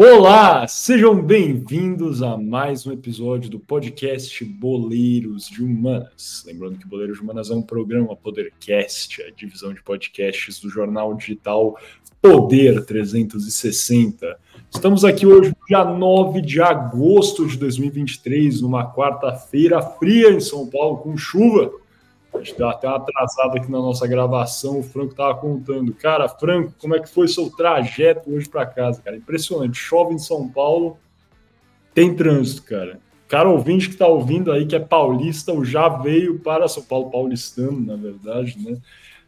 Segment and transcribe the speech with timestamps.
[0.00, 6.44] Olá, sejam bem-vindos a mais um episódio do podcast Boleiros de Humanas.
[6.46, 11.14] Lembrando que Boleiros de Humanas é um programa Podercast, a divisão de podcasts do jornal
[11.14, 11.76] digital
[12.22, 14.38] Poder 360.
[14.72, 20.98] Estamos aqui hoje, dia 9 de agosto de 2023, numa quarta-feira fria em São Paulo,
[20.98, 21.72] com chuva.
[22.38, 24.78] A gente deu até uma atrasada aqui na nossa gravação.
[24.78, 25.92] O Franco estava contando.
[25.92, 29.16] Cara, Franco, como é que foi seu trajeto hoje para casa, cara?
[29.16, 29.76] Impressionante.
[29.76, 30.98] Chove em São Paulo,
[31.92, 33.00] tem trânsito, cara.
[33.26, 37.10] Cara ouvinte que está ouvindo aí, que é paulista, ou já veio para São Paulo,
[37.10, 38.80] paulistano, na verdade, né?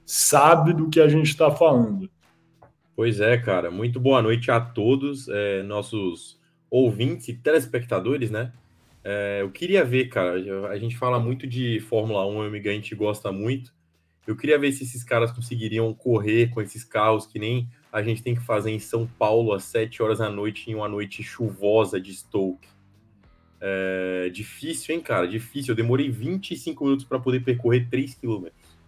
[0.06, 2.08] Sabe do que a gente está falando.
[2.96, 3.70] Pois é, cara.
[3.70, 6.38] Muito boa noite a todos, é, nossos
[6.70, 8.52] ouvintes e telespectadores, né?
[9.02, 10.34] É, eu queria ver, cara,
[10.68, 13.72] a gente fala muito de Fórmula 1, amiga, a gente gosta muito.
[14.26, 18.22] Eu queria ver se esses caras conseguiriam correr com esses carros que nem a gente
[18.22, 22.00] tem que fazer em São Paulo às 7 horas da noite, em uma noite chuvosa
[22.00, 22.68] de Stoke.
[23.60, 25.26] É, difícil, hein, cara?
[25.26, 25.72] Difícil.
[25.72, 28.78] Eu demorei 25 minutos para poder percorrer 3 quilômetros.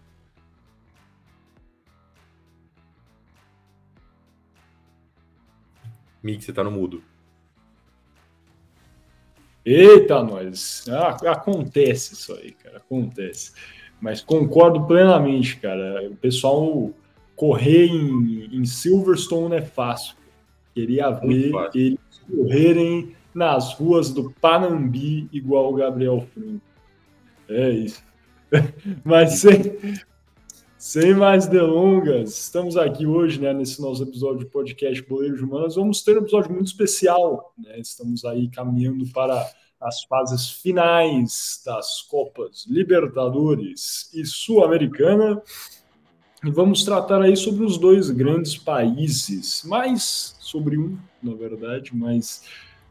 [6.23, 7.03] Mick, você tá no mudo.
[9.65, 10.85] Eita, nós.
[10.89, 12.77] Ah, acontece isso aí, cara.
[12.77, 13.53] Acontece.
[14.01, 16.09] Mas concordo plenamente, cara.
[16.09, 16.91] O pessoal
[17.35, 20.15] correr em, em Silverstone é fácil.
[20.73, 21.81] Queria ver fácil.
[21.81, 26.61] eles correrem nas ruas do Panambi igual o Gabriel Franco.
[27.49, 28.03] É isso.
[29.03, 29.59] Mas sem,
[30.83, 35.75] sem mais delongas, estamos aqui hoje, né, nesse nosso episódio de podcast Boleiros Humanas.
[35.75, 37.79] Vamos ter um episódio muito especial, né?
[37.79, 45.41] Estamos aí caminhando para as fases finais das Copas Libertadores e Sul-Americana.
[46.43, 52.43] E vamos tratar aí sobre os dois grandes países, mais sobre um, na verdade, mas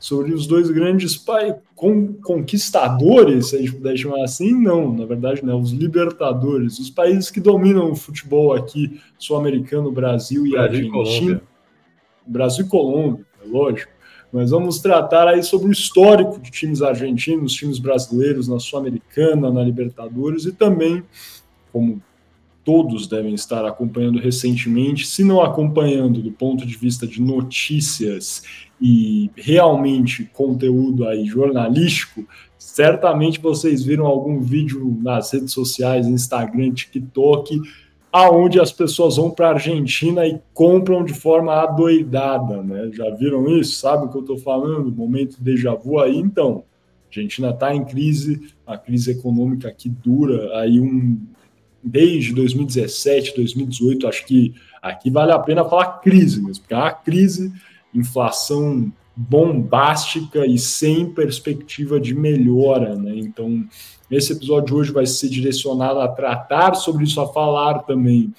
[0.03, 5.06] sobre os dois grandes pai, con, conquistadores, se a gente puder chamar assim, não, na
[5.06, 10.99] verdade não, os libertadores, os países que dominam o futebol aqui, sul-americano, Brasil e Brasil
[10.99, 11.43] Argentina.
[12.26, 13.93] E Brasil e Colômbia, é lógico.
[14.32, 19.62] Mas vamos tratar aí sobre o histórico de times argentinos, times brasileiros na Sul-Americana, na
[19.62, 21.05] Libertadores e também,
[21.72, 22.03] como
[22.65, 28.43] todos devem estar acompanhando recentemente, se não acompanhando do ponto de vista de notícias
[28.81, 32.27] e realmente conteúdo aí jornalístico,
[32.59, 37.61] certamente vocês viram algum vídeo nas redes sociais, Instagram, TikTok,
[38.12, 42.91] aonde as pessoas vão para a Argentina e compram de forma adoidada, né?
[42.93, 43.81] Já viram isso?
[43.81, 44.93] Sabe o que eu estou falando?
[44.93, 46.65] Momento déjà vu aí, então.
[47.05, 51.19] A Argentina está em crise, a crise econômica que dura aí um
[51.82, 56.93] desde 2017, 2018, acho que aqui vale a pena falar crise mesmo, porque é uma
[56.93, 57.53] crise,
[57.94, 63.15] inflação bombástica e sem perspectiva de melhora, né?
[63.16, 63.65] Então,
[64.10, 68.32] esse episódio de hoje vai ser direcionado a tratar sobre isso, a falar também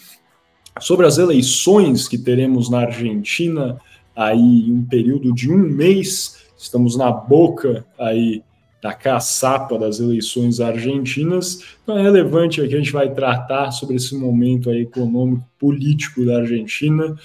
[0.80, 3.80] sobre as eleições que teremos na Argentina
[4.16, 6.44] aí em um período de um mês.
[6.58, 8.44] Estamos na boca aí
[8.84, 11.64] da caçapa das eleições argentinas.
[11.82, 17.16] Então é relevante aqui, a gente vai tratar sobre esse momento econômico, político da Argentina.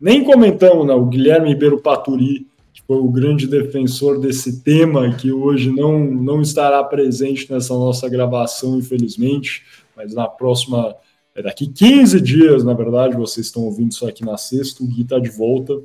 [0.00, 5.32] Nem comentamos, né, o Guilherme Ribeiro Paturi, que foi o grande defensor desse tema, que
[5.32, 9.64] hoje não, não estará presente nessa nossa gravação, infelizmente,
[9.96, 10.94] mas na próxima,
[11.34, 15.02] é daqui 15 dias, na verdade, vocês estão ouvindo isso aqui na sexta, o Gui
[15.02, 15.82] está de volta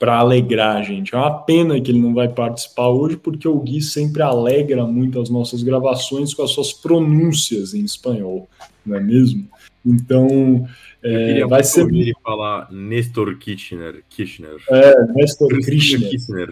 [0.00, 1.14] para alegrar a gente.
[1.14, 5.20] É uma pena que ele não vai participar hoje, porque o Gui sempre alegra muito
[5.20, 8.48] as nossas gravações com as suas pronúncias em espanhol,
[8.84, 9.46] não é mesmo?
[9.84, 10.66] Então,
[11.02, 11.86] é, vai ser.
[11.86, 14.02] ele falar Nestor Kirchner.
[14.08, 14.56] Kirchner.
[14.70, 16.08] É, Nestor Kirchner.
[16.08, 16.48] Kirchner.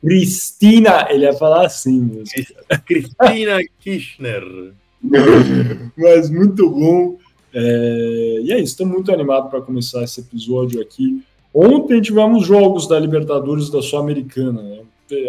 [0.00, 2.46] Cristina, ele ia falar assim mesmo.
[2.86, 4.44] Cristina Kirchner.
[5.98, 7.18] Mas muito bom.
[7.52, 8.40] É...
[8.44, 11.20] E é isso, estou muito animado para começar esse episódio aqui
[11.52, 14.62] Ontem tivemos jogos da Libertadores da Sul-Americana.
[14.62, 14.80] Né?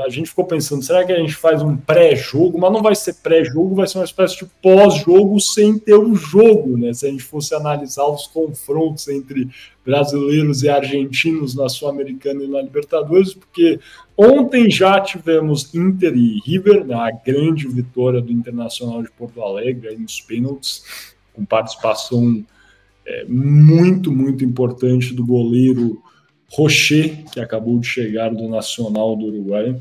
[0.06, 2.60] A gente ficou pensando, será que a gente faz um pré-jogo?
[2.60, 6.78] Mas não vai ser pré-jogo, vai ser uma espécie de pós-jogo sem ter o jogo,
[6.78, 6.94] né?
[6.94, 9.50] Se a gente fosse analisar os confrontos entre
[9.84, 13.80] brasileiros e argentinos na Sul-Americana e na Libertadores, porque
[14.16, 16.94] ontem já tivemos Inter e River, né?
[16.94, 20.84] a grande vitória do Internacional de Porto Alegre aí nos pênaltis,
[21.34, 22.46] com participação
[23.04, 26.00] é, muito, muito importante do goleiro
[26.54, 29.80] Rocher, que acabou de chegar do Nacional do Uruguai.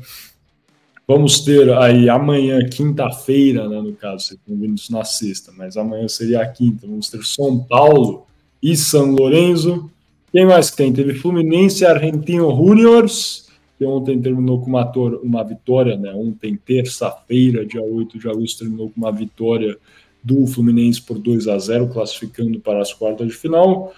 [1.07, 5.75] Vamos ter aí amanhã, quinta-feira, né, no caso, vocês estão vendo isso na sexta, mas
[5.75, 6.87] amanhã seria a quinta.
[6.87, 8.25] Vamos ter São Paulo
[8.63, 9.89] e São Lourenço,
[10.31, 10.93] Quem mais tem?
[10.93, 14.89] Teve Fluminense Argentino Juniors, que ontem terminou com uma,
[15.21, 16.13] uma vitória, né?
[16.13, 19.77] Ontem, terça-feira, dia 8 de agosto, terminou com uma vitória
[20.23, 23.91] do Fluminense por 2 a 0, classificando para as quartas de final.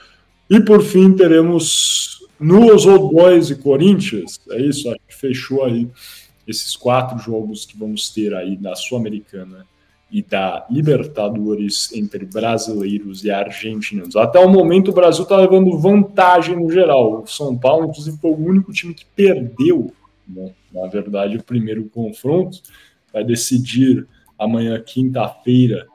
[0.49, 4.39] E por fim, teremos nos Old Boys e Corinthians.
[4.51, 5.87] É isso, acho que fechou aí
[6.47, 9.65] esses quatro jogos que vamos ter aí na Sul-Americana
[10.11, 14.15] e da Libertadores entre brasileiros e argentinos.
[14.15, 17.23] Até o momento, o Brasil está levando vantagem no geral.
[17.23, 19.91] O São Paulo, inclusive, foi o único time que perdeu,
[20.27, 20.51] né?
[20.71, 22.61] na verdade, o primeiro confronto.
[23.11, 24.05] Vai decidir
[24.37, 25.87] amanhã, quinta-feira,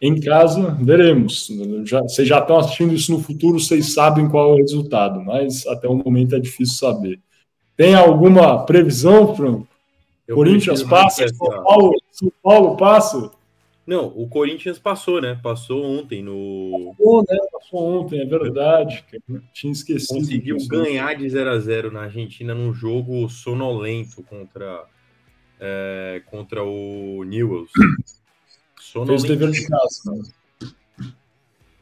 [0.00, 0.76] em casa.
[0.80, 1.48] Veremos.
[1.84, 5.66] Já, vocês já estão assistindo isso no futuro, vocês sabem qual é o resultado, mas
[5.66, 7.20] até o momento é difícil saber.
[7.76, 9.68] Tem alguma previsão, Franco?
[10.26, 13.30] Eu Corinthians passa, São Paulo, São Paulo passa?
[13.86, 15.38] Não, o Corinthians passou, né?
[15.42, 16.94] Passou ontem no.
[16.96, 17.38] Passou, né?
[17.52, 19.04] Passou ontem, é verdade.
[19.52, 20.20] Tinha esquecido.
[20.20, 24.86] Conseguiu ganhar de 0 a 0 na Argentina num jogo sonolento contra,
[25.60, 27.70] é, contra o Newells.
[29.06, 30.22] Fez dever de casa, né?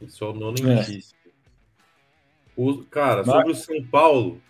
[0.07, 1.17] Sonolentíssimo.
[1.25, 1.29] É.
[2.55, 3.35] O, cara, Mas...
[3.35, 4.41] sobre o São Paulo,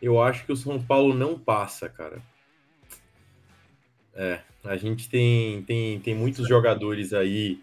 [0.00, 2.22] eu acho que o São Paulo não passa, cara.
[4.14, 7.60] É, a gente tem, tem, tem muitos jogadores aí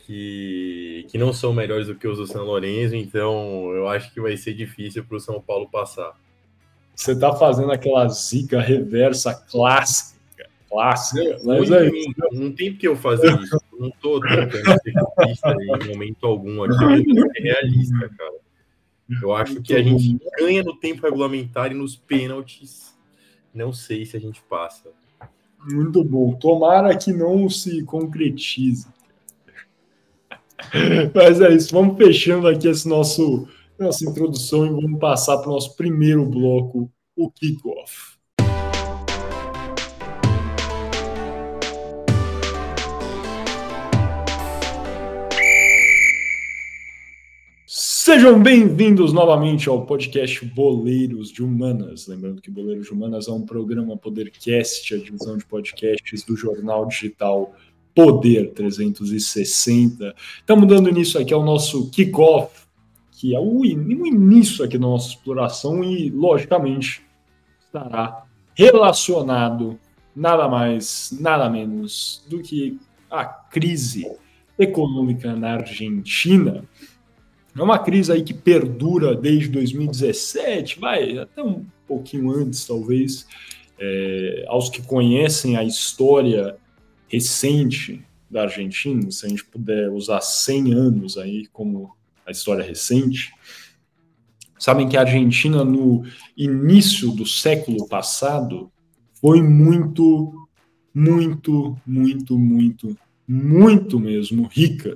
[0.00, 4.20] que, que não são melhores do que os do São Lourenço, então eu acho que
[4.20, 6.12] vai ser difícil para o São Paulo passar.
[6.94, 10.14] Você está fazendo aquela zica reversa clássica.
[10.68, 11.38] Clássica.
[11.42, 11.90] Não, mas é
[12.32, 13.56] não tem porque eu fazer isso.
[13.84, 16.74] Não estou tentando ser realista em momento algum aqui.
[16.74, 18.34] Eu ser realista, cara.
[19.20, 22.96] Eu acho que a gente ganha no tempo regulamentar e nos pênaltis.
[23.52, 24.90] Não sei se a gente passa.
[25.70, 26.34] Muito bom.
[26.34, 28.86] Tomara que não se concretize.
[31.14, 31.74] Mas é isso.
[31.74, 33.46] Vamos fechando aqui esse nosso
[33.78, 38.13] nossa introdução e vamos passar para o nosso primeiro bloco, o kickoff.
[48.14, 52.06] Sejam bem-vindos novamente ao podcast Boleiros de Humanas.
[52.06, 56.86] Lembrando que Boleiros de Humanas é um programa Podercast, a divisão de podcasts do jornal
[56.86, 57.52] digital
[57.92, 60.14] Poder 360.
[60.38, 62.68] Estamos dando início aqui ao nosso kickoff,
[63.10, 67.02] que é o início aqui da nossa exploração e, logicamente,
[67.66, 69.76] estará relacionado
[70.14, 72.78] nada mais, nada menos do que
[73.10, 74.06] a crise
[74.56, 76.64] econômica na Argentina
[77.56, 83.26] é uma crise aí que perdura desde 2017, vai até um pouquinho antes, talvez.
[83.78, 86.56] É, aos que conhecem a história
[87.08, 91.94] recente da Argentina, se a gente puder usar 100 anos aí como
[92.26, 93.32] a história recente,
[94.58, 96.04] sabem que a Argentina no
[96.36, 98.72] início do século passado
[99.20, 100.48] foi muito,
[100.92, 102.96] muito, muito, muito,
[103.28, 104.94] muito mesmo rica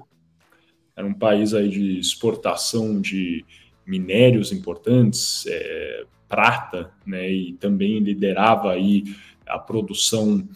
[0.99, 3.45] era um país aí de exportação de
[3.87, 9.05] minérios importantes, é, prata, né, e também liderava aí
[9.47, 10.47] a produção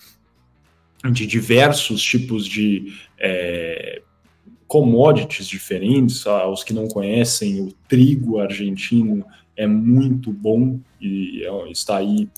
[1.13, 4.03] de diversos tipos de é,
[4.67, 6.27] commodities diferentes.
[6.27, 9.25] Aos que não conhecem, o trigo argentino
[9.57, 12.29] é muito bom e está aí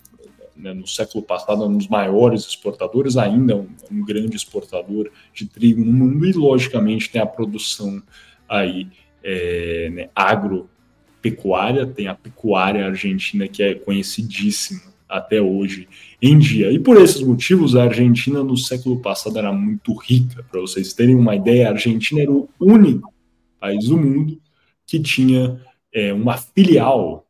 [0.57, 5.85] né, no século passado, um dos maiores exportadores, ainda um, um, grande exportador de trigo
[5.85, 8.03] no mundo, e logicamente tem a produção
[8.49, 8.89] aí
[9.23, 15.89] é, né, agropecuária, tem a pecuária argentina que é conhecidíssima até hoje
[16.21, 16.73] em dia.
[16.73, 20.45] E por esses motivos, a Argentina no século passado era muito rica.
[20.51, 23.13] Para vocês terem uma ideia, a Argentina era o único
[23.61, 24.41] país do mundo
[24.87, 25.61] que tinha
[25.93, 27.24] é, uma filial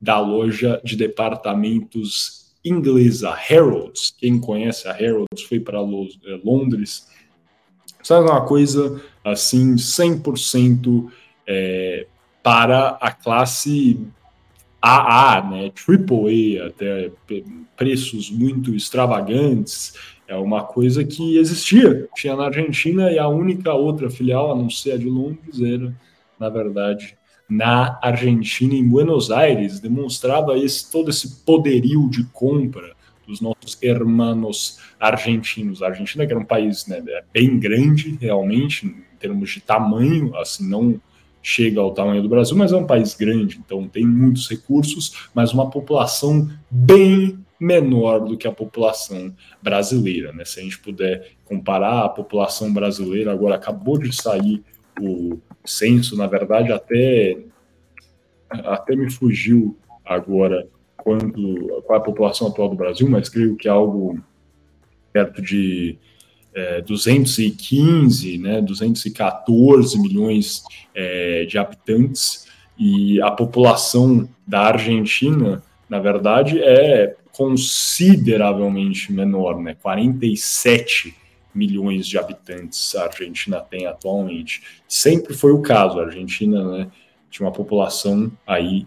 [0.00, 4.14] da loja de departamentos inglesa Harrods.
[4.16, 7.08] Quem conhece a Harrods foi para eh, Londres.
[8.02, 11.10] Sabe uma coisa assim, 100%
[11.46, 12.06] é,
[12.42, 14.00] para a classe
[14.80, 17.10] AA, né, AAA, até
[17.76, 19.94] preços muito extravagantes.
[20.26, 24.70] É uma coisa que existia, tinha na Argentina e a única outra filial, a não
[24.70, 25.94] ser a de Londres, era,
[26.38, 27.16] na verdade,
[27.48, 34.78] na Argentina, em Buenos Aires, demonstrava esse, todo esse poderio de compra dos nossos hermanos
[34.98, 35.82] argentinos.
[35.82, 40.36] A Argentina, que era um país né, é bem grande, realmente, em termos de tamanho,
[40.36, 41.00] assim, não
[41.42, 45.52] chega ao tamanho do Brasil, mas é um país grande, então tem muitos recursos, mas
[45.52, 50.32] uma população bem menor do que a população brasileira.
[50.32, 50.44] Né?
[50.44, 54.62] Se a gente puder comparar a população brasileira, agora acabou de sair
[55.00, 57.38] o censo, na verdade, até
[58.50, 63.68] até me fugiu agora quanto, qual é a população atual do Brasil, mas creio que
[63.68, 64.18] é algo
[65.12, 65.98] perto de
[66.54, 70.62] é, 215, né, 214 milhões
[70.94, 72.46] é, de habitantes,
[72.78, 81.14] e a população da Argentina, na verdade, é consideravelmente menor, né, 47
[81.58, 84.62] milhões de habitantes a Argentina tem atualmente.
[84.86, 86.90] Sempre foi o caso, a Argentina né,
[87.28, 88.86] tinha uma população aí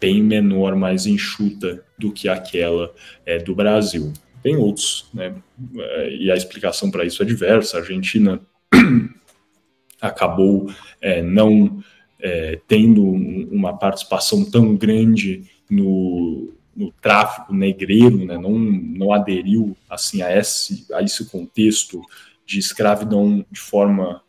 [0.00, 2.92] bem menor, mais enxuta do que aquela
[3.26, 4.12] é, do Brasil.
[4.42, 5.34] Tem outros, né?
[5.76, 7.76] É, e a explicação para isso é diversa.
[7.76, 8.40] A Argentina
[10.00, 11.82] acabou é, não
[12.20, 18.38] é, tendo uma participação tão grande no, no tráfico negreiro, né?
[18.38, 22.00] não, não aderiu assim a esse, a esse contexto
[22.46, 24.22] de escravidão de forma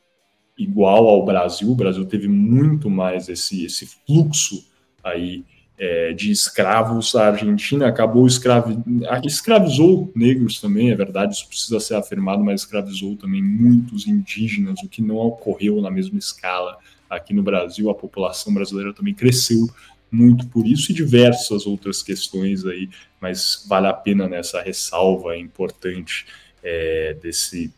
[0.58, 1.70] igual ao Brasil.
[1.70, 4.66] O Brasil teve muito mais esse, esse fluxo
[5.04, 5.46] aí
[5.78, 8.78] é, de escravos, a Argentina acabou escravi...
[9.24, 14.90] escravizou negros também, é verdade, isso precisa ser afirmado, mas escravizou também muitos indígenas, o
[14.90, 16.78] que não ocorreu na mesma escala
[17.08, 17.90] aqui no Brasil.
[17.90, 19.70] A população brasileira também cresceu
[20.12, 22.90] muito por isso e diversas outras questões aí,
[23.22, 26.26] mas vale a pena nessa ressalva importante
[26.64, 27.74] é, desse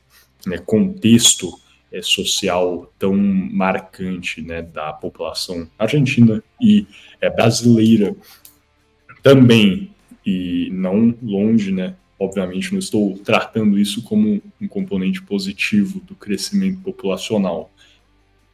[0.45, 1.59] né, contexto
[1.91, 6.87] é, social tão marcante né, da população argentina e
[7.19, 8.15] é, brasileira
[9.21, 9.91] também,
[10.25, 11.95] e não longe, né?
[12.19, 17.71] Obviamente, não estou tratando isso como um componente positivo do crescimento populacional,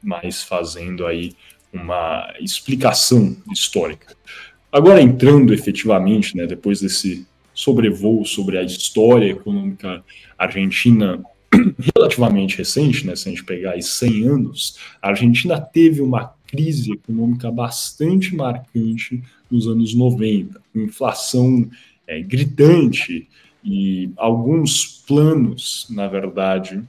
[0.01, 1.35] mas fazendo aí
[1.71, 4.15] uma explicação histórica.
[4.71, 10.03] Agora, entrando efetivamente, né, depois desse sobrevoo sobre a história econômica
[10.37, 11.23] argentina
[11.95, 16.93] relativamente recente, né, se a gente pegar aí 100 anos, a Argentina teve uma crise
[16.93, 21.69] econômica bastante marcante nos anos 90, com inflação
[22.05, 23.27] é, gritante
[23.63, 26.81] e alguns planos, na verdade,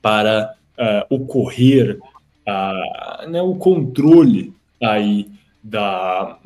[0.00, 1.98] para uh, ocorrer
[2.48, 5.30] uh, né, o controle aí
[5.62, 6.38] da,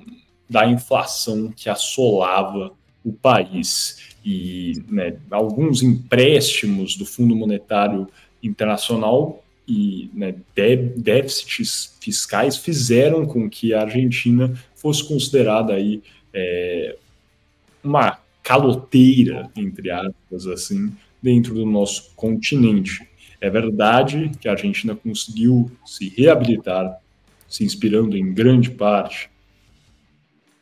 [0.50, 2.72] da inflação que assolava
[3.04, 8.08] o país e né, alguns empréstimos do Fundo Monetário
[8.42, 10.34] Internacional e né,
[10.96, 16.02] déficits fiscais fizeram com que a Argentina fosse considerada aí
[16.34, 16.96] é,
[17.82, 20.92] uma caloteira, entre aspas, assim,
[21.22, 23.08] dentro do nosso continente.
[23.42, 27.00] É verdade que a Argentina conseguiu se reabilitar,
[27.48, 29.28] se inspirando em grande parte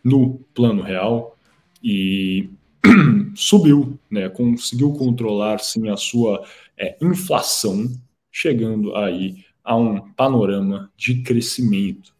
[0.03, 1.37] no plano real,
[1.85, 2.49] e
[3.37, 6.43] subiu, né, conseguiu controlar sim a sua
[6.75, 7.87] é, inflação,
[8.33, 12.15] chegando aí a um panorama de crescimento.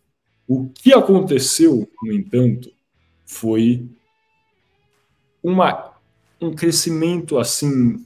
[0.47, 2.71] O que aconteceu, no entanto,
[3.25, 3.89] foi
[5.43, 5.90] uma,
[6.41, 8.05] um crescimento assim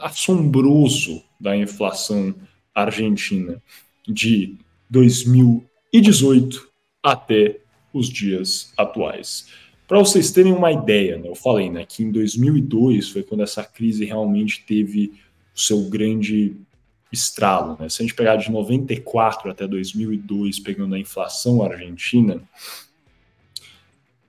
[0.00, 2.34] assombroso da inflação
[2.74, 3.62] argentina
[4.08, 4.56] de
[4.88, 6.68] 2018
[7.02, 7.60] até
[7.92, 9.46] os dias atuais.
[9.86, 13.64] Para vocês terem uma ideia, né, eu falei né, que em 2002 foi quando essa
[13.64, 15.12] crise realmente teve
[15.54, 16.56] o seu grande
[17.12, 17.76] estralo.
[17.78, 17.88] Né?
[17.88, 22.40] Se a gente pegar de 94 até 2002, pegando a inflação argentina,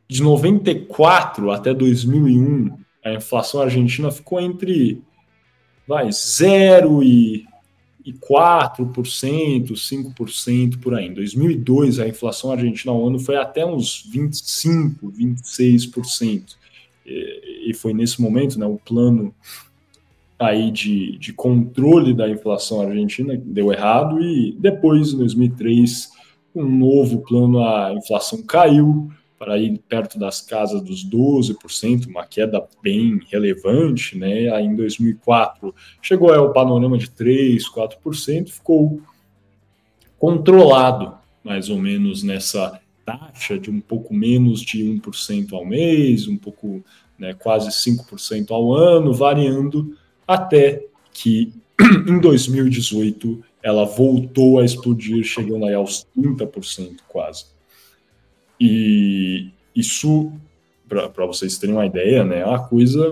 [0.08, 5.02] de 94 até 2001, a inflação argentina ficou entre
[5.88, 7.46] vai, 0 e
[8.06, 11.08] e 4%, 5% por aí.
[11.08, 16.56] Em 2002, a inflação argentina ao ano foi até uns 25%, 26%.
[17.06, 19.34] E, e foi nesse momento, né, o plano
[20.40, 26.10] aí de, de controle da inflação argentina deu errado e depois, em 2003,
[26.56, 32.64] um novo plano, a inflação caiu, para ir perto das casas dos 12%, uma queda
[32.80, 34.54] bem relevante, né?
[34.54, 39.02] Aí em 2004 chegou ao panorama de 3, 4%, ficou
[40.20, 46.38] controlado mais ou menos nessa taxa de um pouco menos de 1% ao mês, um
[46.38, 46.84] pouco,
[47.18, 51.52] né, quase 5% ao ano, variando até que
[52.08, 57.46] em 2018 ela voltou a explodir, chegando aí aos 30% quase.
[58.64, 60.32] E isso,
[60.88, 63.12] para vocês terem uma ideia, né, é uma coisa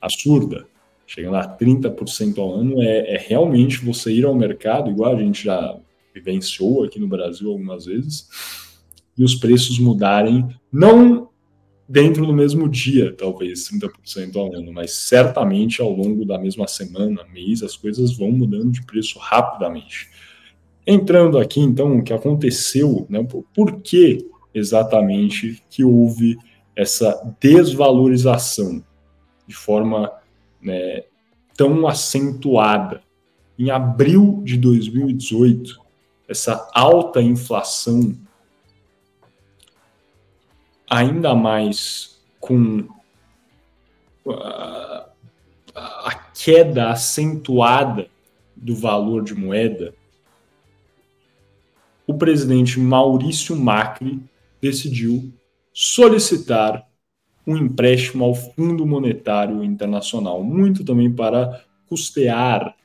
[0.00, 0.66] absurda.
[1.06, 5.44] Chegando a 30% ao ano é, é realmente você ir ao mercado, igual a gente
[5.44, 5.76] já
[6.14, 8.28] vivenciou aqui no Brasil algumas vezes,
[9.16, 11.28] e os preços mudarem, não
[11.86, 17.26] dentro do mesmo dia, talvez 30% ao ano, mas certamente ao longo da mesma semana,
[17.30, 20.08] mês, as coisas vão mudando de preço rapidamente.
[20.86, 23.22] entrando aqui, então, o que aconteceu, né,
[23.54, 24.26] por que
[24.58, 26.38] exatamente que houve
[26.74, 28.84] essa desvalorização
[29.46, 30.12] de forma
[30.60, 31.04] né,
[31.56, 33.02] tão acentuada.
[33.58, 35.80] Em abril de 2018,
[36.28, 38.16] essa alta inflação,
[40.88, 42.86] ainda mais com
[44.28, 45.08] a,
[45.74, 48.08] a queda acentuada
[48.54, 49.94] do valor de moeda,
[52.06, 54.22] o presidente Maurício Macri
[54.60, 55.32] decidiu
[55.72, 56.86] solicitar
[57.46, 62.76] um empréstimo ao Fundo Monetário Internacional, muito também para custear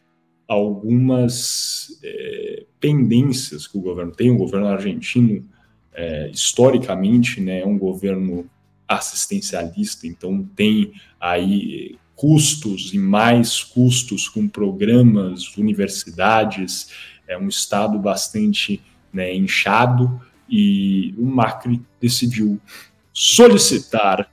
[0.47, 4.31] algumas é, pendências que o governo tem.
[4.31, 5.45] O governo argentino,
[5.93, 8.49] é, historicamente, né, é um governo
[8.87, 16.89] assistencialista, então tem aí custos e mais custos com programas, universidades,
[17.27, 22.59] é um estado bastante né, inchado e o Macri decidiu
[23.13, 24.31] solicitar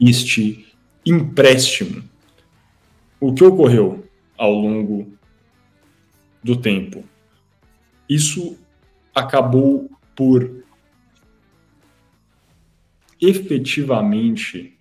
[0.00, 2.02] este empréstimo.
[3.20, 4.04] O que ocorreu
[4.36, 5.12] ao longo
[6.42, 7.04] do tempo?
[8.08, 8.58] Isso
[9.14, 10.64] acabou por
[13.20, 14.76] efetivamente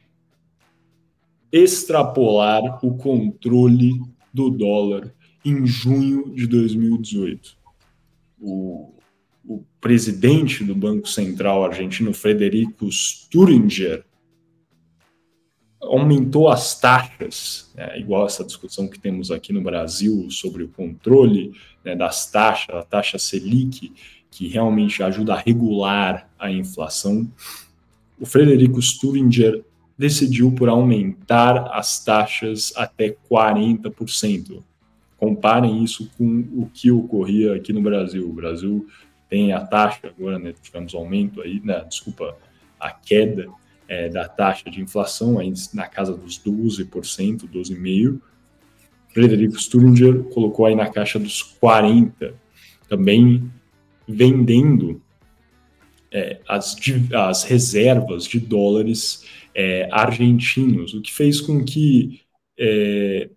[1.51, 4.01] extrapolar o controle
[4.33, 7.57] do dólar em junho de 2018.
[8.39, 8.93] O,
[9.55, 14.05] o presidente do Banco Central argentino, Frederico Sturinger,
[15.81, 21.53] aumentou as taxas, né, igual essa discussão que temos aqui no Brasil sobre o controle
[21.83, 23.91] né, das taxas, a taxa Selic,
[24.29, 27.29] que realmente ajuda a regular a inflação.
[28.19, 29.65] O Frederico Sturinger
[29.97, 34.63] decidiu por aumentar as taxas até 40%.
[35.17, 38.29] Comparem isso com o que ocorria aqui no Brasil.
[38.29, 38.87] O Brasil
[39.31, 42.37] tem a taxa, agora né, tivemos aumento aí, né, desculpa,
[42.77, 43.47] a queda
[43.87, 48.21] é, da taxa de inflação aí na casa dos 12%, 12,5%.
[49.13, 52.33] Frederico Sturger colocou aí na caixa dos 40%,
[52.89, 53.49] também
[54.05, 55.01] vendendo
[56.11, 56.75] é, as,
[57.13, 62.19] as reservas de dólares é, argentinos, o que fez com que
[62.59, 63.29] é,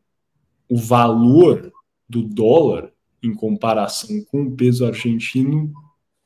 [0.68, 1.72] o valor
[2.08, 2.90] do dólar
[3.22, 5.72] em comparação com o peso argentino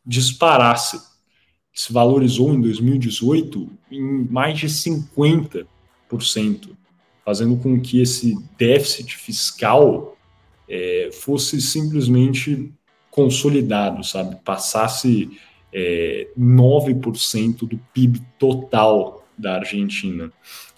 [0.08, 0.98] disparasse
[1.74, 5.66] se valorizou em 2018 em mais de 50%,
[7.24, 10.16] fazendo com que esse déficit fiscal
[10.68, 12.72] é, fosse simplesmente
[13.10, 14.36] consolidado, sabe?
[14.44, 15.30] Passasse
[15.72, 20.32] é, 9% do PIB total da Argentina.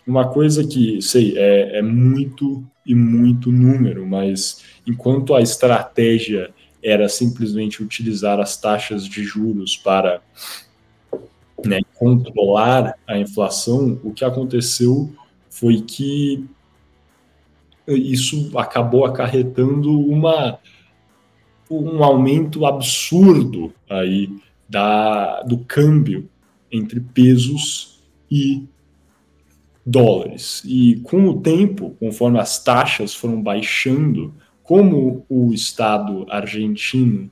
[0.07, 7.09] Uma coisa que, sei, é, é muito e muito número, mas enquanto a estratégia era
[7.09, 10.23] simplesmente utilizar as taxas de juros para
[11.65, 15.13] né, controlar a inflação, o que aconteceu
[15.49, 16.45] foi que
[17.87, 20.59] isso acabou acarretando uma,
[21.71, 24.31] um aumento absurdo aí
[24.69, 26.29] da, do câmbio
[26.71, 28.65] entre pesos e
[29.85, 30.63] dólares.
[30.65, 34.33] E com o tempo, conforme as taxas foram baixando,
[34.71, 37.29] como o Estado argentino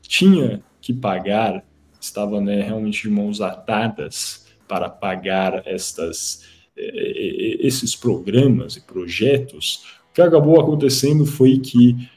[0.00, 1.62] tinha que pagar
[2.00, 10.22] estava né, realmente de mãos atadas para pagar estas, esses programas e projetos, o que
[10.22, 12.08] acabou acontecendo foi que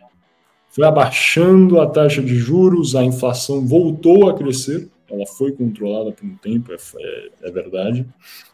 [0.70, 6.26] foi abaixando a taxa de juros, a inflação voltou a crescer, ela foi controlada por
[6.26, 8.08] um tempo, é, é, é verdade,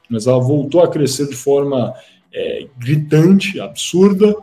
[0.09, 1.93] mas ela voltou a crescer de forma
[2.33, 4.35] é, gritante, absurda,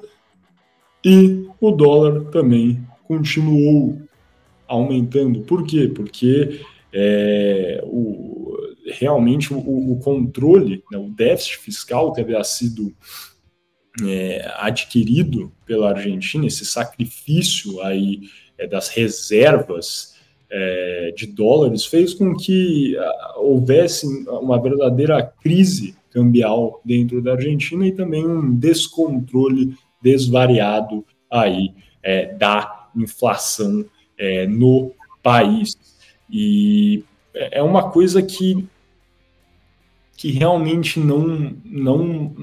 [1.04, 3.98] e o dólar também continuou
[4.66, 5.40] aumentando.
[5.40, 5.90] Por quê?
[5.94, 6.60] Porque
[6.92, 12.94] é, o, realmente o, o controle, né, o déficit fiscal que havia sido
[14.02, 18.22] é, adquirido pela Argentina, esse sacrifício aí
[18.56, 20.14] é, das reservas
[20.50, 22.96] é, de dólares, fez com que
[23.36, 32.34] houvesse uma verdadeira crise cambial dentro da Argentina e também um descontrole desvariado aí é,
[32.34, 33.84] da inflação
[34.18, 35.74] é, no país.
[36.30, 38.68] E é uma coisa que,
[40.14, 42.36] que realmente não, não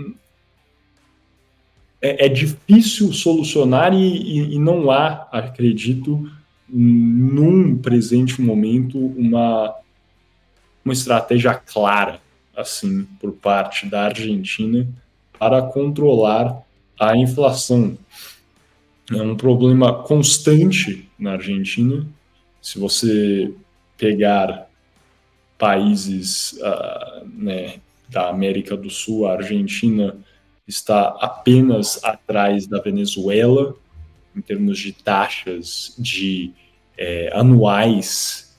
[2.02, 6.28] é, é difícil solucionar e, e, e, não há, acredito,
[6.68, 9.76] num presente momento, uma,
[10.84, 12.20] uma estratégia clara
[12.56, 14.88] assim por parte da Argentina
[15.38, 16.62] para controlar
[17.02, 17.98] a inflação.
[19.12, 22.06] é um problema constante na Argentina.
[22.62, 23.52] Se você
[23.98, 24.70] pegar
[25.58, 30.16] países uh, né, da América do Sul, a Argentina
[30.68, 33.76] está apenas atrás da Venezuela
[34.36, 36.54] em termos de taxas de
[36.96, 38.56] é, anuais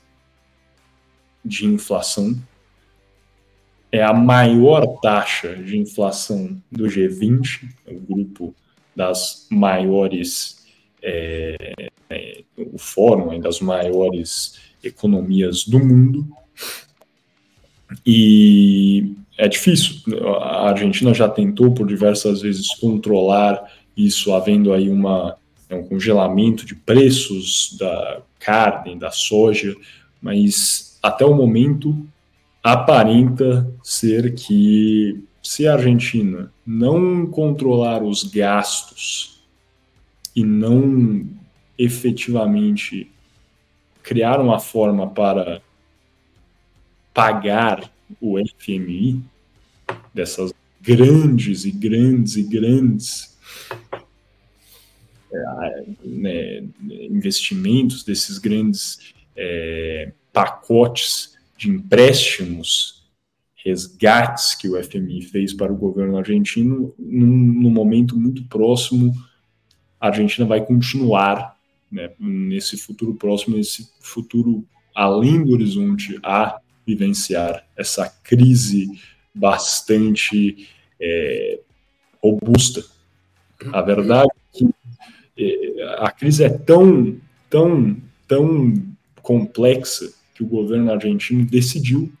[1.43, 2.37] de inflação.
[3.93, 8.55] É a maior taxa de inflação do G20, o grupo
[8.95, 10.65] das maiores,
[10.99, 16.27] é, é, o fórum das maiores economias do mundo.
[18.03, 20.01] E é difícil.
[20.41, 23.63] A Argentina já tentou por diversas vezes controlar
[23.95, 25.37] isso, havendo aí uma,
[25.69, 29.75] um congelamento de preços da carne, da soja,
[30.19, 31.95] mas até o momento
[32.63, 39.43] aparenta ser que se a Argentina não controlar os gastos
[40.33, 41.27] e não
[41.77, 43.11] efetivamente
[44.01, 45.61] criar uma forma para
[47.13, 49.21] pagar o FMI,
[50.13, 53.37] dessas grandes e grandes e grandes
[55.33, 56.63] é, né,
[57.09, 61.32] investimentos, desses grandes é, pacotes
[61.63, 63.03] de empréstimos,
[63.55, 69.13] resgates que o FMI fez para o governo argentino, num, num momento muito próximo,
[69.99, 71.57] a Argentina vai continuar
[71.89, 78.89] né, nesse futuro próximo, nesse futuro além do horizonte, a vivenciar essa crise
[79.33, 80.67] bastante
[80.99, 81.59] é,
[82.21, 82.83] robusta.
[83.71, 84.69] A verdade é que
[85.37, 87.15] é, a crise é tão,
[87.49, 87.95] tão,
[88.27, 88.73] tão
[89.21, 92.11] complexa o governo argentino decidiu,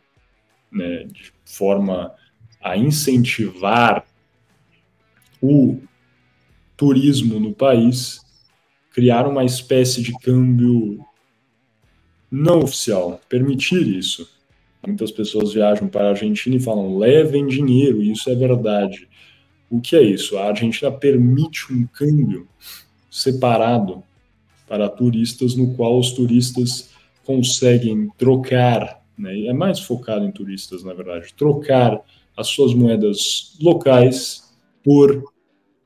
[0.71, 2.13] né, de forma
[2.61, 4.05] a incentivar
[5.41, 5.79] o
[6.77, 8.21] turismo no país,
[8.91, 11.05] criar uma espécie de câmbio
[12.31, 14.27] não oficial, permitir isso,
[14.85, 19.07] Muitas pessoas viajam para a Argentina e falam, levem dinheiro, e isso é verdade.
[19.69, 20.37] O que é isso?
[20.37, 22.47] A Argentina permite um câmbio
[23.09, 24.03] separado
[24.67, 26.89] para turistas, no qual os turistas
[27.25, 29.45] conseguem trocar, né?
[29.45, 32.01] é mais focado em turistas, na verdade, trocar
[32.35, 35.23] as suas moedas locais por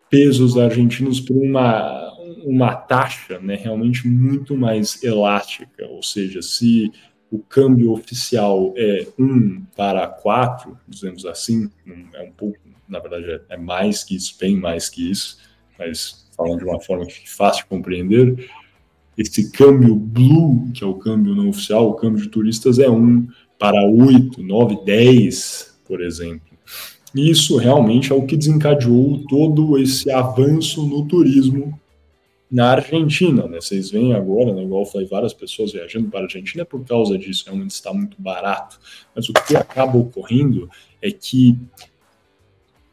[0.10, 2.14] pesos argentinos por uma,
[2.46, 5.86] uma taxa né, realmente muito mais elástica.
[5.88, 6.92] Ou seja, se
[7.30, 11.70] o câmbio oficial é 1 para 4, dizemos assim,
[12.14, 15.38] é um pouco, na verdade é, é mais que isso, bem mais que isso,
[15.78, 18.50] mas falando de uma forma que fique fácil de compreender,
[19.18, 23.28] esse câmbio blue, que é o câmbio não oficial, o câmbio de turistas é 1
[23.58, 26.56] para 8, 9, 10, por exemplo.
[27.16, 31.80] E isso realmente é o que desencadeou todo esse avanço no turismo
[32.50, 33.60] na Argentina, né?
[33.60, 36.86] Vocês veem agora, né, igual eu falei, várias pessoas viajando para a Argentina é por
[36.86, 38.80] causa disso, onde está muito barato.
[39.16, 40.70] Mas o que acaba ocorrendo
[41.02, 41.58] é que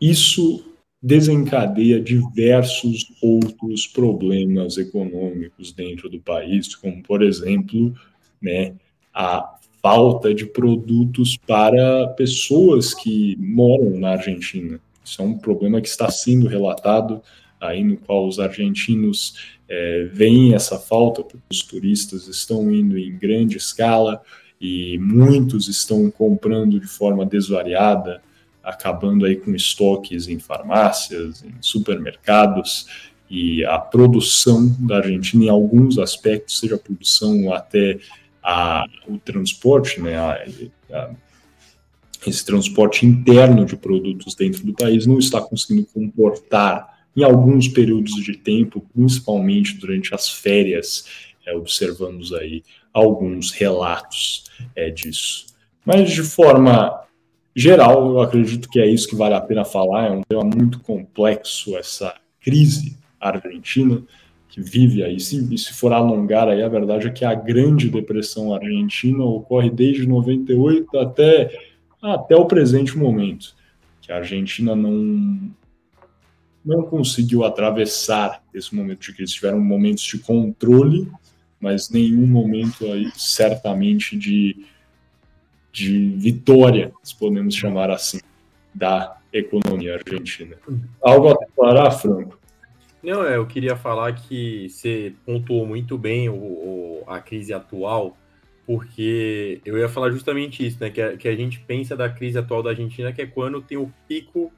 [0.00, 0.64] isso
[1.04, 7.94] desencadeia diversos outros problemas econômicos dentro do país, como, por exemplo,
[8.40, 8.72] né,
[9.12, 14.80] a falta de produtos para pessoas que moram na Argentina.
[15.04, 17.20] Isso é um problema que está sendo relatado
[17.60, 19.34] aí no qual os argentinos
[19.68, 24.22] é, veem essa falta, porque os turistas estão indo em grande escala
[24.58, 28.22] e muitos estão comprando de forma desvariada,
[28.64, 32.87] acabando aí com estoques em farmácias, em supermercados,
[33.29, 37.98] e a produção da Argentina, em alguns aspectos, seja a produção até
[38.42, 40.44] a, o transporte, né, a,
[40.92, 41.11] a,
[42.27, 48.14] esse transporte interno de produtos dentro do país não está conseguindo comportar em alguns períodos
[48.14, 51.07] de tempo, principalmente durante as férias,
[51.46, 55.46] é, observamos aí alguns relatos é, disso.
[55.85, 57.03] Mas de forma
[57.54, 60.06] geral, eu acredito que é isso que vale a pena falar.
[60.06, 64.02] É um tema muito complexo essa crise argentina
[64.48, 65.18] que vive aí.
[65.18, 70.06] Se, se for alongar aí, a verdade é que a grande depressão argentina ocorre desde
[70.06, 71.50] 98 até
[72.02, 73.54] até o presente momento,
[74.00, 75.50] que a Argentina não
[76.64, 79.34] não conseguiu atravessar esse momento de crise.
[79.34, 81.10] Tiveram momentos de controle,
[81.60, 84.64] mas nenhum momento aí, certamente de,
[85.74, 88.20] de vitória, se podemos chamar assim,
[88.72, 90.56] da economia argentina.
[91.02, 92.38] Algo a declarar, Franco?
[93.02, 98.16] Não, é, eu queria falar que você pontuou muito bem o, o, a crise atual,
[98.64, 100.90] porque eu ia falar justamente isso, né?
[100.90, 103.76] Que a, que a gente pensa da crise atual da Argentina, que é quando tem
[103.76, 104.52] o pico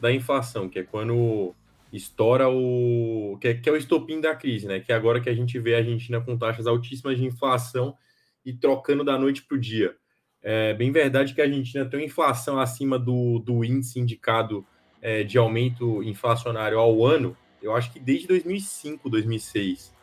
[0.00, 1.52] da inflação, que é quando
[1.92, 3.36] estoura o.
[3.40, 4.78] Que é, que é o estopim da crise, né?
[4.78, 7.96] Que é agora que a gente vê a Argentina com taxas altíssimas de inflação
[8.46, 9.96] e trocando da noite para o dia.
[10.42, 14.64] É bem verdade que a Argentina tem uma inflação acima do, do índice indicado
[15.02, 19.94] é, de aumento inflacionário ao ano, eu acho que desde 2005, 2006.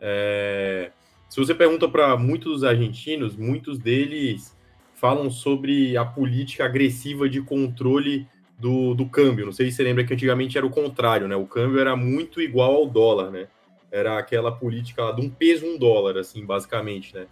[0.00, 0.90] É,
[1.28, 4.56] se você pergunta para muitos dos argentinos, muitos deles
[4.94, 8.26] falam sobre a política agressiva de controle
[8.58, 9.46] do, do câmbio.
[9.46, 11.34] Não sei se você lembra que antigamente era o contrário, né?
[11.34, 13.48] O câmbio era muito igual ao dólar, né?
[13.90, 17.26] Era aquela política lá de um peso, um dólar, assim, basicamente, né?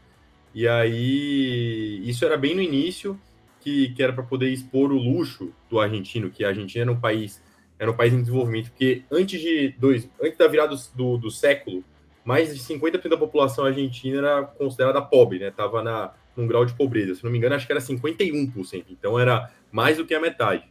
[0.55, 3.19] E aí, isso era bem no início,
[3.61, 7.01] que, que era para poder expor o luxo do argentino, que a Argentina era um
[7.01, 7.43] país
[7.79, 11.83] era um país em desenvolvimento, porque antes de dois, antes da virada do, do, século,
[12.23, 15.51] mais de 50% da população argentina era considerada pobre, né?
[15.51, 17.15] Tava na num grau de pobreza.
[17.15, 18.85] Se não me engano, acho que era 51%.
[18.91, 20.65] Então era mais do que a metade.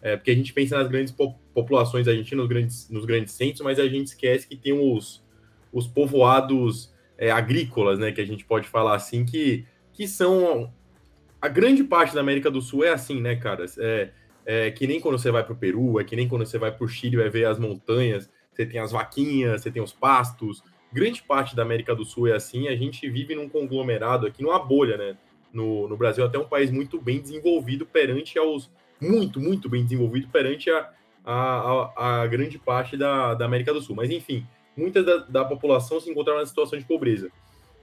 [0.00, 3.60] É, porque a gente pensa nas grandes po populações argentinas, nos grandes, nos grandes centros,
[3.60, 5.22] mas a gente esquece que tem os,
[5.72, 6.91] os povoados
[7.22, 8.10] é, agrícolas, né?
[8.10, 10.72] Que a gente pode falar assim, que, que são.
[11.40, 13.64] A grande parte da América do Sul é assim, né, cara?
[13.78, 14.10] É,
[14.44, 16.72] é que nem quando você vai para o Peru, é que nem quando você vai
[16.72, 20.64] para o Chile, vai ver as montanhas, você tem as vaquinhas, você tem os pastos.
[20.92, 22.66] Grande parte da América do Sul é assim.
[22.66, 25.16] A gente vive num conglomerado aqui, numa bolha, né?
[25.52, 28.68] No, no Brasil, até um país muito bem desenvolvido perante aos.
[29.00, 30.90] Muito, muito bem desenvolvido perante a,
[31.24, 33.94] a, a, a grande parte da, da América do Sul.
[33.94, 34.44] Mas, enfim,
[34.76, 37.30] muita da, da população se encontrava na situação de pobreza.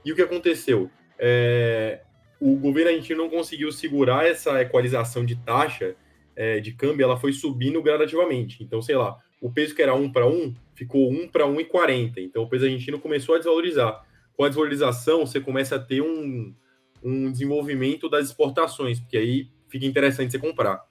[0.04, 0.90] E o que aconteceu?
[1.18, 2.00] É,
[2.40, 5.94] o governo argentino não conseguiu segurar essa equalização de taxa
[6.34, 8.62] é, de câmbio, ela foi subindo gradativamente.
[8.62, 12.18] Então, sei lá, o peso que era 1 para 1 ficou 1 para 1,40.
[12.18, 14.02] Então, o peso argentino começou a desvalorizar.
[14.34, 16.54] Com a desvalorização, você começa a ter um,
[17.02, 20.82] um desenvolvimento das exportações, porque aí fica interessante você comprar.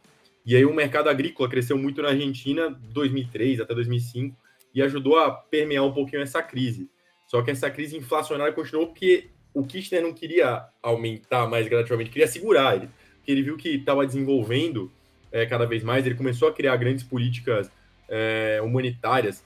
[0.46, 4.36] E aí o mercado agrícola cresceu muito na Argentina 2003 até 2005
[4.74, 6.90] e ajudou a permear um pouquinho essa crise.
[7.28, 12.28] Só que essa crise inflacionária continuou porque o Kirchner não queria aumentar mais gradativamente, queria
[12.28, 12.90] segurar ele.
[13.18, 14.92] Porque ele viu que estava desenvolvendo
[15.32, 17.72] é, cada vez mais, ele começou a criar grandes políticas
[18.08, 19.44] é, humanitárias.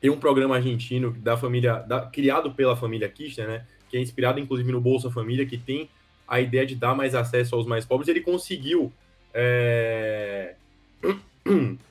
[0.00, 4.40] Tem um programa argentino da família, da, criado pela família Kirchner, né, que é inspirado
[4.40, 5.88] inclusive no Bolsa Família, que tem
[6.26, 8.08] a ideia de dar mais acesso aos mais pobres.
[8.08, 8.92] Ele conseguiu
[9.32, 10.54] é...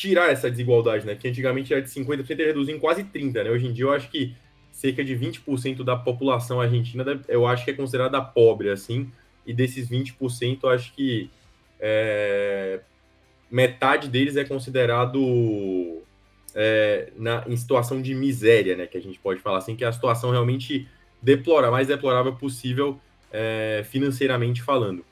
[0.00, 1.14] tirar essa desigualdade, né?
[1.14, 3.50] Que antigamente era de 50%, ele reduziu em quase 30%, né?
[3.50, 4.34] Hoje em dia eu acho que
[4.72, 9.12] cerca de 20% da população argentina eu acho que é considerada pobre, assim,
[9.46, 11.30] e desses 20% eu acho que
[11.78, 12.80] é,
[13.50, 16.00] metade deles é considerado
[16.54, 18.86] é, na, em situação de miséria, né?
[18.86, 20.88] Que a gente pode falar assim, que é a situação realmente
[21.20, 22.98] deplora, mais deplorável possível
[23.30, 25.04] é, financeiramente falando.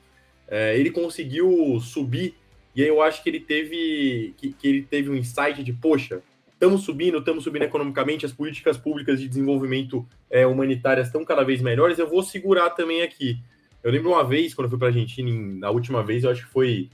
[0.47, 2.33] É, ele conseguiu subir
[2.79, 6.23] e aí eu acho que ele teve que, que ele teve um insight de poxa,
[6.53, 11.61] estamos subindo, estamos subindo economicamente, as políticas públicas de desenvolvimento é, humanitárias estão cada vez
[11.61, 13.37] melhores, eu vou segurar também aqui.
[13.83, 16.45] Eu lembro uma vez, quando eu fui para a Argentina, na última vez, eu acho
[16.45, 16.89] que foi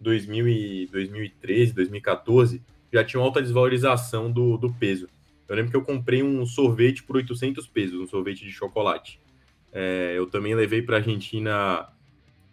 [0.00, 5.06] 2000 e, 2013, 2014, já tinha uma alta desvalorização do, do peso.
[5.46, 9.20] Eu lembro que eu comprei um sorvete por 800 pesos, um sorvete de chocolate.
[9.70, 11.86] É, eu também levei para a Argentina.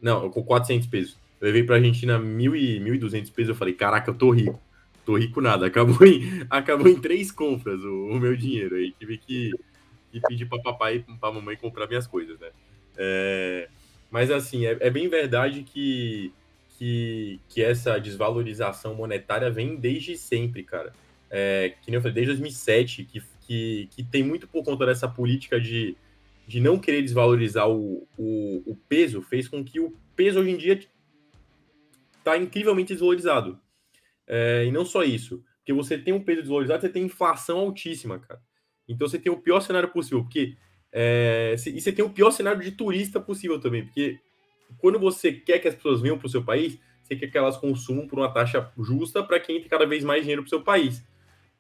[0.02, 1.23] Não, com 400 pesos.
[1.44, 3.50] Levei para a Argentina 1.200 pesos.
[3.50, 4.62] Eu falei, caraca, eu tô rico.
[5.06, 5.66] Tô rico nada.
[5.66, 8.78] Acabou em, acabou em três compras o, o meu dinheiro.
[8.78, 9.52] Aí tive que,
[10.10, 12.48] que pedir para papai e para mamãe comprar minhas coisas, né?
[12.96, 13.68] É,
[14.10, 16.32] mas assim, é, é, bem verdade que,
[16.78, 20.94] que, que essa desvalorização monetária vem desde sempre, cara.
[21.30, 25.10] É, que nem eu falei, desde 2007, que, que, que tem muito por conta dessa
[25.10, 25.98] política de,
[26.48, 30.58] de não querer desvalorizar o, o, o peso, fez com que o peso hoje em
[30.58, 30.80] dia
[32.24, 33.60] está incrivelmente desvalorizado.
[34.26, 38.20] É, e não só isso, porque você tem um peso desvalorizado, você tem inflação altíssima,
[38.20, 38.42] cara.
[38.88, 40.56] Então você tem o pior cenário possível, porque
[40.92, 44.20] é, e você tem o pior cenário de turista possível também, porque
[44.78, 47.58] quando você quer que as pessoas venham para o seu país, você quer que elas
[47.58, 50.62] consumam por uma taxa justa para quem tem cada vez mais dinheiro para o seu
[50.62, 51.04] país.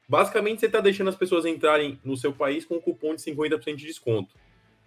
[0.08, 3.76] Basicamente, você está deixando as pessoas entrarem no seu país com um cupom de 50%
[3.76, 4.36] de desconto.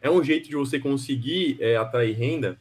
[0.00, 2.58] É um jeito de você conseguir é, atrair renda,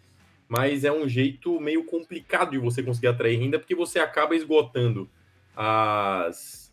[0.47, 5.09] mas é um jeito meio complicado de você conseguir atrair renda, porque você acaba esgotando
[5.55, 6.65] as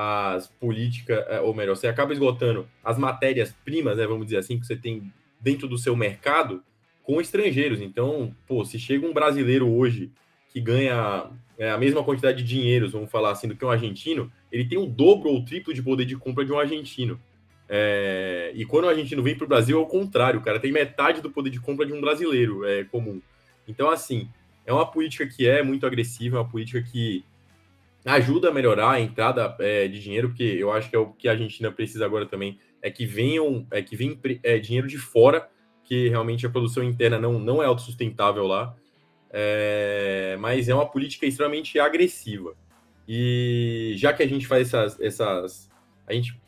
[0.00, 4.64] as políticas, é, ou melhor, você acaba esgotando as matérias-primas, né, vamos dizer assim, que
[4.64, 6.62] você tem dentro do seu mercado
[7.02, 7.80] com estrangeiros.
[7.80, 10.12] Então, pô, se chega um brasileiro hoje
[10.50, 14.30] que ganha é, a mesma quantidade de dinheiros, vamos falar assim, do que um argentino,
[14.52, 17.20] ele tem o dobro ou o triplo de poder de compra de um argentino.
[17.68, 21.20] É, e quando o argentino vem para o Brasil, é o contrário, cara tem metade
[21.20, 23.20] do poder de compra de um brasileiro é comum.
[23.66, 24.28] Então, assim,
[24.64, 27.24] é uma política que é muito agressiva, é uma política que
[28.04, 31.28] ajuda a melhorar a entrada é, de dinheiro, porque eu acho que é o que
[31.28, 35.48] a Argentina precisa agora também, é que venham, é que vem é, dinheiro de fora,
[35.84, 38.74] que realmente a produção interna não, não é autossustentável lá,
[39.30, 42.54] é, mas é uma política extremamente agressiva.
[43.06, 45.70] E já que a gente faz essas, essas
[46.06, 46.38] a gente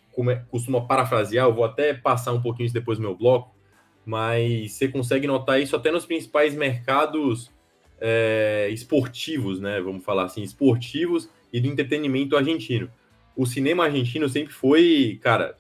[0.50, 3.54] costuma parafrasear, eu vou até passar um pouquinho isso depois no meu bloco,
[4.04, 7.50] mas você consegue notar isso até nos principais mercados
[8.00, 9.80] é, esportivos, né?
[9.80, 12.90] Vamos falar assim, esportivos e do entretenimento argentino.
[13.36, 15.56] O cinema argentino sempre foi, cara,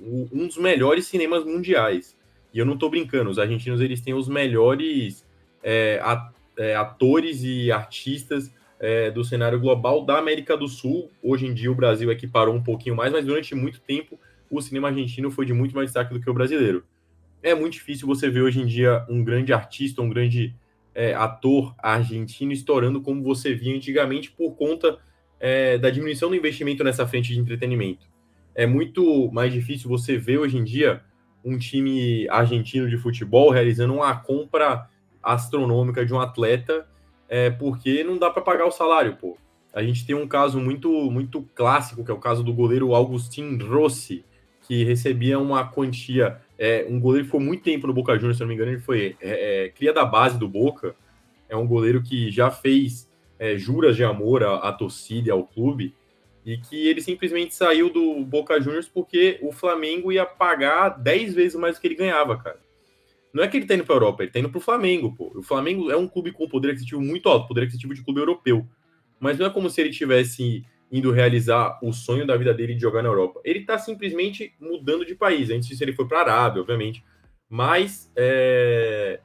[0.00, 2.16] um dos melhores cinemas mundiais.
[2.52, 5.26] E eu não tô brincando, os argentinos eles têm os melhores
[5.62, 6.00] é,
[6.56, 11.10] é atores e artistas é, do cenário global da América do Sul.
[11.22, 14.18] Hoje em dia o Brasil aqui parou um pouquinho mais, mas durante muito tempo
[14.50, 16.84] o cinema argentino foi de muito mais destaque do que o brasileiro.
[17.42, 20.54] É muito difícil você ver hoje em dia um grande artista, um grande
[20.94, 24.98] é, ator argentino estourando como você via antigamente por conta
[25.38, 28.06] é, da diminuição do investimento nessa frente de entretenimento.
[28.54, 31.02] É muito mais difícil você ver hoje em dia
[31.44, 34.88] um time argentino de futebol realizando uma compra
[35.22, 36.86] astronômica de um atleta
[37.28, 39.36] é, porque não dá para pagar o salário, pô.
[39.72, 43.58] A gente tem um caso muito muito clássico, que é o caso do goleiro Augustin
[43.58, 44.24] Rossi,
[44.62, 46.40] que recebia uma quantia.
[46.58, 48.80] É, um goleiro que ficou muito tempo no Boca Juniors, se não me engano, ele
[48.80, 50.96] foi é, é, cria da base do Boca.
[51.48, 55.44] É um goleiro que já fez é, juras de amor à, à torcida e ao
[55.44, 55.94] clube,
[56.44, 61.58] e que ele simplesmente saiu do Boca Juniors porque o Flamengo ia pagar 10 vezes
[61.58, 62.58] mais do que ele ganhava, cara.
[63.32, 65.32] Não é que ele tá indo para Europa, ele tá indo pro Flamengo, pô.
[65.34, 68.66] O Flamengo é um clube com poder aquisitivo muito alto, poder aquisitivo de clube europeu.
[69.20, 72.80] Mas não é como se ele tivesse indo realizar o sonho da vida dele de
[72.80, 73.40] jogar na Europa.
[73.44, 75.50] Ele tá simplesmente mudando de país.
[75.50, 77.04] Antes disso, ele foi para Arábia, obviamente.
[77.48, 79.20] Mas é...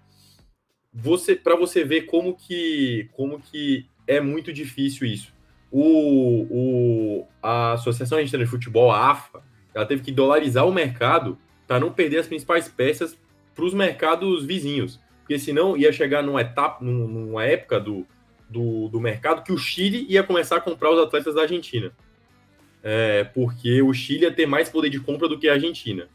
[0.94, 5.34] você, para você ver como que, como que é muito difícil isso.
[5.72, 9.42] O, o, a Associação Argentina de Futebol, a AFA,
[9.74, 11.38] ela teve que dolarizar o mercado
[11.68, 13.18] para não perder as principais peças
[13.54, 15.00] para os mercados vizinhos.
[15.20, 18.06] Porque senão ia chegar numa etapa, numa época do,
[18.50, 21.92] do, do, mercado que o Chile ia começar a comprar os atletas da Argentina.
[22.84, 26.08] É, porque o Chile ia ter mais poder de compra do que a Argentina.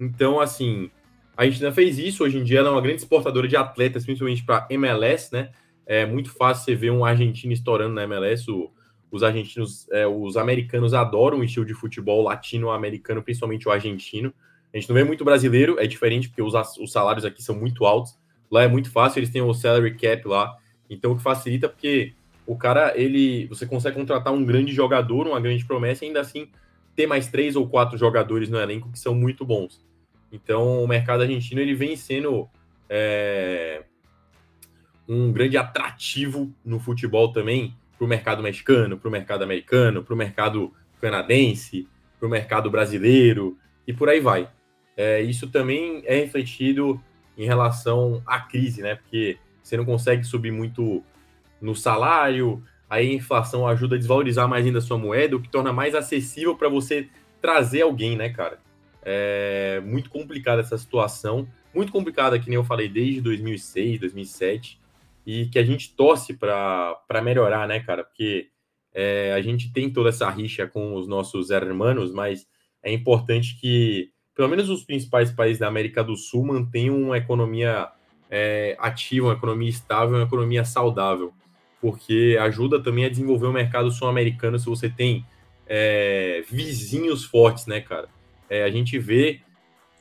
[0.00, 0.90] Então, assim,
[1.36, 2.24] a Argentina fez isso.
[2.24, 5.50] Hoje em dia ela é uma grande exportadora de atletas, principalmente para MLS, né?
[5.86, 8.50] É muito fácil você ver um argentino estourando na MLS.
[8.50, 8.72] O,
[9.10, 14.34] os argentinos, é, os americanos adoram o estilo de futebol latino-americano, principalmente o argentino.
[14.72, 17.84] A gente não vê muito brasileiro, é diferente porque os, os salários aqui são muito
[17.84, 18.18] altos.
[18.50, 20.56] Lá é muito fácil, eles têm o salary cap lá,
[20.88, 22.14] então o que facilita porque
[22.46, 26.48] o cara, ele, você consegue contratar um grande jogador, uma grande promessa, e ainda assim
[26.96, 29.84] ter mais três ou quatro jogadores no elenco que são muito bons.
[30.32, 32.48] Então o mercado argentino ele vem sendo
[32.88, 33.84] é,
[35.06, 40.14] um grande atrativo no futebol também para o mercado mexicano, para o mercado americano, para
[40.14, 41.86] o mercado canadense,
[42.18, 44.48] para o mercado brasileiro e por aí vai.
[44.98, 47.00] É, isso também é refletido
[47.36, 48.96] em relação à crise, né?
[48.96, 51.04] Porque você não consegue subir muito
[51.60, 55.48] no salário, aí a inflação ajuda a desvalorizar mais ainda a sua moeda, o que
[55.48, 57.08] torna mais acessível para você
[57.40, 58.58] trazer alguém, né, cara?
[59.02, 64.80] É muito complicada essa situação, muito complicada, que nem eu falei, desde 2006, 2007,
[65.24, 68.02] e que a gente torce para melhorar, né, cara?
[68.02, 68.48] Porque
[68.92, 72.48] é, a gente tem toda essa rixa com os nossos hermanos, mas
[72.82, 77.88] é importante que pelo menos os principais países da América do Sul mantenham uma economia
[78.30, 81.32] é, ativa, uma economia estável, uma economia saudável,
[81.80, 85.26] porque ajuda também a desenvolver o mercado sul-americano se você tem
[85.66, 88.08] é, vizinhos fortes, né, cara?
[88.48, 89.40] É, a gente vê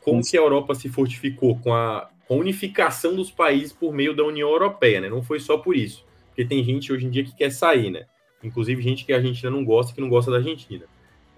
[0.02, 4.16] como que a Europa se fortificou com a, com a unificação dos países por meio
[4.16, 5.10] da União Europeia, né?
[5.10, 8.06] Não foi só por isso, porque tem gente hoje em dia que quer sair, né?
[8.44, 10.86] Inclusive gente que a Argentina não gosta, que não gosta da Argentina,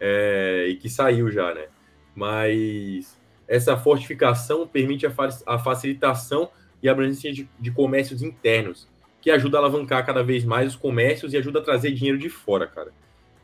[0.02, 1.68] é, e que saiu já, né?
[2.20, 6.50] Mas essa fortificação permite a, fa a facilitação
[6.84, 8.88] e abrangência de, de comércios internos,
[9.22, 12.30] que ajuda a alavancar cada vez mais os comércios e ajuda a trazer dinheiro de
[12.30, 12.92] fora, cara.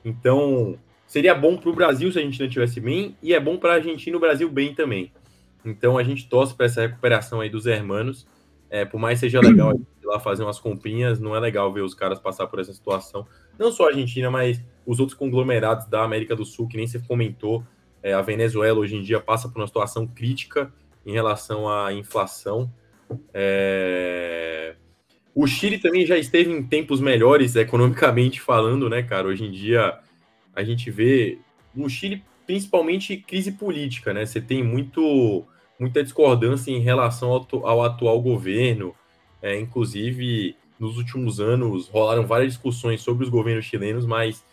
[0.03, 0.77] Então,
[1.07, 3.71] seria bom para o Brasil se a gente não tivesse bem, e é bom para
[3.71, 5.11] a Argentina e o Brasil bem também.
[5.63, 8.27] Então, a gente torce para essa recuperação aí dos hermanos.
[8.69, 11.93] É, por mais seja legal ir lá fazer umas comprinhas, não é legal ver os
[11.93, 13.25] caras passar por essa situação.
[13.57, 16.99] Não só a Argentina, mas os outros conglomerados da América do Sul, que nem você
[16.99, 17.63] comentou,
[18.05, 20.71] é, a Venezuela hoje em dia passa por uma situação crítica
[21.03, 22.71] em relação à inflação.
[23.33, 24.75] É...
[25.33, 29.27] O Chile também já esteve em tempos melhores economicamente falando, né, cara?
[29.27, 29.97] Hoje em dia
[30.55, 31.39] a gente vê
[31.73, 34.23] no Chile principalmente crise política, né?
[34.23, 35.43] Você tem muito
[35.79, 38.93] muita discordância em relação ao, ao atual governo.
[39.41, 44.45] É, inclusive, nos últimos anos rolaram várias discussões sobre os governos chilenos, mas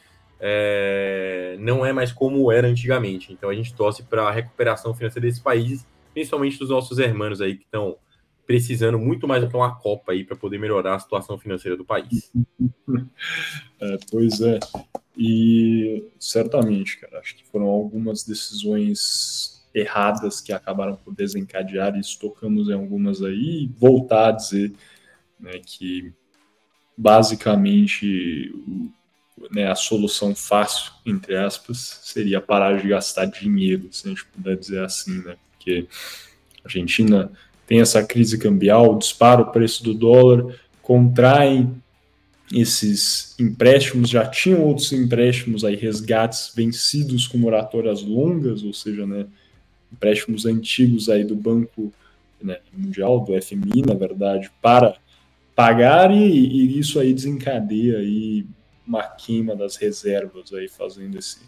[0.45, 3.33] é, não é mais como era antigamente.
[3.33, 7.55] Então a gente torce para a recuperação financeira desses países, principalmente dos nossos irmãos aí
[7.55, 7.97] que estão
[8.45, 11.85] precisando muito mais do que uma Copa aí para poder melhorar a situação financeira do
[11.85, 12.31] país.
[13.81, 14.61] É, pois é.
[15.19, 22.17] E certamente, cara, acho que foram algumas decisões erradas que acabaram por desencadear isso.
[22.21, 23.69] Tocamos em algumas aí.
[23.77, 24.73] Voltar a dizer
[25.41, 26.13] né, que
[26.97, 28.55] basicamente
[29.51, 34.57] né, a solução fácil, entre aspas, seria parar de gastar dinheiro, se a gente puder
[34.57, 35.37] dizer assim, né?
[35.53, 35.87] Porque
[36.65, 37.31] a Argentina
[37.67, 41.75] tem essa crise cambial, dispara o preço do dólar, contraem
[42.53, 49.27] esses empréstimos, já tinham outros empréstimos aí, resgates vencidos com moratórias longas, ou seja, né,
[49.91, 51.93] empréstimos antigos aí do Banco
[52.43, 54.97] né, Mundial, do FMI, na verdade, para
[55.55, 58.45] pagar e, e, isso aí desencadeia aí
[58.87, 61.41] uma queima das reservas aí fazendo esse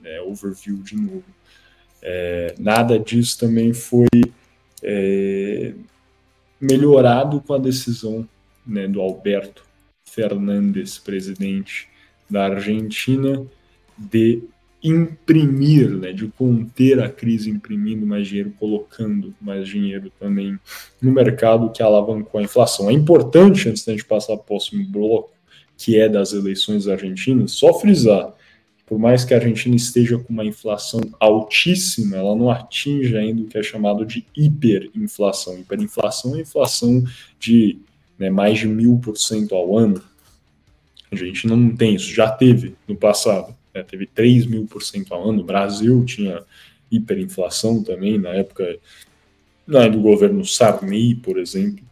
[0.00, 1.24] né, overview de novo.
[2.00, 4.06] É, nada disso também foi
[4.82, 5.74] é,
[6.60, 8.28] melhorado com a decisão
[8.66, 9.64] né, do Alberto
[10.04, 11.88] Fernandes, presidente
[12.28, 13.44] da Argentina,
[13.96, 14.42] de
[14.82, 20.58] imprimir, né, de conter a crise imprimindo mais dinheiro, colocando mais dinheiro também
[21.02, 22.88] no mercado que alavancou a inflação.
[22.88, 25.32] É importante, antes da gente passar para o próximo bloco,
[25.78, 28.34] que é das eleições argentinas, só frisar,
[28.86, 33.46] por mais que a Argentina esteja com uma inflação altíssima, ela não atinge ainda o
[33.46, 35.58] que é chamado de hiperinflação.
[35.58, 37.04] Hiperinflação é inflação
[37.38, 37.78] de
[38.18, 40.02] né, mais de mil por cento ao ano.
[41.10, 45.14] A gente não tem isso, já teve no passado né, teve 3 mil por cento
[45.14, 45.40] ao ano.
[45.40, 46.42] O Brasil tinha
[46.90, 48.78] hiperinflação também, na época
[49.66, 51.84] né, do governo Sarney, por exemplo.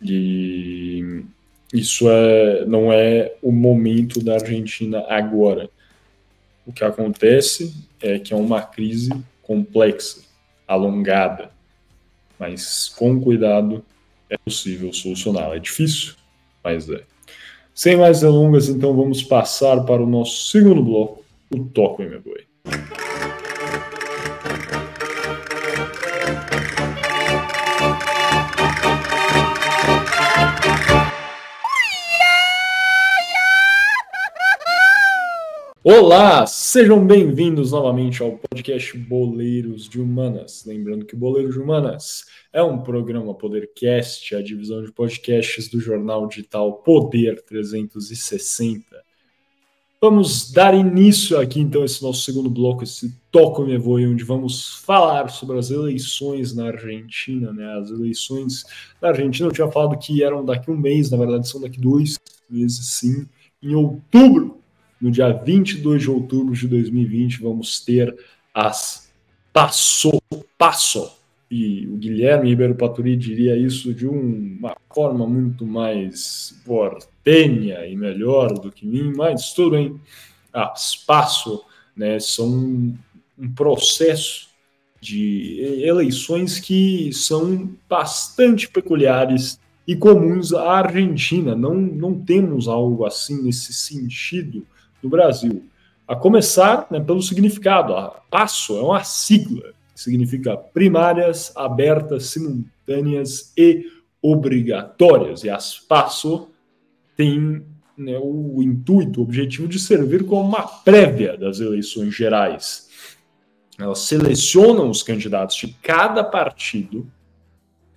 [0.00, 1.24] E
[1.72, 5.70] isso é, não é o momento da Argentina agora.
[6.66, 9.10] O que acontece é que é uma crise
[9.42, 10.20] complexa,
[10.68, 11.50] alongada,
[12.38, 13.84] mas com cuidado
[14.28, 15.56] é possível solucioná-la.
[15.56, 16.14] É difícil,
[16.62, 17.02] mas é.
[17.74, 22.20] Sem mais delongas, então vamos passar para o nosso segundo bloco, o Toco em Meu
[22.20, 23.01] Boi.
[35.84, 40.62] Olá, sejam bem-vindos novamente ao podcast Boleiros de Humanas.
[40.64, 46.28] Lembrando que Boleiros de Humanas é um programa Podercast, a divisão de podcasts do jornal
[46.28, 48.84] digital Poder 360.
[50.00, 54.22] Vamos dar início aqui então a esse nosso segundo bloco, esse Toco Me Voe, onde
[54.22, 57.76] vamos falar sobre as eleições na Argentina, né?
[57.80, 58.62] As eleições
[59.00, 62.20] na Argentina, eu tinha falado que eram daqui um mês, na verdade são daqui dois
[62.48, 63.26] meses, sim,
[63.60, 64.61] em outubro
[65.02, 68.16] no dia 22 de outubro de 2020, vamos ter
[68.54, 69.10] as
[69.52, 70.22] Passo,
[70.56, 71.18] Passo.
[71.50, 78.54] E o Guilherme Ribeiro Paturi diria isso de uma forma muito mais portenha e melhor
[78.54, 80.00] do que mim, mas tudo bem.
[80.50, 81.62] As Passo
[81.94, 82.96] né, são
[83.38, 84.48] um processo
[84.98, 91.54] de eleições que são bastante peculiares e comuns à Argentina.
[91.54, 94.64] Não, não temos algo assim nesse sentido
[95.02, 95.64] no Brasil.
[96.06, 97.94] A começar né, pelo significado.
[97.94, 103.86] A PASSO é uma sigla que significa primárias, abertas, simultâneas e
[104.20, 105.44] obrigatórias.
[105.44, 106.48] E as PASSO
[107.16, 107.64] têm
[107.96, 112.88] né, o intuito, o objetivo de servir como uma prévia das eleições gerais.
[113.78, 117.06] Elas selecionam os candidatos de cada partido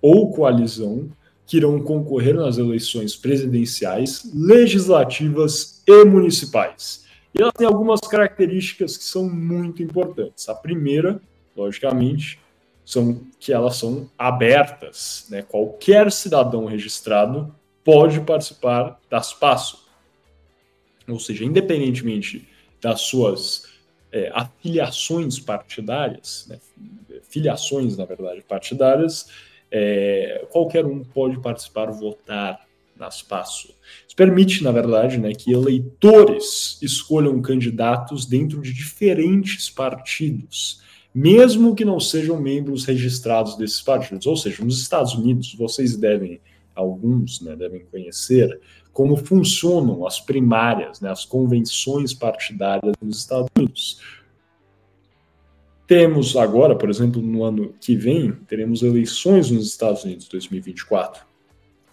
[0.00, 1.10] ou coalizão
[1.46, 7.06] que irão concorrer nas eleições presidenciais, legislativas e municipais.
[7.32, 10.48] E elas têm algumas características que são muito importantes.
[10.48, 11.20] A primeira,
[11.56, 12.40] logicamente,
[12.84, 15.26] são que elas são abertas.
[15.28, 15.42] Né?
[15.42, 19.86] Qualquer cidadão registrado pode participar das PASSO.
[21.06, 22.48] Ou seja, independentemente
[22.80, 23.68] das suas
[24.10, 26.58] é, afiliações partidárias, né?
[27.28, 29.28] filiações, na verdade, partidárias,
[29.78, 32.66] é, qualquer um pode participar, votar
[32.98, 33.74] nas PASSO.
[34.06, 40.80] Isso permite, na verdade, né, que eleitores escolham candidatos dentro de diferentes partidos,
[41.14, 44.26] mesmo que não sejam membros registrados desses partidos.
[44.26, 46.40] Ou seja, nos Estados Unidos, vocês devem,
[46.74, 48.58] alguns né, devem conhecer
[48.94, 54.00] como funcionam as primárias, né, as convenções partidárias nos Estados Unidos.
[55.86, 61.24] Temos agora, por exemplo, no ano que vem, teremos eleições nos Estados Unidos 2024.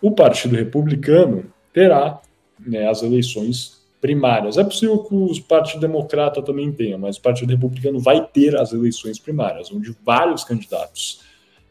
[0.01, 2.21] O Partido Republicano terá
[2.59, 4.57] né, as eleições primárias.
[4.57, 8.73] É possível que o Partido Democrata também tenha, mas o Partido Republicano vai ter as
[8.73, 11.21] eleições primárias, onde vários candidatos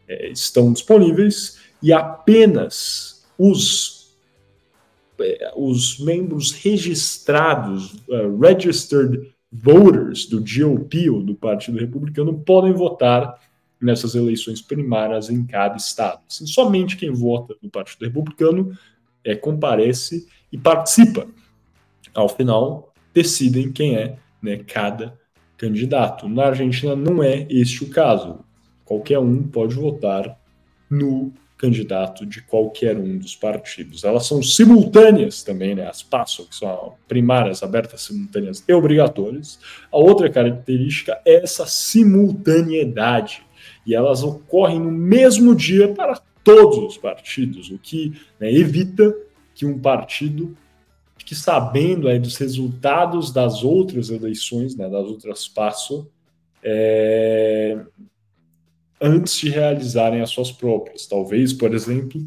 [0.09, 4.17] é, estão disponíveis e apenas os,
[5.21, 13.39] é, os membros registrados, uh, registered voters do GOP ou do Partido Republicano podem votar
[13.81, 16.21] nessas eleições primárias em cada estado.
[16.31, 18.73] Assim, somente quem vota no Partido Republicano
[19.25, 21.27] é, comparece e participa.
[22.15, 25.19] Ao final, decidem quem é né, cada
[25.57, 26.29] candidato.
[26.29, 28.45] Na Argentina não é este o caso.
[28.85, 30.39] Qualquer um pode votar
[30.89, 31.33] no
[31.63, 34.03] candidato de qualquer um dos partidos.
[34.03, 35.87] Elas são simultâneas também, né?
[35.87, 39.61] As PASSO, que são primárias, abertas, simultâneas e obrigatórias.
[39.93, 43.47] A outra característica é essa simultaneidade.
[43.87, 49.15] E elas ocorrem no mesmo dia para todos os partidos, o que né, evita
[49.55, 50.57] que um partido
[51.17, 56.11] fique sabendo aí dos resultados das outras eleições, né, das outras PASSO,
[56.61, 57.79] é,
[59.03, 61.07] antes de realizarem as suas próprias.
[61.07, 62.25] Talvez, por exemplo,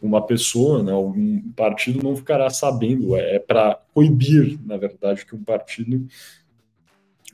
[0.00, 5.34] uma pessoa, né, algum partido não ficará sabendo, é, é para coibir, na verdade, que
[5.34, 6.06] um partido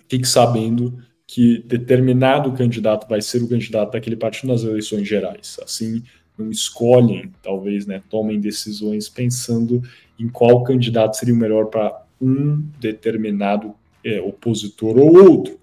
[0.09, 5.59] fique sabendo que determinado candidato vai ser o candidato daquele partido nas eleições gerais.
[5.63, 6.03] Assim,
[6.37, 9.83] não escolhem, talvez, né, tomem decisões pensando
[10.19, 13.75] em qual candidato seria o melhor para um determinado
[14.05, 15.60] é, opositor ou outro.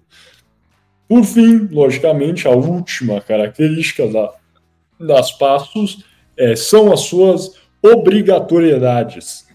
[1.08, 4.34] Por fim, logicamente, a última característica da,
[5.00, 6.04] das passos
[6.36, 9.48] é, são as suas obrigatoriedades.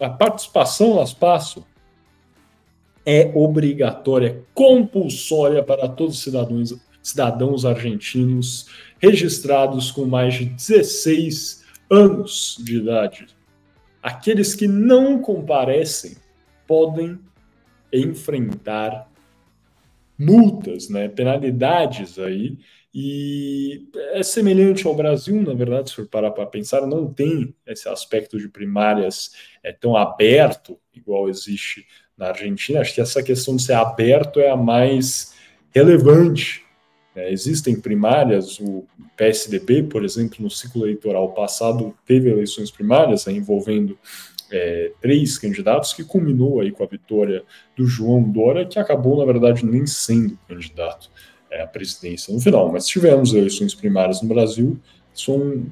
[0.00, 1.62] A participação nas passos
[3.04, 8.66] é obrigatória, compulsória para todos os cidadãos, cidadãos argentinos
[8.98, 13.26] registrados com mais de 16 anos de idade.
[14.02, 16.16] Aqueles que não comparecem
[16.66, 17.18] podem
[17.92, 19.11] enfrentar
[20.18, 22.58] multas, né, penalidades aí,
[22.94, 27.88] e é semelhante ao Brasil, na verdade, se for parar para pensar, não tem esse
[27.88, 29.32] aspecto de primárias
[29.62, 31.86] é, tão aberto, igual existe
[32.16, 32.80] na Argentina.
[32.80, 35.34] Acho que essa questão de ser aberto é a mais
[35.70, 36.64] relevante.
[37.16, 38.86] É, existem primárias, o
[39.16, 43.98] PSDB, por exemplo, no ciclo eleitoral passado, teve eleições primárias né, envolvendo
[44.52, 47.42] é, três candidatos, que culminou aí com a vitória
[47.76, 51.10] do João Dória, que acabou, na verdade, nem sendo candidato
[51.50, 52.70] é, à presidência no final.
[52.70, 54.78] Mas tivemos eleições primárias no Brasil,
[55.14, 55.66] isso é um,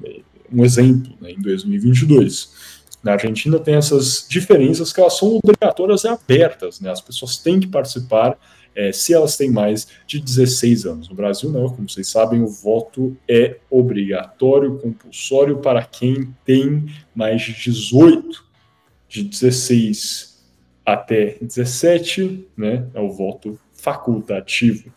[0.53, 2.81] um exemplo né, em 2022.
[3.03, 6.91] Na Argentina tem essas diferenças que elas são obrigatórias e abertas, né?
[6.91, 8.37] As pessoas têm que participar
[8.75, 11.09] é, se elas têm mais de 16 anos.
[11.09, 17.41] No Brasil, não, como vocês sabem, o voto é obrigatório, compulsório para quem tem mais
[17.41, 18.50] de 18
[19.11, 20.41] de 16
[20.85, 24.91] até 17, né, é o voto facultativo.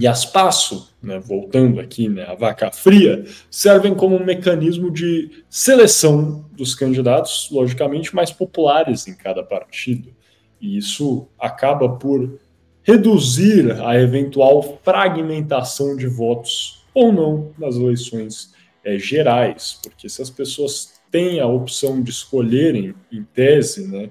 [0.00, 5.44] E as PASSO, né, voltando aqui, né, a vaca fria, servem como um mecanismo de
[5.50, 10.08] seleção dos candidatos, logicamente, mais populares em cada partido.
[10.58, 12.40] E isso acaba por
[12.82, 20.30] reduzir a eventual fragmentação de votos ou não nas eleições é, gerais, porque se as
[20.30, 24.10] pessoas têm a opção de escolherem, em tese, né,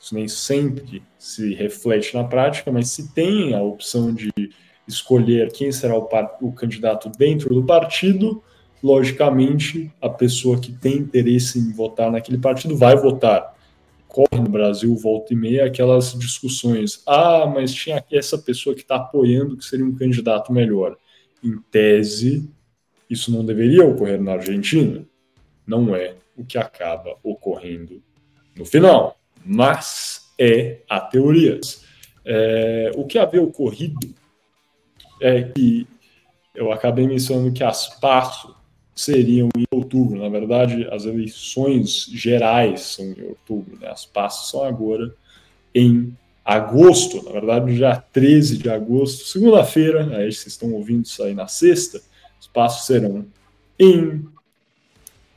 [0.00, 4.30] isso nem sempre se reflete na prática, mas se tem a opção de
[4.86, 6.08] escolher quem será o,
[6.40, 8.40] o candidato dentro do partido,
[8.80, 13.56] logicamente a pessoa que tem interesse em votar naquele partido vai votar.
[14.06, 17.02] Corre no Brasil, volta e meia, aquelas discussões.
[17.04, 20.96] Ah, mas tinha essa pessoa que está apoiando que seria um candidato melhor.
[21.42, 22.48] Em tese,
[23.10, 25.04] isso não deveria ocorrer na Argentina.
[25.66, 28.02] Não é o que acaba ocorrendo
[28.56, 29.16] no final.
[29.44, 31.60] Mas é a teoria.
[32.24, 34.14] É, o que havia ocorrido
[35.20, 35.86] é que
[36.54, 38.56] eu acabei mencionando que as PASSO
[38.94, 40.18] seriam em outubro.
[40.18, 43.88] Na verdade, as eleições gerais são em outubro, né?
[43.88, 45.14] as PASSO são agora
[45.74, 46.16] em
[46.46, 51.48] agosto, na verdade, já 13 de agosto, segunda-feira, aí vocês estão ouvindo isso aí na
[51.48, 52.00] sexta,
[52.40, 53.26] os passos serão
[53.76, 54.24] em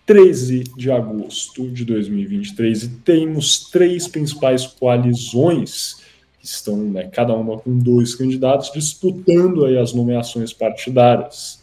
[0.10, 6.02] 13 de agosto de 2023 e temos três principais coalizões
[6.40, 11.62] que estão, né, cada uma com dois candidatos disputando aí as nomeações partidárias.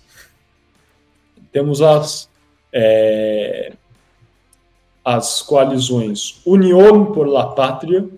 [1.51, 2.28] Temos as
[2.72, 3.72] é,
[5.05, 8.09] as coalizões União por la Pátria,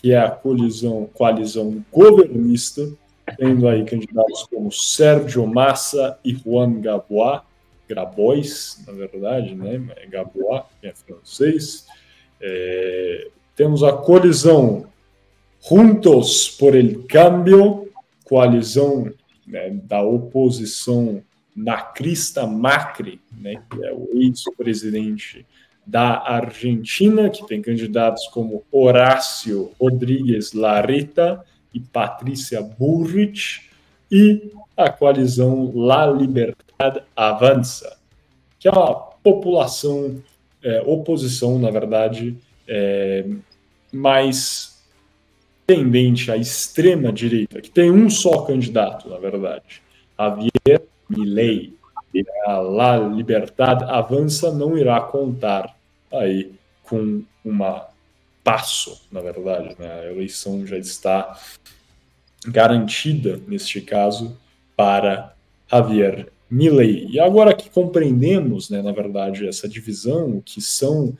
[0.00, 2.90] que é a coalizão, coalizão governista,
[3.36, 7.42] tendo aí candidatos como Sérgio Massa e Juan Gabois,
[7.88, 9.82] Grabois, na verdade, né?
[9.96, 11.86] É Gabois, que é francês.
[12.40, 14.86] É, temos a colisão
[15.66, 17.88] Juntos por el Cambio,
[18.24, 19.10] coalizão
[19.46, 21.22] né, da oposição
[21.56, 25.46] na crista Macri, né, que é o ex-presidente
[25.86, 33.70] da Argentina, que tem candidatos como Horácio Rodrigues Larreta e Patrícia Burrich,
[34.10, 37.96] e a coalizão La Libertad Avança,
[38.58, 40.22] que é uma população,
[40.62, 42.36] é, oposição, na verdade,
[42.66, 43.24] é,
[43.92, 44.82] mais
[45.66, 49.82] tendente à extrema direita, que tem um só candidato, na verdade,
[50.18, 51.74] Javier Milei.
[52.46, 55.76] A La Libertad Avança não irá contar
[56.12, 56.52] aí
[56.84, 57.88] com uma
[58.44, 60.00] passo, na verdade, né?
[60.00, 61.36] A eleição já está
[62.46, 64.36] garantida neste caso
[64.76, 65.34] para
[65.70, 67.06] Javier Milei.
[67.10, 71.16] E agora que compreendemos, né, na verdade, essa divisão, o que são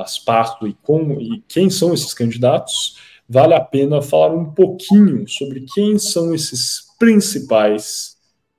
[0.00, 2.96] as passos e como e quem são esses candidatos,
[3.28, 8.16] vale a pena falar um pouquinho sobre quem são esses principais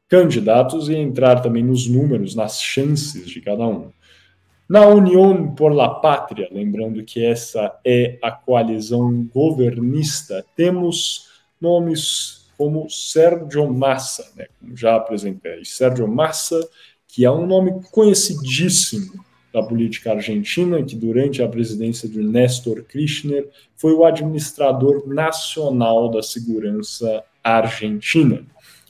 [0.08, 3.92] candidatos e entrar também nos números, nas chances de cada um.
[4.68, 11.29] Na União por la Pátria, lembrando que essa é a coalizão governista, temos
[11.62, 15.64] nomes como Sérgio Massa, né, como já apresentei.
[15.64, 16.60] Sérgio Massa,
[17.08, 23.50] que é um nome conhecidíssimo da política argentina, que durante a presidência de Néstor Kirchner
[23.76, 28.46] foi o administrador nacional da segurança argentina.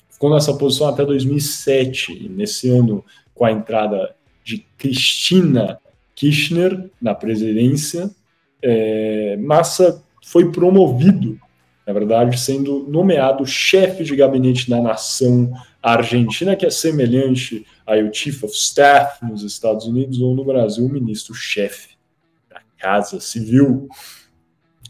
[0.10, 5.80] Ficou nessa posição até 2007, e nesse ano, com a entrada de Cristina
[6.14, 8.12] Kirchner na presidência,
[8.62, 11.40] é, Massa foi promovido,
[11.90, 18.44] na verdade, sendo nomeado chefe de gabinete da nação argentina, que é semelhante ao Chief
[18.44, 21.96] of Staff nos Estados Unidos ou no Brasil, o ministro-chefe
[22.48, 23.90] da Casa Civil.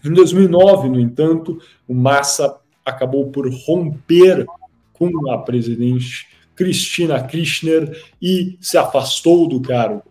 [0.04, 4.46] Em 2009, no entanto, o Massa acabou por romper
[4.92, 10.04] com a presidente Cristina Kirchner e se afastou do cargo,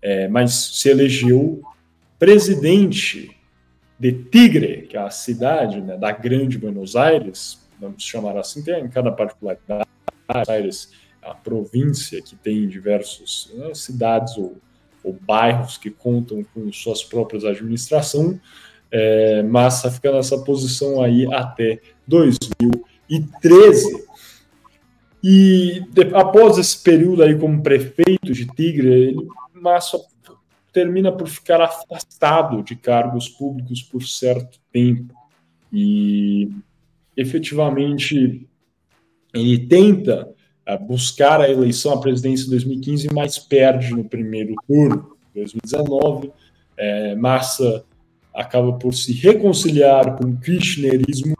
[0.00, 1.62] é, mas se elegeu
[2.16, 3.36] presidente
[3.98, 8.84] de Tigre, que é a cidade né, da Grande Buenos Aires, vamos chamar assim, tem
[8.84, 9.88] em cada particularidade,
[10.26, 10.92] Buenos Aires,
[11.22, 14.56] a província que tem diversas né, cidades ou,
[15.02, 18.38] ou, bairros que contam com suas próprias administrações,
[18.90, 24.06] é, Massa fica nessa posição aí até 2013.
[25.22, 29.14] E de, após esse período aí como prefeito de Tigre,
[29.52, 29.98] Massa
[30.78, 35.12] termina por ficar afastado de cargos públicos por certo tempo.
[35.72, 36.52] E
[37.16, 38.48] efetivamente
[39.34, 40.32] ele tenta
[40.68, 45.16] uh, buscar a eleição à presidência em 2015, mas perde no primeiro turno.
[45.34, 46.30] Em 2019,
[46.76, 47.84] é, Massa
[48.32, 51.34] acaba por se reconciliar com o kirchnerismo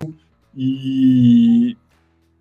[0.57, 1.77] e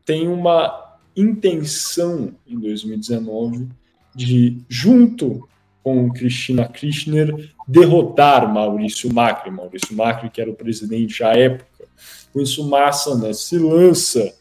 [0.04, 3.68] tem uma intenção em 2019
[4.16, 5.48] de, junto
[5.88, 9.50] com Cristina Kirchner, derrotar Maurício Macri.
[9.50, 11.86] Maurício Macri, que era o presidente à época.
[12.34, 14.34] Com isso, Massa né, se lança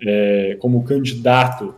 [0.00, 1.74] é, como candidato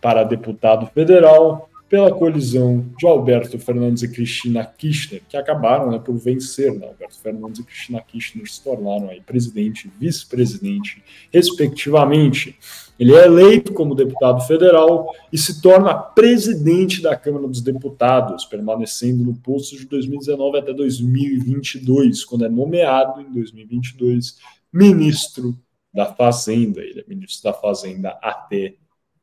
[0.00, 6.16] para deputado federal pela colisão de Alberto Fernandes e Cristina Kirchner, que acabaram né, por
[6.16, 6.72] vencer.
[6.72, 6.86] Né?
[6.86, 12.56] Alberto Fernandes e Cristina Kirchner se tornaram aí presidente e vice-presidente, respectivamente.
[12.98, 19.24] Ele é eleito como deputado federal e se torna presidente da Câmara dos Deputados, permanecendo
[19.24, 24.38] no posto de 2019 até 2022, quando é nomeado em 2022
[24.72, 25.56] ministro
[25.92, 26.80] da Fazenda.
[26.80, 28.74] Ele é ministro da Fazenda até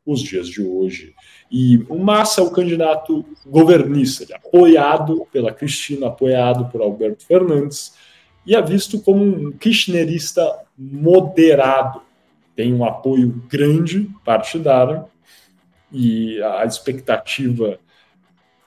[0.05, 1.13] os dias de hoje.
[1.51, 7.25] E o Massa é o candidato governista, ele é apoiado pela Cristina, apoiado por Alberto
[7.25, 7.93] Fernandes,
[8.45, 12.01] e é visto como um kirchnerista moderado.
[12.55, 15.05] Tem um apoio grande partidário,
[15.91, 17.77] e a expectativa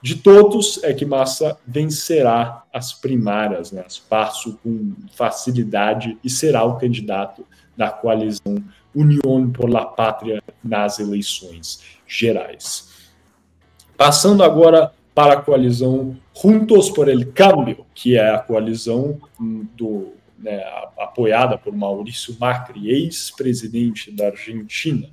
[0.01, 6.63] de todos é que Massa vencerá as primárias, né, as passo com facilidade e será
[6.63, 8.63] o candidato da coalizão
[8.93, 13.09] União por la Pátria nas eleições gerais.
[13.97, 19.19] Passando agora para a coalizão Juntos por el Cambio, que é a coalizão
[19.75, 20.13] do,
[20.45, 20.63] né,
[20.97, 25.09] apoiada por Maurício Macri, ex-presidente da Argentina.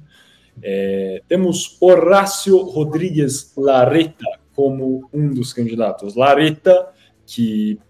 [0.62, 6.14] É, temos Horácio Rodrigues Larreta como um dos candidatos.
[6.14, 6.90] Larreta,
[7.26, 7.80] que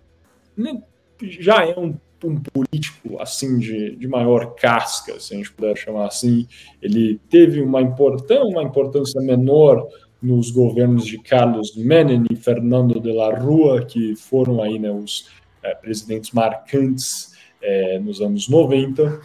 [0.57, 0.81] né,
[1.21, 6.07] já é um um político assim de, de maior casca, se a gente puder chamar
[6.07, 6.47] assim.
[6.81, 9.89] Ele teve uma, importância, uma importância menor
[10.23, 15.29] nos governos de Carlos Menem e Fernando de la Rua, que foram aí né, os
[15.65, 17.32] é, presidentes marcantes
[17.63, 19.21] é, nos anos 90,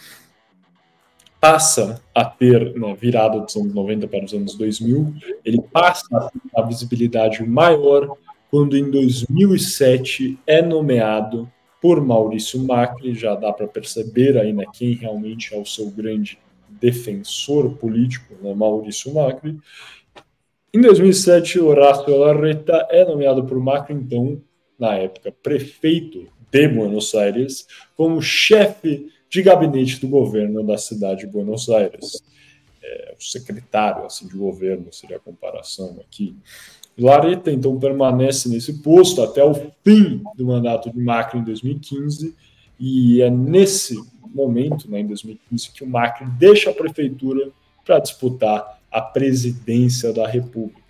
[1.40, 5.14] passa a ter, né, virada dos anos 90 para os anos 2000,
[5.46, 8.18] ele passa a ter uma visibilidade maior
[8.50, 14.94] quando em 2007 é nomeado por Maurício Macri, já dá para perceber aí né, quem
[14.94, 19.58] realmente é o seu grande defensor político, né, Maurício Macri.
[20.74, 24.42] Em 2007, Horácio Larreta é nomeado por Macri, então,
[24.78, 31.28] na época, prefeito de Buenos Aires, como chefe de gabinete do governo da cidade de
[31.28, 32.24] Buenos Aires.
[32.82, 36.36] É, o secretário assim, de governo seria a comparação aqui.
[36.98, 42.34] Lareta, então, permanece nesse posto até o fim do mandato de Macri em 2015,
[42.80, 44.02] e é nesse
[44.34, 47.52] momento, né, em 2015, que o Macri deixa a prefeitura
[47.86, 50.82] para disputar a presidência da República.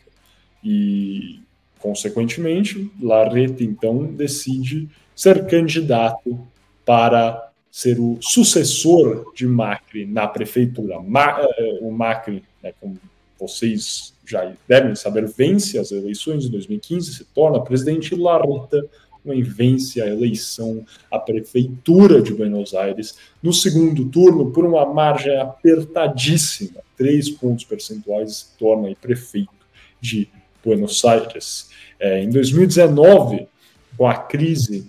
[0.63, 1.41] E,
[1.79, 4.87] consequentemente, Lareta, então, decide
[5.17, 6.39] ser candidato
[6.85, 10.99] para ser o sucessor de Macri na prefeitura.
[11.01, 12.97] Ma eh, o Macri, né, como
[13.39, 18.87] vocês já devem saber, vence as eleições de 2015, se torna presidente e Larreta
[19.43, 26.79] vence a eleição à prefeitura de Buenos Aires no segundo turno por uma margem apertadíssima,
[26.95, 29.49] três pontos percentuais, se torna prefeito
[29.99, 30.29] de
[30.63, 31.69] Buenos Aires.
[31.99, 33.47] É, em 2019,
[33.97, 34.87] com a crise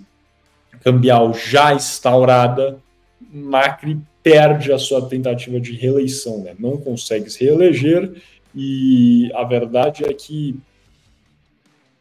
[0.83, 2.79] cambial já instaurada,
[3.21, 6.55] Macri perde a sua tentativa de reeleição, né?
[6.59, 8.21] não consegue se reeleger
[8.55, 10.59] e a verdade é que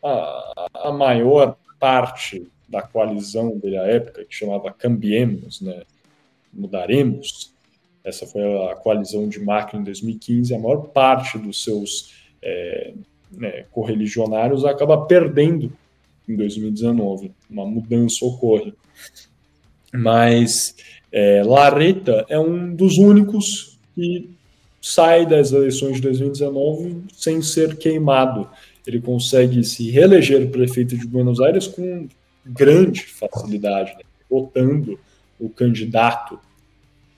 [0.03, 5.83] a, a maior parte da coalizão dele à época, que chamava Cambiemos, né?
[6.51, 7.53] mudaremos,
[8.03, 12.93] essa foi a coalizão de Macri em 2015, a maior parte dos seus é,
[13.31, 15.71] né, correligionários acaba perdendo
[16.27, 17.31] em 2019.
[17.49, 18.73] Uma mudança ocorre.
[19.93, 20.75] Mas
[21.11, 24.29] é, Lareta é um dos únicos que
[24.81, 28.47] sai das eleições de 2019 sem ser queimado.
[28.85, 32.07] Ele consegue se reeleger prefeito de Buenos Aires com
[32.45, 34.01] grande facilidade, né?
[34.29, 34.99] votando
[35.39, 36.39] o candidato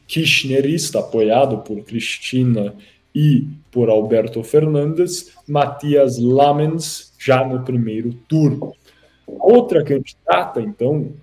[0.07, 2.73] kirchnerista, apoiado por Cristina
[3.13, 8.73] e por Alberto Fernandes, Matias Lamens, já no primeiro turno.
[9.39, 11.13] Outra candidata, então,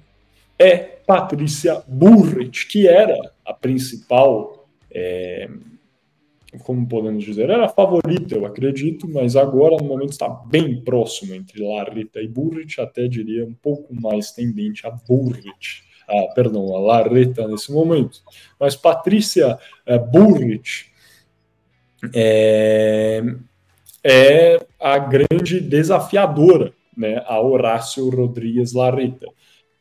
[0.58, 5.48] é Patrícia Burrit, que era a principal, é,
[6.64, 11.34] como podemos dizer, era a favorita, eu acredito, mas agora, no momento, está bem próximo
[11.34, 15.84] entre Larreta e Burrit, até diria um pouco mais tendente a Burrit.
[16.08, 18.22] Ah, perdão, a Larreta nesse momento.
[18.58, 20.00] Mas Patrícia é,
[22.14, 23.22] é,
[24.04, 29.26] é a grande desafiadora né, a Horácio Rodrigues Larreta.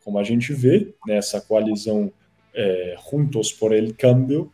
[0.04, 2.12] Como a gente vê nessa coalizão
[2.54, 4.52] é, Juntos por el Cambio,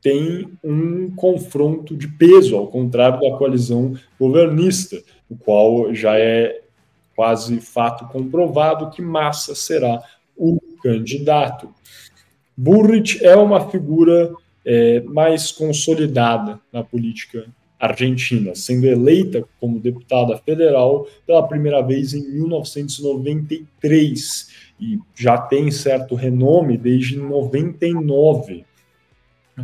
[0.00, 6.62] tem um confronto de peso, ao contrário da coalizão governista, o qual já é
[7.16, 10.00] quase fato comprovado que Massa será
[10.36, 11.74] o candidato.
[12.56, 14.32] Burrich é uma figura
[14.64, 17.46] é, mais consolidada na política
[17.78, 24.48] argentina, sendo eleita como deputada federal pela primeira vez em 1993
[24.80, 28.64] e já tem certo renome desde 99,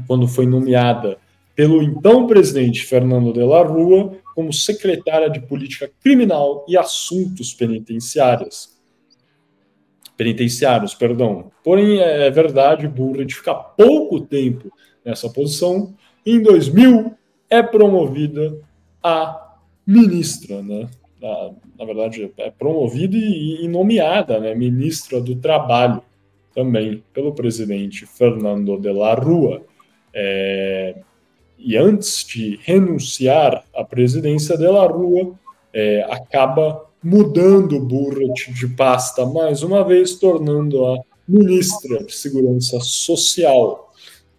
[0.07, 1.19] quando foi nomeada
[1.55, 8.75] pelo então presidente Fernando de la Rua como secretária de Política Criminal e Assuntos Penitenciários.
[10.17, 11.53] Penitenciários, perdão.
[11.63, 14.73] Porém, é verdade, Burrit fica pouco tempo
[15.05, 15.95] nessa posição.
[16.27, 17.15] Em 2000,
[17.55, 18.59] é promovida
[19.03, 20.89] a ministra, né?
[21.21, 24.55] Na, na verdade, é promovida e, e nomeada, né?
[24.55, 26.03] Ministra do Trabalho,
[26.55, 29.63] também pelo presidente Fernando de la Rua.
[30.13, 30.97] É,
[31.59, 35.35] e antes de renunciar à presidência de la Rua,
[35.73, 40.99] é, acaba mudando Burrit de pasta mais uma vez, tornando-a
[41.29, 43.93] ministra de Segurança Social.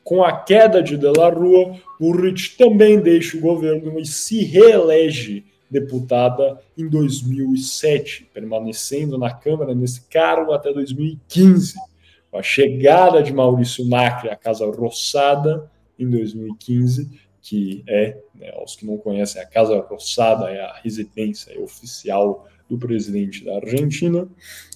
[0.04, 5.46] Com a queda de De La Rua, Burrit também deixa o governo e se reelege
[5.70, 11.76] deputada em 2007, permanecendo na Câmara nesse cargo até 2015.
[12.32, 17.10] Com a chegada de Maurício Macri à Casa Roçada em 2015,
[17.42, 22.78] que é, né, aos que não conhecem, a Casa Roçada é a residência oficial do
[22.78, 24.28] presidente da Argentina,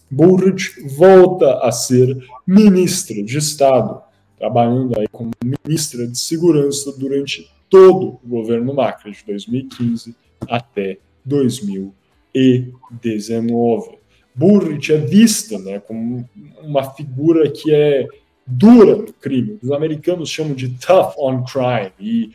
[0.10, 4.02] Burrit volta a ser ministro de Estado
[4.40, 10.16] trabalhando aí como ministra de Segurança durante todo o governo Macri, de 2015
[10.50, 14.00] até 2019.
[14.34, 16.28] Burrich é vista né, como
[16.64, 18.08] uma figura que é
[18.48, 19.60] dura no crime.
[19.62, 22.32] Os americanos chamam de tough on crime e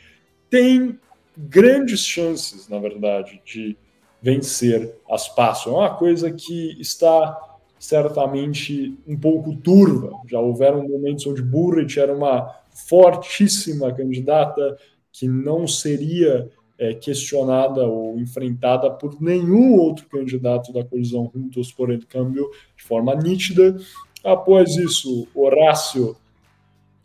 [0.50, 0.98] tem
[1.36, 3.76] grandes chances, na verdade, de
[4.22, 5.72] vencer as passos.
[5.72, 7.36] É uma coisa que está
[7.84, 10.18] certamente um pouco turva.
[10.26, 12.50] Já houveram momentos onde Burrich era uma
[12.88, 14.78] fortíssima candidata
[15.12, 21.90] que não seria é, questionada ou enfrentada por nenhum outro candidato da colisão Juntos por
[21.90, 23.76] el Câmbio de forma nítida.
[24.24, 26.16] Após isso, Horácio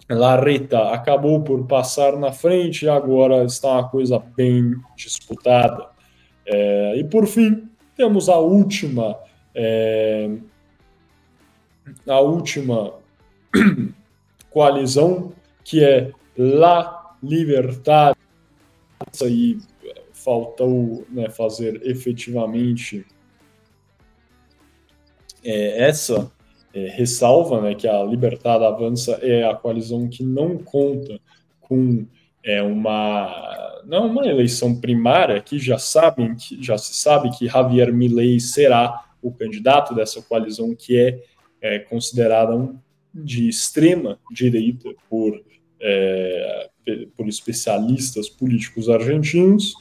[0.10, 5.90] Larreta acabou por passar na frente e agora está uma coisa bem disputada.
[6.46, 7.68] É, e por fim,
[7.98, 9.18] temos a última
[9.54, 10.38] é,
[12.08, 12.94] a última
[14.50, 15.34] coalizão
[15.64, 18.16] que é La Libertad.
[19.24, 19.58] E
[20.12, 23.06] faltou né, fazer efetivamente
[25.44, 26.32] é, essa
[26.74, 31.20] é, ressalva né, que a Libertad Avança é a coalizão que não conta
[31.62, 32.06] com
[32.44, 37.94] é, uma não uma eleição primária que já sabem que já se sabe que Javier
[37.94, 41.24] Milei será o candidato dessa coalizão que é,
[41.62, 42.74] é considerada
[43.14, 45.42] de extrema direita por
[45.82, 46.70] é,
[47.16, 49.74] por especialistas políticos argentinos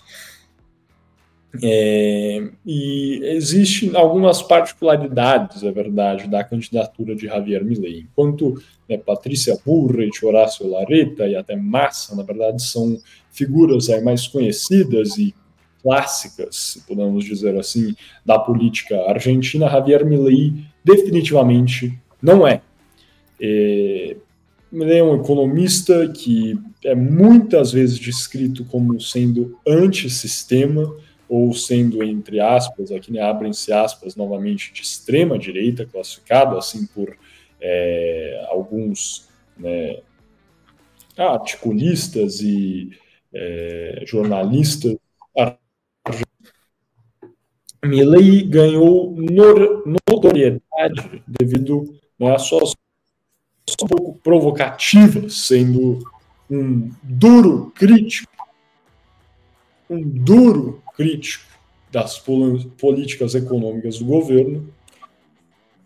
[1.62, 8.00] é, e existem algumas particularidades, é verdade, da candidatura de Javier Milei.
[8.00, 12.98] Enquanto né, Patrícia Burrich, Horácio Lareta e até Massa, na verdade, são
[13.32, 15.34] figuras aí, mais conhecidas e
[15.82, 17.94] clássicas, podemos dizer assim,
[18.26, 20.52] da política argentina, Javier Milei
[20.84, 22.62] definitivamente não é.
[23.40, 24.16] é
[24.70, 30.94] Milei é um economista que é muitas vezes descrito como sendo antissistema,
[31.28, 37.16] ou sendo, entre aspas, aqui né, abrem-se aspas novamente, de extrema direita, classificado assim por
[37.60, 40.00] é, alguns né,
[41.16, 42.90] articulistas e
[43.32, 44.96] é, jornalistas.
[47.88, 49.16] Milley ganhou
[50.08, 51.84] notoriedade devido
[52.18, 52.74] né, a suas
[53.80, 55.98] um pouco provocativas, sendo
[56.50, 58.32] um duro crítico,
[59.90, 61.44] um duro crítico
[61.90, 64.72] das políticas econômicas do governo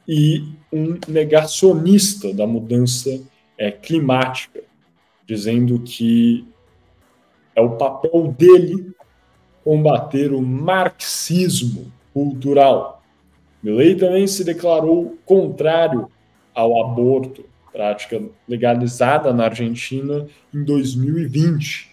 [0.06, 3.22] e um negacionista da mudança
[3.58, 4.62] é, climática,
[5.26, 6.46] dizendo que
[7.54, 8.92] é o papel dele
[9.64, 13.02] combater o marxismo cultural.
[13.62, 16.08] Milley também se declarou contrário
[16.54, 21.90] ao aborto, prática legalizada na Argentina em 2020,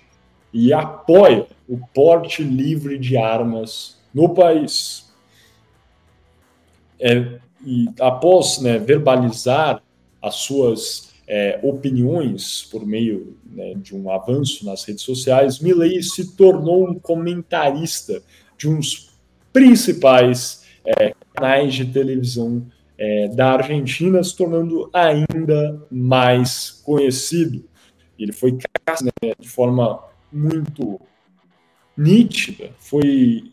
[0.52, 5.14] e apoia o porte livre de armas no país.
[7.00, 9.82] É, e após né, verbalizar
[10.22, 16.36] as suas é, opiniões por meio né, de um avanço nas redes sociais, Milley se
[16.36, 18.24] tornou um comentarista
[18.58, 19.12] de uns
[19.54, 22.66] principais é, canais de televisão
[22.98, 27.64] é, da Argentina, se tornando ainda mais conhecido.
[28.18, 30.04] Ele foi né, de forma
[30.34, 31.00] muito
[31.96, 33.52] nítida, foi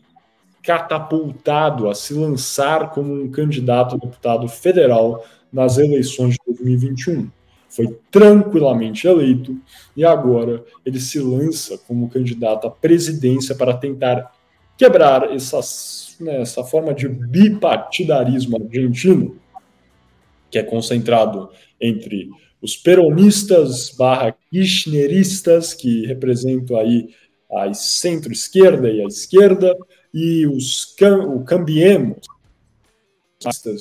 [0.63, 5.23] catapultado a se lançar como um candidato a deputado federal
[5.53, 7.36] nas eleições de 2021.
[7.77, 9.55] Foi tranquilamente eleito
[9.95, 14.35] e agora ele se lança como candidato à presidência para tentar
[14.75, 19.39] quebrar essas, né, essa forma de bipartidarismo argentino,
[20.49, 22.31] que é concentrado entre
[22.63, 27.13] os peronistas barra kirchneristas, que representam aí
[27.51, 29.77] a centro-esquerda e a esquerda,
[30.11, 30.95] e os
[31.27, 32.21] o cambiemos,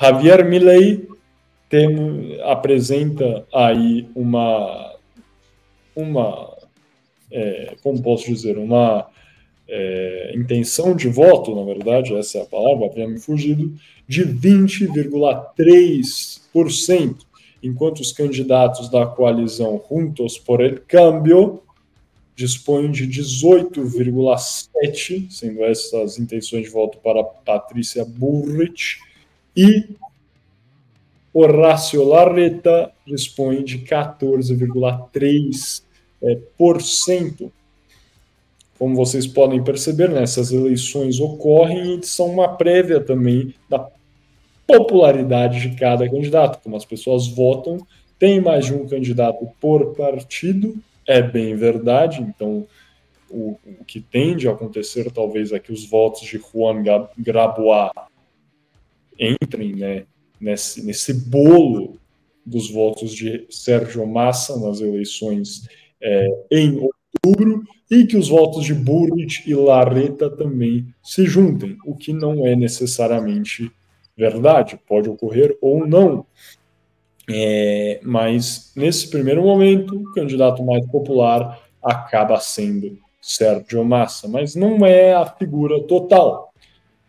[0.03, 1.09] Javier Milei
[1.69, 4.97] tem, apresenta aí uma,
[5.95, 6.57] uma
[7.31, 9.07] é, como posso dizer, uma
[9.69, 13.73] é, intenção de voto, na verdade, essa é a palavra, havia me fugido,
[14.09, 17.19] de 20,3%,
[17.63, 21.63] enquanto os candidatos da coalizão Juntos por el Cambio
[22.35, 28.99] dispõem de 18,7%, sendo essas intenções de voto para Patrícia Burrich,
[29.57, 29.97] e
[31.33, 35.83] Horácio Larreta dispõe de 14,3%.
[36.23, 36.39] É,
[38.79, 43.89] como vocês podem perceber, né, essas eleições ocorrem e são uma prévia também da
[44.67, 46.61] popularidade de cada candidato.
[46.63, 47.79] Como as pessoas votam,
[48.19, 50.77] tem mais de um candidato por partido,
[51.07, 52.23] é bem verdade.
[52.23, 52.67] Então,
[53.31, 56.83] o, o que tende a acontecer talvez é que os votos de Juan
[57.17, 57.91] Grabois
[59.19, 60.05] entrem né,
[60.41, 61.99] nesse, nesse bolo
[62.45, 65.69] dos votos de Sérgio Massa nas eleições
[66.01, 71.95] é, em outubro e que os votos de Burrit e Larreta também se juntem, o
[71.95, 73.71] que não é necessariamente
[74.17, 76.27] verdade, pode ocorrer ou não.
[77.31, 84.85] É, mas nesse primeiro momento, o candidato mais popular acaba sendo Sérgio Massa, mas não
[84.85, 86.52] é a figura total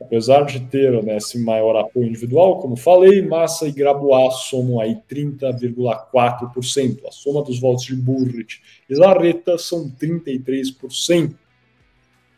[0.04, 4.98] apesar de ter né, esse maior apoio individual, como falei, Massa e Grabois somam aí
[5.10, 7.06] 30,4%.
[7.08, 11.34] A soma dos votos de Burrit e Larreta são 33%,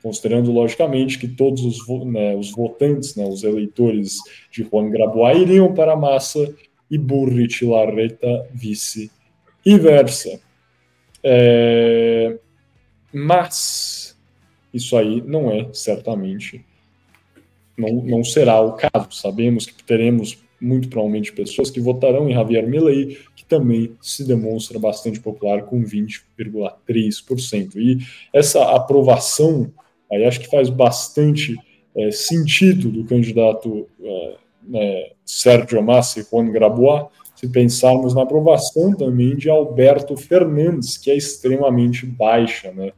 [0.01, 4.19] considerando logicamente que todos os, né, os votantes, né, os eleitores
[4.51, 6.53] de Juan Grabois iriam para Massa
[6.89, 10.39] e Burrit e Larreta vice-versa.
[11.23, 12.37] É...
[13.11, 14.17] Mas
[14.73, 16.63] isso aí não é certamente
[17.77, 19.11] não, não será o caso.
[19.11, 24.79] Sabemos que teremos muito provavelmente pessoas que votarão em Javier Milei, que também se demonstra
[24.79, 27.75] bastante popular com 20,3%.
[27.75, 27.99] E
[28.33, 29.71] essa aprovação,
[30.11, 31.55] aí acho que faz bastante
[31.95, 34.35] é, sentido do candidato é,
[34.67, 37.05] né, Sérgio Massa e Juan Grabois,
[37.35, 42.93] se pensarmos na aprovação também de Alberto Fernandes, que é extremamente baixa, né?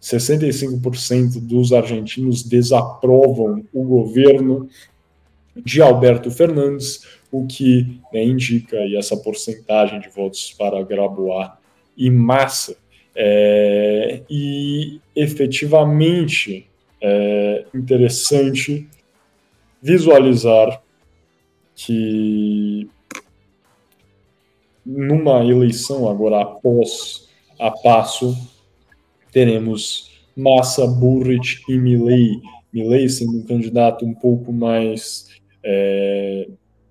[0.00, 4.68] 65% dos argentinos desaprovam o governo
[5.56, 11.50] de Alberto Fernandes, o que né, indica essa porcentagem de votos para Grabois
[11.96, 12.76] e Massa.
[13.14, 16.66] É, e efetivamente
[17.02, 18.88] é interessante
[19.82, 20.80] visualizar
[21.74, 22.88] que
[24.84, 27.28] numa eleição agora após
[27.58, 28.36] a passo
[29.32, 32.40] teremos Massa, Burrich e Milley.
[32.72, 35.28] Milley sendo um candidato um pouco mais
[35.64, 36.48] é,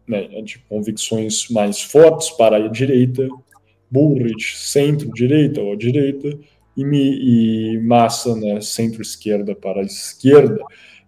[0.07, 3.27] né, de convicções mais fortes para a direita,
[3.89, 6.37] Burrich centro-direita ou direita,
[6.75, 10.59] e, e Massa né, centro-esquerda para a esquerda.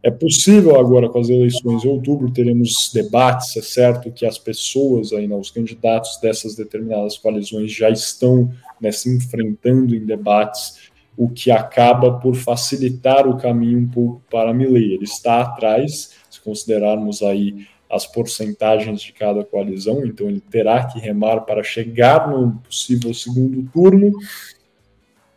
[0.04, 5.12] É possível agora, com as eleições em outubro, teremos debates, é certo que as pessoas,
[5.12, 8.52] né, os candidatos dessas determinadas coalizões já estão
[8.82, 14.54] né, se enfrentando em debates o que acaba por facilitar o caminho um pouco para
[14.54, 14.94] Milley.
[14.94, 21.00] Ele está atrás, se considerarmos aí as porcentagens de cada coalizão, então ele terá que
[21.00, 24.14] remar para chegar no possível segundo turno,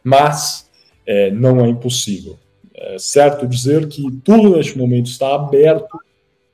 [0.03, 0.71] mas
[1.05, 2.39] é, não é impossível.
[2.73, 5.99] É certo dizer que tudo neste momento está aberto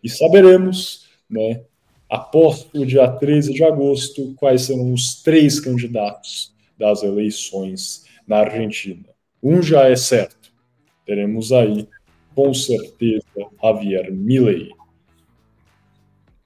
[0.02, 1.62] e saberemos, né,
[2.08, 9.08] após o dia 13 de agosto, quais serão os três candidatos das eleições na Argentina.
[9.42, 10.52] Um já é certo.
[11.04, 11.88] Teremos aí,
[12.32, 13.24] com certeza,
[13.60, 14.70] Javier Milley.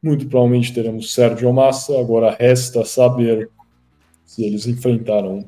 [0.02, 2.00] Muito provavelmente teremos Sérgio Massa.
[2.00, 3.50] Agora resta saber
[4.24, 5.44] se eles enfrentarão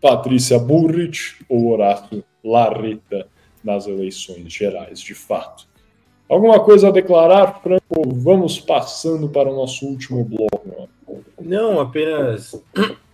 [0.00, 3.28] Patrícia Burrich ou Horácio Larreta
[3.62, 5.68] nas eleições gerais, de fato.
[6.28, 8.14] Alguma coisa a declarar, Franco?
[8.14, 10.88] Vamos passando para o nosso último bloco.
[11.40, 12.60] Não, apenas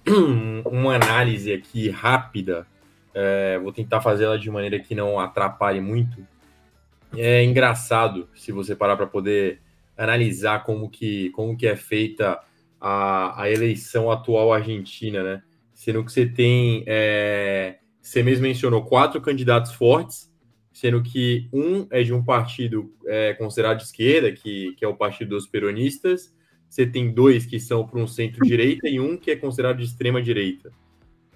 [0.64, 2.66] uma análise aqui rápida
[3.14, 6.26] é, vou tentar fazer ela de maneira que não atrapalhe muito.
[7.16, 9.60] É engraçado se você parar para poder
[9.96, 12.40] analisar como que, como que é feita
[12.80, 15.42] a, a eleição atual argentina, né?
[15.72, 20.32] Sendo que você tem, é, você mesmo mencionou quatro candidatos fortes,
[20.72, 24.96] sendo que um é de um partido é, considerado de esquerda, que, que é o
[24.96, 26.34] Partido dos Peronistas,
[26.74, 30.72] você tem dois que são para um centro-direita e um que é considerado de extrema-direita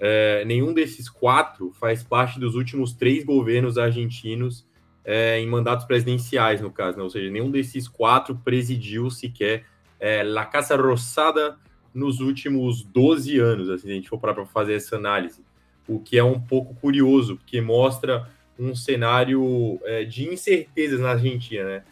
[0.00, 4.66] é, nenhum desses quatro faz parte dos últimos três governos argentinos
[5.04, 7.02] é, em mandatos presidenciais, no caso, né?
[7.02, 9.64] ou seja, nenhum desses quatro presidiu sequer
[9.98, 11.56] é, La Casa Rosada
[11.92, 15.42] nos últimos 12 anos, assim, a gente for para fazer essa análise.
[15.88, 18.28] O que é um pouco curioso, porque mostra
[18.58, 21.82] um cenário é, de incertezas na Argentina, né?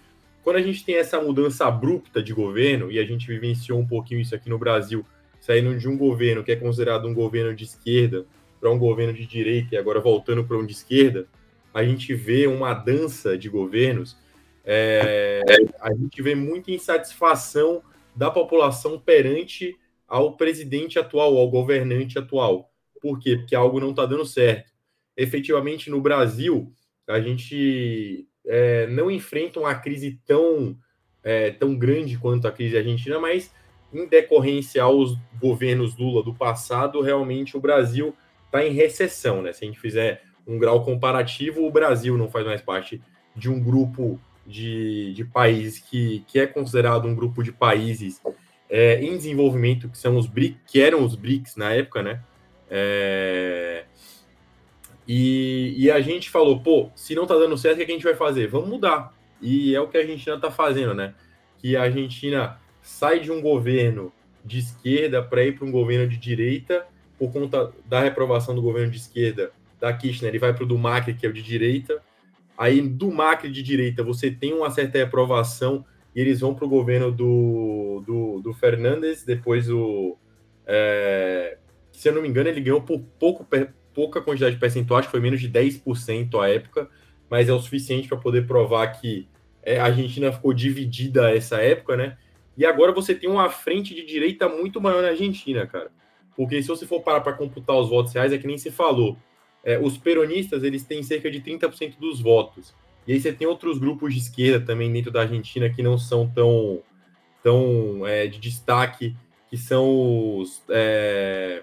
[0.47, 4.21] Quando a gente tem essa mudança abrupta de governo, e a gente vivenciou um pouquinho
[4.21, 5.05] isso aqui no Brasil,
[5.41, 8.25] saindo de um governo que é considerado um governo de esquerda
[8.61, 11.27] para um governo de direita e agora voltando para um de esquerda,
[11.75, 14.17] a gente vê uma dança de governos,
[14.65, 15.43] é,
[15.81, 17.83] a gente vê muita insatisfação
[18.15, 19.77] da população perante
[20.07, 22.71] ao presidente atual, ao governante atual.
[23.03, 23.35] Por quê?
[23.37, 24.73] Porque algo não está dando certo.
[25.17, 26.73] Efetivamente, no Brasil,
[27.05, 30.77] a gente é, não enfrenta uma crise tão,
[31.23, 33.53] é, tão grande quanto a crise argentina, mas
[33.93, 38.15] em decorrência aos governos Lula do passado, realmente o Brasil
[38.47, 39.43] está em recessão.
[39.43, 39.53] Né?
[39.53, 43.03] Se a gente fizer um grau comparativo, o Brasil não faz mais parte
[43.35, 48.23] de um grupo de, de países que, que é considerado um grupo de países
[48.71, 50.31] é, em desenvolvimento, que são os
[50.67, 52.23] que eram os BRICS na época, né?
[52.71, 53.85] É,
[55.07, 58.05] e, e, a gente falou, pô, se não tá dando certo, o que a gente
[58.05, 58.49] vai fazer?
[58.49, 59.15] Vamos mudar.
[59.41, 61.15] E é o que a Argentina tá fazendo, né?
[61.59, 64.13] Que a Argentina sai de um governo
[64.45, 66.87] de esquerda para ir para um governo de direita,
[67.19, 70.79] por conta da reprovação do governo de esquerda da Kirchner, ele vai para o do
[70.79, 72.03] Macri, que é o de direita.
[72.57, 75.85] Aí do Macri de direita você tem uma certa reprovação
[76.15, 80.17] e eles vão para o governo do, do, do, Fernandes, depois o.
[80.67, 81.59] É,
[81.93, 83.47] se eu não me engano, ele ganhou por pouco,
[83.97, 86.91] pouca quantidade de percentual, acho que foi menos de 10% à época,
[87.31, 89.27] mas é o suficiente para poder provar que
[89.63, 92.19] é, a Argentina ficou dividida essa época, né?
[92.59, 95.91] E agora você tem uma frente de direita muito maior na Argentina, cara.
[96.37, 99.17] Porque se você for parar para computar os votos reais, é que nem se falou.
[99.65, 102.75] É, os peronistas, eles têm cerca de 30% dos votos.
[103.07, 106.29] E aí você tem outros grupos de esquerda também dentro da Argentina que não são
[106.29, 106.83] tão,
[107.43, 109.17] tão é, de destaque,
[109.49, 111.63] que são os, é,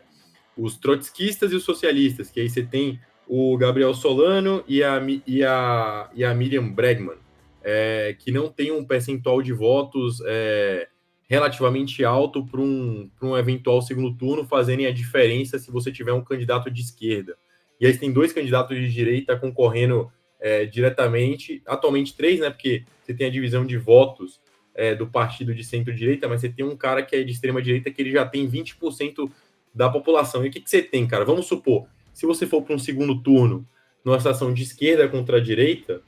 [0.57, 5.43] os trotskistas e os socialistas, que aí você tem o Gabriel Solano e a, e
[5.43, 7.17] a, e a Miriam Bregman,
[7.63, 10.87] é, que não tem um percentual de votos é,
[11.29, 16.23] relativamente alto para um, um eventual segundo turno fazerem a diferença se você tiver um
[16.23, 17.35] candidato de esquerda.
[17.79, 22.49] E aí você tem dois candidatos de direita concorrendo é, diretamente, atualmente três, né?
[22.49, 24.39] Porque você tem a divisão de votos
[24.75, 28.01] é, do partido de centro-direita, mas você tem um cara que é de extrema-direita que
[28.01, 29.31] ele já tem 20%
[29.73, 30.45] da população.
[30.45, 31.25] E o que, que você tem, cara?
[31.25, 33.67] Vamos supor, se você for para um segundo turno,
[34.03, 36.01] numa situação de esquerda contra a direita,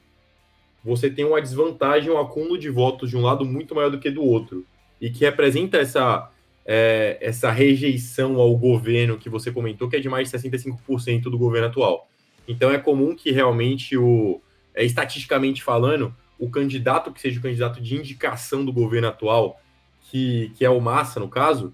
[0.83, 4.11] você tem uma desvantagem, um acúmulo de votos de um lado muito maior do que
[4.11, 4.65] do outro.
[5.01, 6.29] E que representa essa,
[6.65, 11.37] é, essa rejeição ao governo que você comentou, que é de mais de 65% do
[11.37, 12.07] governo atual.
[12.47, 14.39] Então é comum que realmente o
[14.75, 19.59] é, estatisticamente falando, o candidato que seja o candidato de indicação do governo atual,
[20.01, 21.73] que, que é o Massa, no caso,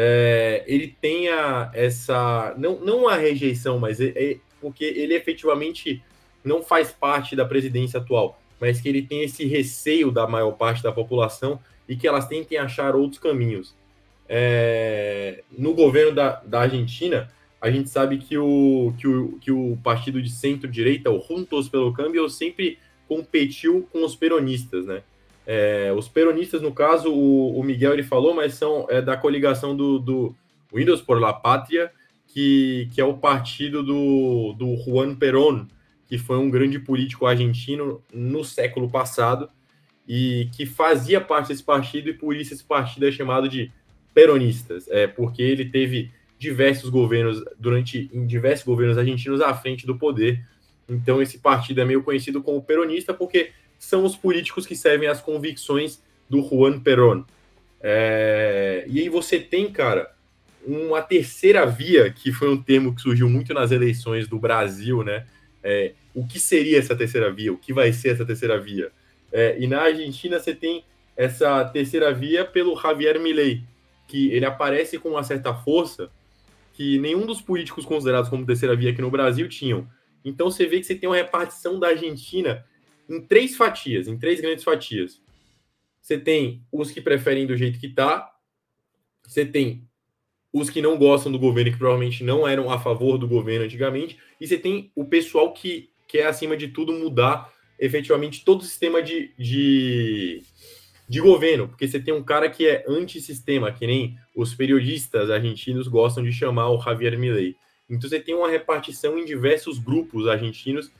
[0.00, 2.54] é, ele tenha essa.
[2.56, 6.00] Não, não a rejeição, mas é, é, porque ele efetivamente
[6.44, 10.84] não faz parte da presidência atual, mas que ele tem esse receio da maior parte
[10.84, 13.74] da população e que elas tentem achar outros caminhos.
[14.28, 17.28] É, no governo da, da Argentina,
[17.60, 21.92] a gente sabe que o, que o, que o partido de centro-direita, o Juntos pelo
[21.92, 22.78] Câmbio, sempre
[23.08, 25.02] competiu com os peronistas, né?
[25.50, 29.74] É, os peronistas, no caso, o, o, Miguel ele falou, mas são é, da coligação
[29.74, 30.36] do, do
[30.70, 31.90] Windows por la Pátria,
[32.26, 35.66] que, que é o partido do, do Juan Perón,
[36.06, 39.48] que foi um grande político argentino no século passado
[40.06, 43.72] e que fazia parte desse partido, e por isso esse partido é chamado de
[44.12, 50.44] peronistas, é, porque ele teve diversos governos, durante diversos governos argentinos à frente do poder.
[50.86, 55.20] Então, esse partido é meio conhecido como peronista, porque são os políticos que servem às
[55.20, 57.24] convicções do Juan Perón.
[57.80, 58.84] É...
[58.88, 60.10] E aí você tem, cara,
[60.66, 65.26] uma terceira via, que foi um termo que surgiu muito nas eleições do Brasil, né?
[65.62, 65.92] É...
[66.14, 67.52] O que seria essa terceira via?
[67.52, 68.90] O que vai ser essa terceira via?
[69.32, 69.56] É...
[69.58, 70.84] E na Argentina você tem
[71.16, 73.62] essa terceira via pelo Javier Milei,
[74.06, 76.10] que ele aparece com uma certa força
[76.72, 79.88] que nenhum dos políticos considerados como terceira via aqui no Brasil tinham.
[80.24, 82.64] Então você vê que você tem uma repartição da Argentina
[83.08, 85.20] em três fatias, em três grandes fatias.
[86.00, 88.32] Você tem os que preferem do jeito que está,
[89.26, 89.86] você tem
[90.52, 94.18] os que não gostam do governo, que provavelmente não eram a favor do governo antigamente,
[94.40, 99.02] e você tem o pessoal que quer, acima de tudo, mudar efetivamente todo o sistema
[99.02, 100.42] de, de
[101.08, 105.88] de governo, porque você tem um cara que é antissistema, que nem os periodistas argentinos
[105.88, 107.56] gostam de chamar o Javier Milei.
[107.88, 110.92] Então você tem uma repartição em diversos grupos argentinos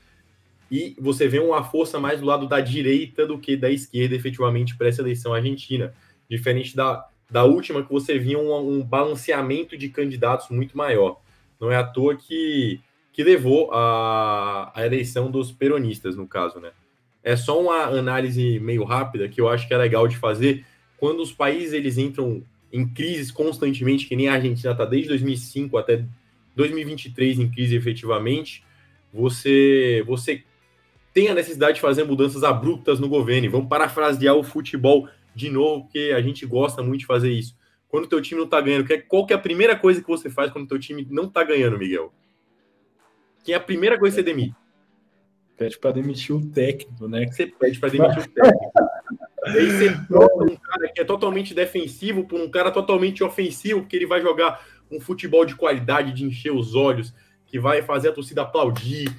[0.70, 4.76] e você vê uma força mais do lado da direita do que da esquerda, efetivamente,
[4.76, 5.94] para essa eleição argentina.
[6.28, 11.20] diferente da, da última que você via um, um balanceamento de candidatos muito maior.
[11.60, 12.80] Não é à toa que,
[13.12, 16.70] que levou a, a eleição dos peronistas, no caso, né?
[17.22, 20.64] É só uma análise meio rápida que eu acho que é legal de fazer
[20.96, 22.42] quando os países eles entram
[22.72, 26.04] em crises constantemente, que nem a Argentina está desde 2005 até
[26.54, 28.64] 2023 em crise efetivamente,
[29.12, 30.42] você você
[31.18, 33.46] tem a necessidade de fazer mudanças abruptas no governo.
[33.46, 37.56] E vamos parafrasear o futebol de novo, porque a gente gosta muito de fazer isso.
[37.88, 40.30] Quando o teu time não tá ganhando, qual que é a primeira coisa que você
[40.30, 42.12] faz quando o teu time não tá ganhando, Miguel?
[43.42, 44.54] Que é a primeira coisa que você demite?
[45.56, 47.26] Pede para demitir o técnico, né?
[47.26, 48.72] Você pede para demitir o técnico.
[49.44, 53.96] aí você troca um cara que é totalmente defensivo por um cara totalmente ofensivo, porque
[53.96, 57.12] ele vai jogar um futebol de qualidade, de encher os olhos,
[57.44, 59.12] que vai fazer a torcida aplaudir,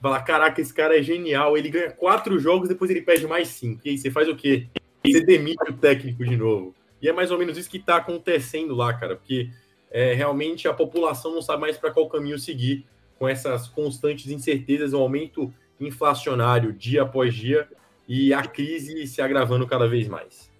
[0.00, 1.56] falar: caraca, esse cara é genial.
[1.56, 3.82] Ele ganha quatro jogos, depois ele perde mais cinco.
[3.84, 4.66] E aí você faz o quê?
[5.04, 6.74] Você demite o técnico de novo.
[7.00, 9.50] E é mais ou menos isso que está acontecendo lá, cara, porque
[9.90, 12.84] é, realmente a população não sabe mais para qual caminho seguir
[13.18, 17.68] com essas constantes incertezas, o um aumento inflacionário dia após dia
[18.08, 20.50] e a crise se agravando cada vez mais.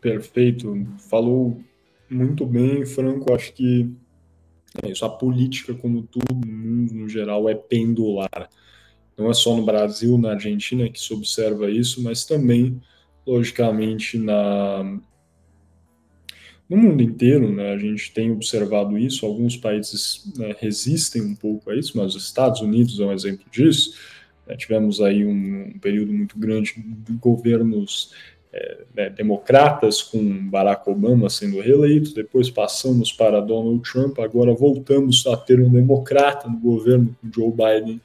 [0.00, 0.86] Perfeito.
[1.08, 1.60] Falou
[2.10, 3.32] muito bem, Franco.
[3.32, 3.90] Acho que
[4.82, 5.04] é isso.
[5.04, 6.46] A política, como tudo
[6.92, 8.48] no geral, é pendular.
[9.16, 12.80] Não é só no Brasil, na Argentina que se observa isso, mas também,
[13.26, 14.98] logicamente, na,
[16.68, 19.24] no mundo inteiro, né, a gente tem observado isso.
[19.24, 23.44] Alguns países né, resistem um pouco a isso, mas os Estados Unidos é um exemplo
[23.50, 23.94] disso.
[24.46, 28.12] É, tivemos aí um, um, período muito grande de governos
[28.56, 35.26] é, né, democratas, com Barack Obama sendo reeleito, depois passamos para Donald Trump, agora voltamos
[35.26, 38.00] a ter um democrata no governo com Joe Biden,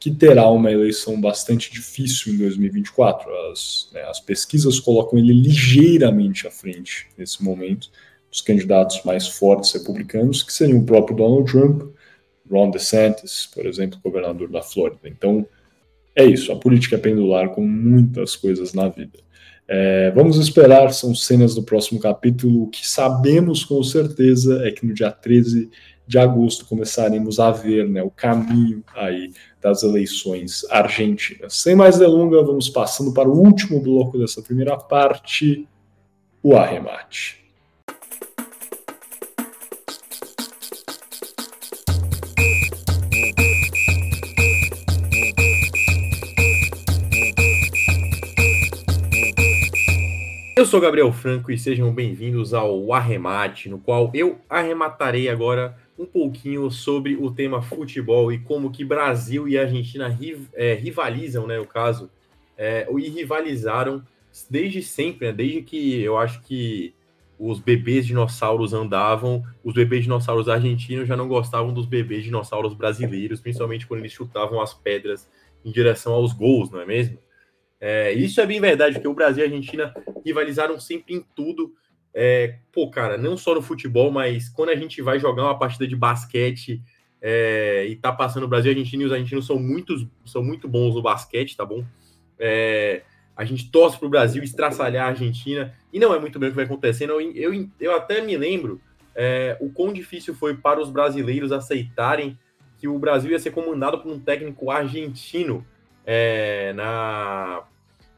[0.00, 3.32] que terá uma eleição bastante difícil em 2024.
[3.52, 7.88] As, né, as pesquisas colocam ele ligeiramente à frente nesse momento
[8.28, 11.82] dos candidatos mais fortes republicanos, que seriam o próprio Donald Trump,
[12.50, 15.02] Ron DeSantis, por exemplo, governador da Flórida.
[15.04, 15.46] Então,
[16.14, 19.18] é isso, a política é pendular com muitas coisas na vida.
[19.66, 22.64] É, vamos esperar, são cenas do próximo capítulo.
[22.64, 25.70] O que sabemos com certeza é que no dia 13
[26.06, 29.32] de agosto começaremos a ver né, o caminho aí
[29.62, 31.54] das eleições argentinas.
[31.54, 35.66] Sem mais delongas, vamos passando para o último bloco dessa primeira parte,
[36.42, 37.41] o arremate.
[50.72, 56.70] Sou Gabriel Franco e sejam bem-vindos ao Arremate, no qual eu arrematarei agora um pouquinho
[56.70, 60.08] sobre o tema futebol e como que Brasil e Argentina
[60.54, 62.10] é, rivalizam, né, o caso,
[62.56, 64.02] é, e rivalizaram
[64.48, 66.94] desde sempre, né, desde que eu acho que
[67.38, 73.42] os bebês dinossauros andavam, os bebês dinossauros argentinos já não gostavam dos bebês dinossauros brasileiros,
[73.42, 75.28] principalmente quando eles chutavam as pedras
[75.62, 77.18] em direção aos gols, não é mesmo?
[77.84, 79.92] É, isso é bem verdade, porque o Brasil e a Argentina
[80.24, 81.74] rivalizaram sempre em tudo.
[82.14, 85.84] É, pô, cara, não só no futebol, mas quando a gente vai jogar uma partida
[85.84, 86.80] de basquete
[87.20, 90.44] é, e tá passando o Brasil e a Argentina, e os argentinos são, muitos, são
[90.44, 91.84] muito bons no basquete, tá bom?
[92.38, 93.02] É,
[93.36, 96.56] a gente torce pro Brasil estraçalhar a Argentina, e não é muito bem o que
[96.56, 97.14] vai acontecendo.
[97.14, 98.80] Eu, eu, eu até me lembro
[99.12, 102.38] é, o quão difícil foi para os brasileiros aceitarem
[102.78, 105.66] que o Brasil ia ser comandado por um técnico argentino
[106.06, 107.64] é, na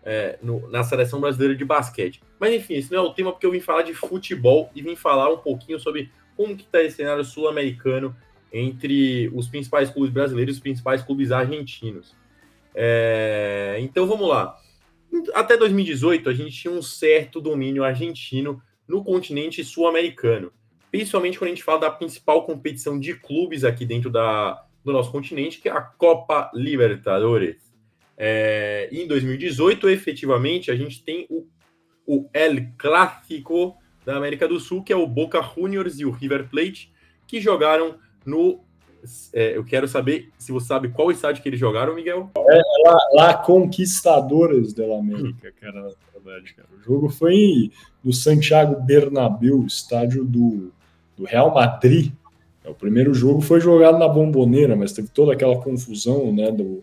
[0.04, 2.22] é, no, na seleção brasileira de basquete.
[2.38, 4.94] Mas enfim, esse não é o tema porque eu vim falar de futebol e vim
[4.94, 8.14] falar um pouquinho sobre como que está esse cenário sul-americano
[8.52, 12.14] entre os principais clubes brasileiros e os principais clubes argentinos.
[12.74, 14.56] É, então vamos lá.
[15.32, 20.52] Até 2018 a gente tinha um certo domínio argentino no continente sul-americano,
[20.90, 25.10] principalmente quando a gente fala da principal competição de clubes aqui dentro da, do nosso
[25.10, 27.73] continente, que é a Copa Libertadores.
[28.16, 31.46] É, em 2018, efetivamente, a gente tem o,
[32.06, 36.48] o El Clássico da América do Sul, que é o Boca Juniors e o River
[36.48, 36.92] Plate,
[37.26, 38.60] que jogaram no.
[39.34, 42.30] É, eu quero saber se você sabe qual estádio que eles jogaram, Miguel.
[42.36, 46.68] É lá, lá Conquistadores da América, cara, verdade, cara.
[46.76, 47.70] O jogo foi
[48.02, 50.72] no Santiago Bernabéu, estádio do,
[51.16, 52.12] do Real Madrid.
[52.64, 56.82] É, o primeiro jogo foi jogado na Bomboneira, mas teve toda aquela confusão, né, do,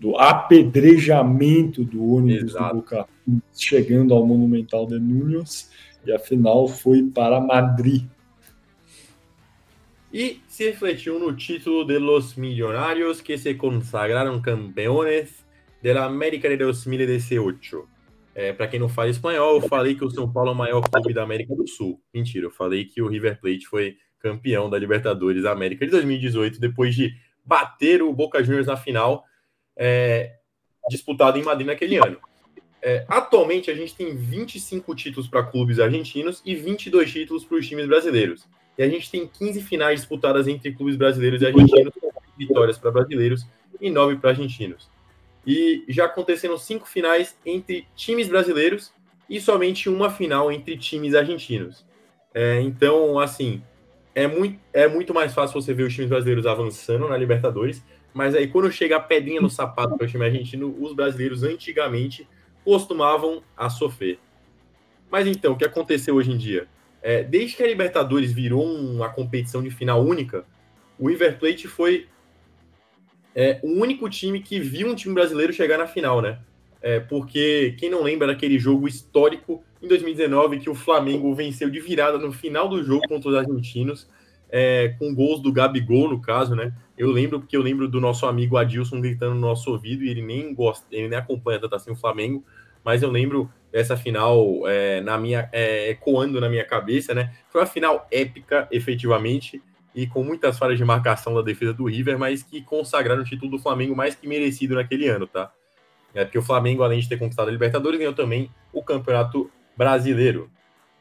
[0.00, 2.74] do apedrejamento do ônibus Exato.
[2.74, 3.06] do Boca
[3.54, 5.70] chegando ao Monumental de Núñez
[6.06, 8.06] e a final foi para Madrid.
[10.12, 15.44] E se refletiu no título de los millonarios que se consagraram campeones
[15.82, 17.86] de la América de 2018.
[18.34, 20.80] É, para quem não fala espanhol, eu falei que o São Paulo é o maior
[20.80, 22.00] clube da América do Sul.
[22.12, 26.58] Mentira, eu falei que o River Plate foi campeão da Libertadores da América de 2018,
[26.58, 27.14] depois de
[27.44, 29.24] bater o Boca Juniors na final,
[29.76, 30.34] é,
[30.88, 32.18] disputado em Madrid naquele ano.
[32.82, 37.68] É, atualmente, a gente tem 25 títulos para clubes argentinos e 22 títulos para os
[37.68, 38.48] times brasileiros.
[38.78, 41.92] E a gente tem 15 finais disputadas entre clubes brasileiros e argentinos,
[42.38, 43.46] vitórias para brasileiros
[43.80, 44.88] e 9 para argentinos.
[45.46, 48.92] E já aconteceram cinco finais entre times brasileiros
[49.28, 51.84] e somente uma final entre times argentinos.
[52.32, 53.62] É, então, assim,
[54.14, 57.82] é muito, é muito mais fácil você ver os times brasileiros avançando na Libertadores,
[58.12, 62.26] mas aí quando chega a pedrinha no sapato para o time argentino, os brasileiros antigamente
[62.64, 64.18] costumavam a sofrer.
[65.10, 66.68] Mas então, o que aconteceu hoje em dia?
[67.02, 70.44] É, desde que a Libertadores virou uma competição de final única,
[70.98, 72.06] o River Plate foi
[73.34, 76.38] é, o único time que viu um time brasileiro chegar na final, né?
[76.82, 81.80] É, porque quem não lembra daquele jogo histórico em 2019 que o Flamengo venceu de
[81.80, 84.08] virada no final do jogo contra os argentinos,
[84.50, 86.72] é, com gols do Gabigol, no caso, né?
[86.96, 90.22] Eu lembro porque eu lembro do nosso amigo Adilson gritando no nosso ouvido e ele
[90.22, 92.44] nem gosta, ele nem acompanha tanto assim o Flamengo,
[92.84, 97.32] mas eu lembro dessa final é, na minha é, ecoando na minha cabeça, né?
[97.48, 99.62] Foi uma final épica, efetivamente
[99.94, 103.50] e com muitas falhas de marcação da defesa do River, mas que consagraram o título
[103.50, 105.52] do Flamengo mais que merecido naquele ano, tá?
[106.14, 110.50] É porque o Flamengo, além de ter conquistado a Libertadores, ganhou também o Campeonato Brasileiro.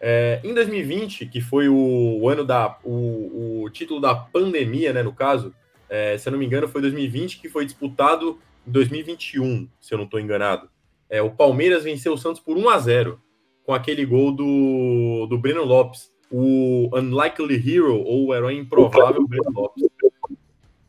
[0.01, 5.03] É, em 2020, que foi o, o ano da o, o, título da pandemia, né,
[5.03, 5.53] no caso,
[5.89, 9.97] é, se eu não me engano, foi 2020 que foi disputado em 2021, se eu
[9.97, 10.69] não estou enganado.
[11.09, 13.21] É, o Palmeiras venceu o Santos por 1 a 0
[13.65, 19.51] com aquele gol do, do Breno Lopes o Unlikely Hero, ou o herói improvável, Breno
[19.51, 19.84] Lopes.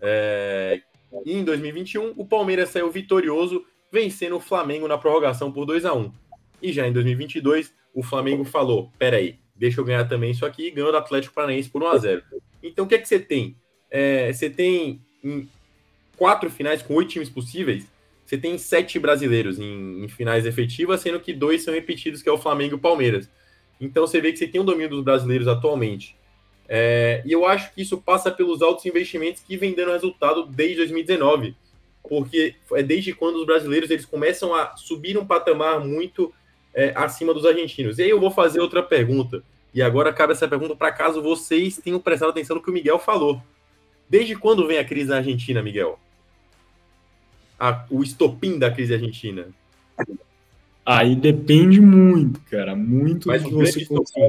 [0.01, 0.83] É,
[1.25, 6.13] em 2021, o Palmeiras saiu vitorioso, vencendo o Flamengo na prorrogação por 2 a 1
[6.63, 10.71] E já em 2022, o Flamengo falou: peraí, deixa eu ganhar também isso aqui, e
[10.71, 12.23] ganhou do Atlético Paranaense por 1 a 0
[12.63, 13.57] Então o que é que você tem?
[13.91, 15.01] É, você tem
[16.17, 17.87] quatro finais com oito times possíveis,
[18.25, 22.33] você tem sete brasileiros em, em finais efetivas, sendo que dois são repetidos, que é
[22.33, 23.29] o Flamengo e o Palmeiras.
[23.81, 26.15] Então você vê que você tem um domínio dos brasileiros atualmente.
[26.69, 30.77] É, e eu acho que isso passa pelos altos investimentos que vem dando resultado desde
[30.77, 31.57] 2019.
[32.09, 36.33] Porque é desde quando os brasileiros eles começam a subir um patamar muito
[36.75, 37.99] é, acima dos argentinos.
[37.99, 39.43] E aí eu vou fazer outra pergunta.
[39.73, 42.99] E agora cabe essa pergunta para caso vocês tenham prestado atenção no que o Miguel
[42.99, 43.41] falou.
[44.09, 45.99] Desde quando vem a crise na Argentina, Miguel?
[47.59, 49.49] A, o estopim da crise argentina?
[50.85, 52.75] Aí depende muito, cara.
[52.75, 54.29] Muito Mas do que você.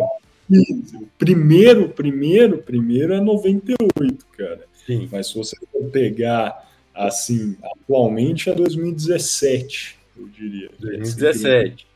[1.18, 4.66] Primeiro, primeiro, primeiro é 98, cara.
[4.86, 5.08] Sim.
[5.12, 10.70] Mas se você for pegar assim, atualmente é 2017, eu diria.
[10.78, 11.88] 2017.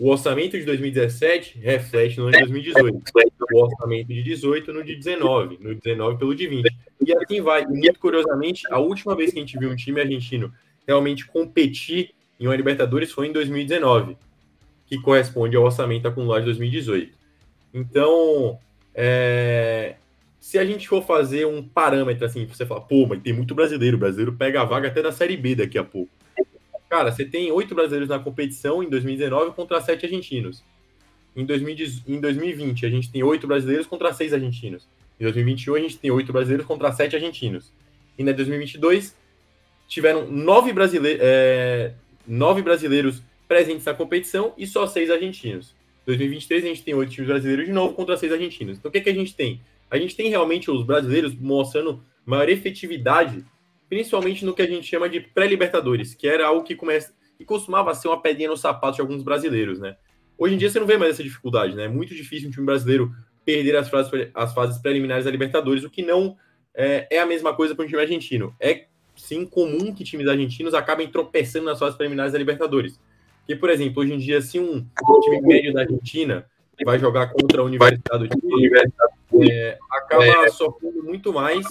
[0.00, 3.04] O orçamento de 2017 reflete no ano de 2018.
[3.52, 5.58] O orçamento de 18 no de 19.
[5.60, 6.76] No 19 pelo de 20.
[7.06, 7.64] E assim vai.
[7.64, 10.50] E muito curiosamente, a última vez que a gente viu um time argentino
[10.88, 14.16] realmente competir em uma Libertadores foi em 2019,
[14.86, 17.12] que corresponde ao orçamento acumulado de 2018.
[17.74, 18.58] Então,
[18.94, 19.96] é,
[20.40, 23.98] se a gente for fazer um parâmetro assim, você fala, pô, mas tem muito brasileiro,
[23.98, 26.10] o brasileiro pega a vaga até da Série B daqui a pouco.
[26.90, 30.64] Cara, você tem oito brasileiros na competição em 2019 contra sete argentinos.
[31.36, 34.88] Em, 2020, a gente tem oito brasileiros contra seis argentinos.
[35.20, 37.72] Em 2021, a gente tem oito brasileiros contra sete argentinos.
[38.18, 39.16] E em 2022,
[39.86, 41.94] tiveram nove brasileiros, é,
[42.26, 45.76] nove brasileiros presentes na competição e só seis argentinos.
[46.06, 48.78] 2023 a gente tem oito times brasileiros de novo contra seis argentinos.
[48.78, 49.60] Então o que, que a gente tem?
[49.88, 53.44] A gente tem realmente os brasileiros mostrando maior efetividade,
[53.90, 57.92] principalmente no que a gente chama de pré-libertadores, que era algo que começa e costumava
[57.92, 59.96] ser uma pedrinha no sapato de alguns brasileiros, né?
[60.38, 61.84] Hoje em dia você não vê mais essa dificuldade, né?
[61.84, 63.10] É muito difícil um time brasileiro
[63.44, 66.36] perder as fases, as fases preliminares da Libertadores, o que não
[66.72, 68.54] é, é a mesma coisa para um time argentino.
[68.60, 68.86] É
[69.16, 73.00] sim comum que times argentinos acabem tropeçando nas fases preliminares da Libertadores.
[73.40, 74.86] Porque, por exemplo, hoje em dia, se um
[75.22, 76.46] time médio da Argentina
[76.84, 78.70] vai jogar contra a Universidade Chile,
[79.50, 80.48] é, acaba é.
[80.48, 81.64] sofrendo muito mais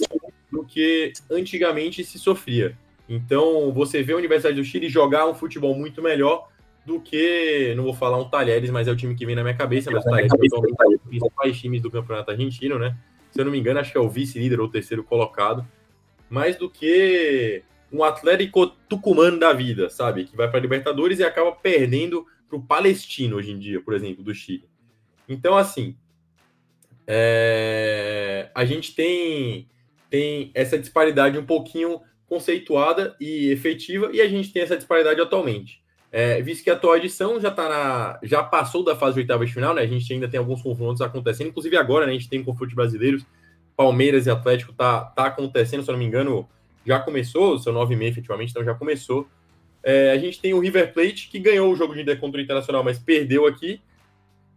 [0.50, 2.76] do que antigamente se sofria.
[3.08, 6.48] Então, você vê a Universidade do Chile jogar um futebol muito melhor
[6.86, 9.54] do que, não vou falar um Talheres, mas é o time que vem na minha
[9.54, 12.96] cabeça, mas o Talheres é um dos principais times do campeonato argentino, né?
[13.30, 15.66] Se eu não me engano, acho que é o vice-líder ou terceiro colocado
[16.30, 17.62] mais do que
[17.92, 20.24] um Atlético Tucumano da vida, sabe?
[20.24, 23.94] Que vai para a Libertadores e acaba perdendo para o Palestino hoje em dia, por
[23.94, 24.64] exemplo, do Chile.
[25.28, 25.96] Então, assim,
[27.06, 28.50] é...
[28.54, 29.68] a gente tem,
[30.08, 35.80] tem essa disparidade um pouquinho conceituada e efetiva, e a gente tem essa disparidade atualmente.
[36.12, 39.46] É, visto que a atual edição já tá na, já passou da fase de oitava
[39.46, 39.82] de final, né?
[39.82, 42.12] A gente ainda tem alguns confrontos acontecendo, inclusive agora, né?
[42.12, 43.24] A gente tem confrontos brasileiros,
[43.76, 46.48] Palmeiras e Atlético tá, tá acontecendo, se eu não me engano,
[46.84, 49.28] já começou, seu 9 e efetivamente, então já começou.
[49.82, 52.82] É, a gente tem o River Plate, que ganhou o jogo de contra o Internacional,
[52.82, 53.80] mas perdeu aqui.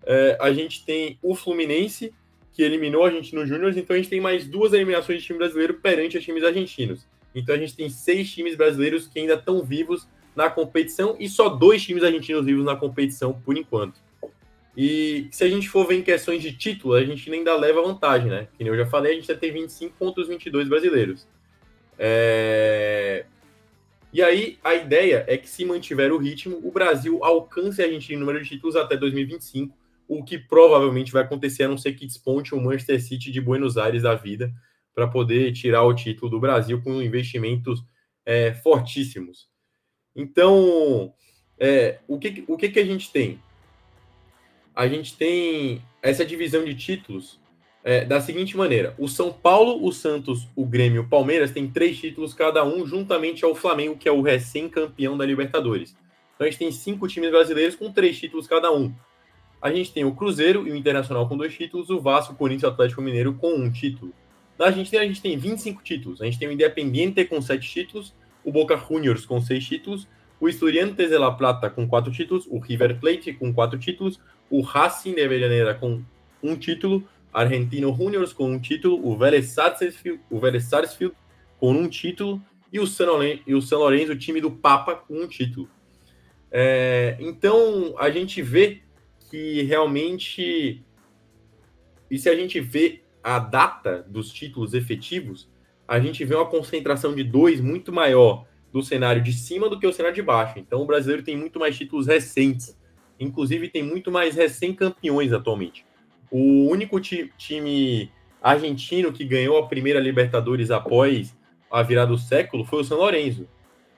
[0.05, 2.13] É, a gente tem o Fluminense,
[2.53, 5.39] que eliminou a gente no Júnior, então a gente tem mais duas eliminações de time
[5.39, 7.05] brasileiro perante os times argentinos.
[7.33, 11.49] Então a gente tem seis times brasileiros que ainda estão vivos na competição e só
[11.49, 13.99] dois times argentinos vivos na competição por enquanto.
[14.75, 18.29] E se a gente for ver em questões de título, a gente ainda leva vantagem,
[18.29, 18.47] né?
[18.57, 21.27] Que eu já falei, a gente já tem 25 contra os 22 brasileiros.
[21.97, 23.25] É...
[24.11, 28.17] E aí, a ideia é que, se mantiver o ritmo, o Brasil alcance a Argentina
[28.17, 29.75] em número de títulos até 2025,
[30.07, 33.77] o que provavelmente vai acontecer, a não ser que desponte o Manchester City de Buenos
[33.77, 34.53] Aires da vida
[34.93, 37.83] para poder tirar o título do Brasil com investimentos
[38.25, 39.47] é, fortíssimos.
[40.15, 41.13] Então,
[41.57, 43.39] é, o, que, o que, que a gente tem?
[44.75, 47.39] A gente tem essa divisão de títulos
[47.83, 51.99] é, da seguinte maneira: o São Paulo, o Santos, o Grêmio o Palmeiras têm três
[51.99, 55.95] títulos cada um, juntamente ao Flamengo, que é o recém-campeão da Libertadores.
[56.35, 58.93] Então a gente tem cinco times brasileiros com três títulos cada um.
[59.63, 62.63] A gente tem o Cruzeiro e o Internacional com dois títulos, o Vasco, o Corinthians
[62.63, 64.11] e o Atlético Mineiro com um título.
[64.59, 66.21] Na Argentina, a gente tem 25 títulos.
[66.21, 68.13] A gente tem o Independiente com 7 títulos,
[68.43, 70.05] o Boca Juniors com 6 títulos,
[70.37, 74.19] o Estudiantes de La Plata com 4 títulos, o River Plate com 4 títulos,
[74.49, 76.03] o Racing de Avellaneda com
[76.43, 81.15] 1 título, Argentino Juniors com 1 título, o Vélez Sarsfield, o Vélez Sarsfield
[81.57, 83.05] com 1 título e o San
[83.77, 85.69] Lorenzo, o time do Papa, com 1 título.
[86.51, 88.81] É, então, a gente vê
[89.33, 90.85] que realmente...
[92.11, 95.49] E se a gente vê a data dos títulos efetivos,
[95.87, 99.87] a gente vê uma concentração de dois muito maior do cenário de cima do que
[99.87, 100.59] o cenário de baixo.
[100.59, 102.77] Então o brasileiro tem muito mais títulos recentes,
[103.19, 105.83] inclusive tem muito mais recém-campeões atualmente.
[106.29, 111.35] O único ti time argentino que ganhou a primeira Libertadores após
[111.71, 113.47] a virada do século foi o São Lourenço.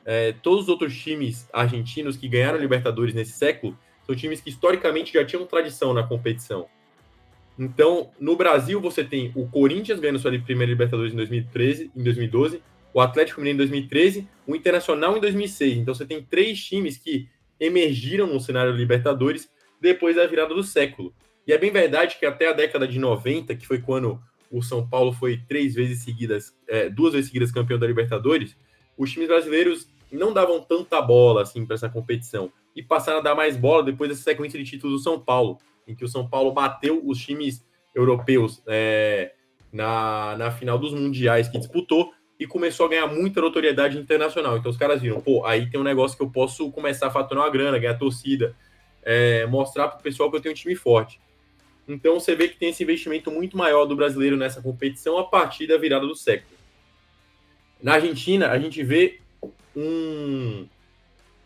[0.06, 5.14] É, todos os outros times argentinos que ganharam Libertadores nesse século são times que historicamente
[5.14, 6.68] já tinham tradição na competição.
[7.57, 12.61] Então, no Brasil, você tem o Corinthians ganhando sua primeira Libertadores em 2013, em 2012,
[12.94, 15.77] o Atlético Mineiro em 2013, o Internacional em 2006.
[15.77, 17.27] Então, você tem três times que
[17.60, 19.49] emergiram no cenário Libertadores
[19.82, 21.14] depois da virada do século.
[21.48, 24.22] E é bem verdade que até a década de 90, que foi quando
[24.52, 28.56] o São Paulo foi três vezes seguidas, é, duas vezes seguidas campeão da Libertadores,
[28.98, 33.36] os times brasileiros não davam tanta bola assim para essa competição e passaram a dar
[33.36, 35.58] mais bola depois dessa sequência de títulos do São Paulo
[35.88, 39.34] em que o São Paulo bateu os times europeus é,
[39.72, 44.58] na, na final dos mundiais que disputou e começou a ganhar muita notoriedade internacional.
[44.58, 47.46] Então os caras viram, pô, aí tem um negócio que eu posso começar a faturar
[47.46, 48.56] uma grana, ganhar torcida,
[49.04, 51.20] é, mostrar para o pessoal que eu tenho um time forte.
[51.88, 55.68] Então você vê que tem esse investimento muito maior do brasileiro nessa competição a partir
[55.68, 56.56] da virada do século.
[57.82, 59.20] Na Argentina, a gente vê
[59.76, 60.68] um,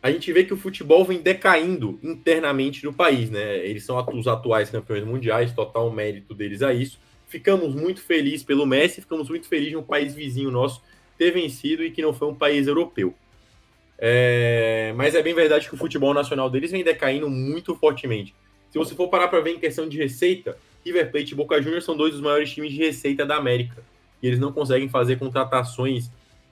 [0.01, 3.57] a gente vê que o futebol vem decaindo internamente no país, né?
[3.65, 6.99] Eles são os atuais campeões mundiais, total mérito deles a isso.
[7.27, 10.81] Ficamos muito felizes pelo Messi, ficamos muito felizes de um país vizinho nosso
[11.17, 13.13] ter vencido e que não foi um país europeu.
[13.97, 14.93] É...
[14.95, 18.33] Mas é bem verdade que o futebol nacional deles vem decaindo muito fortemente.
[18.71, 21.83] Se você for parar para ver em questão de receita, River Plate e Boca Juniors
[21.83, 23.83] são dois dos maiores times de receita da América.
[24.23, 26.09] E eles não conseguem fazer contratações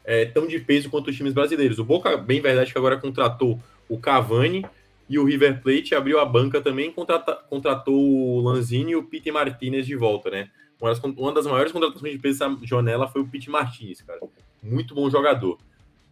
[0.07, 1.77] é, tão de peso quanto os times brasileiros.
[1.77, 4.65] O Boca, bem verdade, que agora contratou o Cavani
[5.09, 9.29] e o River Plate abriu a banca também contrata, contratou o Lanzini e o Pete
[9.31, 10.49] Martinez de volta, né?
[10.79, 14.19] Uma das, uma das maiores contratações de peso dessa janela foi o Pete Martinez, cara.
[14.63, 15.59] Muito bom jogador.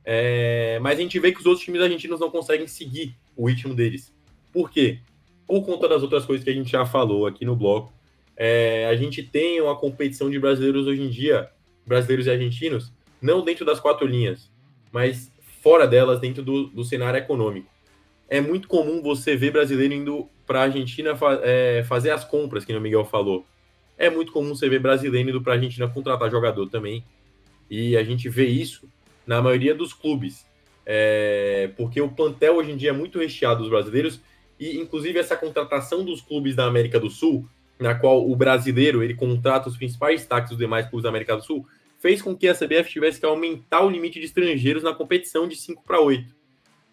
[0.03, 3.73] É, mas a gente vê que os outros times argentinos não conseguem seguir o ritmo
[3.73, 4.13] deles.
[4.51, 4.99] Por quê?
[5.47, 7.93] Por conta das outras coisas que a gente já falou aqui no bloco.
[8.35, 11.49] É, a gente tem uma competição de brasileiros hoje em dia,
[11.85, 12.91] brasileiros e argentinos,
[13.25, 14.51] não dentro das quatro linhas,
[14.91, 15.31] mas
[15.61, 17.67] fora delas, dentro do, do cenário econômico.
[18.29, 22.63] É muito comum você ver brasileiro indo para a Argentina fa é, fazer as compras,
[22.63, 23.45] que o Miguel falou.
[23.97, 27.03] É muito comum você ver brasileiro indo para a Argentina contratar jogador também.
[27.69, 28.87] E a gente vê isso
[29.25, 30.45] na maioria dos clubes.
[30.85, 34.21] É, porque o plantel hoje em dia é muito recheado dos brasileiros
[34.59, 37.49] e inclusive essa contratação dos clubes da América do Sul,
[37.79, 41.43] na qual o brasileiro ele contrata os principais destaques dos demais clubes da América do
[41.43, 41.65] Sul,
[42.05, 45.55] fez com que a CBF tivesse que aumentar o limite de estrangeiros na competição de
[45.55, 46.35] 5 para 8.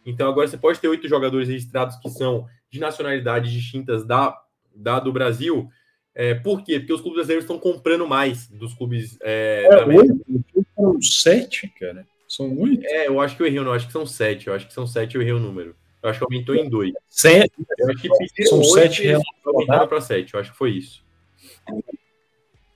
[0.06, 4.34] Então agora você pode ter oito jogadores registrados que são de nacionalidades distintas da,
[4.74, 5.68] da do Brasil.
[6.14, 6.78] É, por quê?
[6.78, 12.06] Porque os clubes brasileiros estão comprando mais dos clubes é, é, São sete, cara.
[12.26, 12.82] São oito?
[12.86, 13.74] É, eu acho que eu errei, não.
[13.74, 14.48] Acho que são sete.
[14.48, 15.76] Eu acho que são sete, eu errei o número.
[16.02, 16.90] Eu acho que aumentou em dois.
[17.10, 19.22] Sete, eu acho que pediram são sete reais.
[19.44, 20.32] Aumentaram para sete.
[20.32, 21.04] Eu acho que foi isso.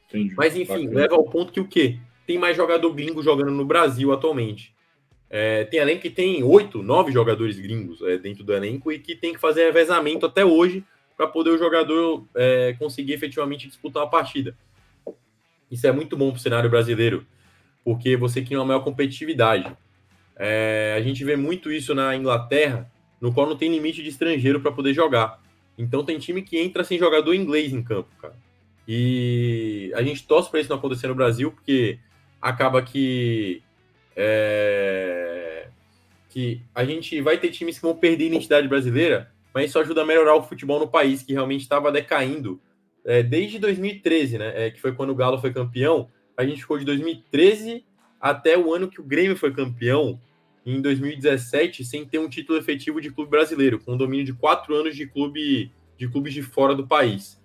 [0.06, 0.34] Entendi.
[0.36, 1.00] Mas enfim, Bacana.
[1.00, 1.98] leva ao ponto que o quê?
[2.26, 4.74] Tem mais jogador gringo jogando no Brasil atualmente.
[5.28, 9.14] É, tem elenco que tem oito, nove jogadores gringos é, dentro do elenco e que
[9.14, 10.84] tem que fazer revezamento até hoje
[11.16, 14.56] para poder o jogador é, conseguir efetivamente disputar uma partida.
[15.70, 17.26] Isso é muito bom para o cenário brasileiro,
[17.84, 19.74] porque você cria uma maior competitividade.
[20.36, 22.90] É, a gente vê muito isso na Inglaterra,
[23.20, 25.42] no qual não tem limite de estrangeiro para poder jogar.
[25.78, 28.34] Então tem time que entra sem jogador inglês em campo, cara.
[28.86, 31.98] E a gente torce para isso não acontecer no Brasil, porque
[32.48, 33.60] acaba que
[34.14, 35.68] é,
[36.28, 40.02] que a gente vai ter times que vão perder a identidade brasileira, mas isso ajuda
[40.02, 42.60] a melhorar o futebol no país, que realmente estava decaindo
[43.04, 44.66] é, desde 2013, né?
[44.66, 46.08] É, que foi quando o Galo foi campeão.
[46.36, 47.84] A gente ficou de 2013
[48.20, 50.20] até o ano que o Grêmio foi campeão,
[50.64, 54.74] em 2017 sem ter um título efetivo de clube brasileiro, com um domínio de quatro
[54.74, 57.40] anos de clube de clubes de fora do país.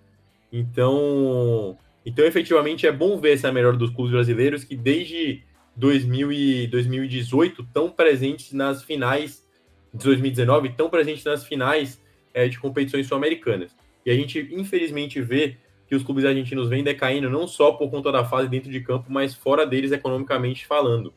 [0.52, 5.42] Então, então efetivamente é bom ver essa melhora dos clubes brasileiros que desde
[5.76, 9.46] 2000 e 2018 tão presentes nas finais
[9.92, 12.02] de 2019, tão presentes nas finais
[12.32, 13.76] é, de competições sul-americanas.
[14.04, 15.56] E a gente infelizmente vê
[15.86, 19.06] que os clubes argentinos vêm decaindo não só por conta da fase dentro de campo,
[19.10, 21.12] mas fora deles economicamente falando.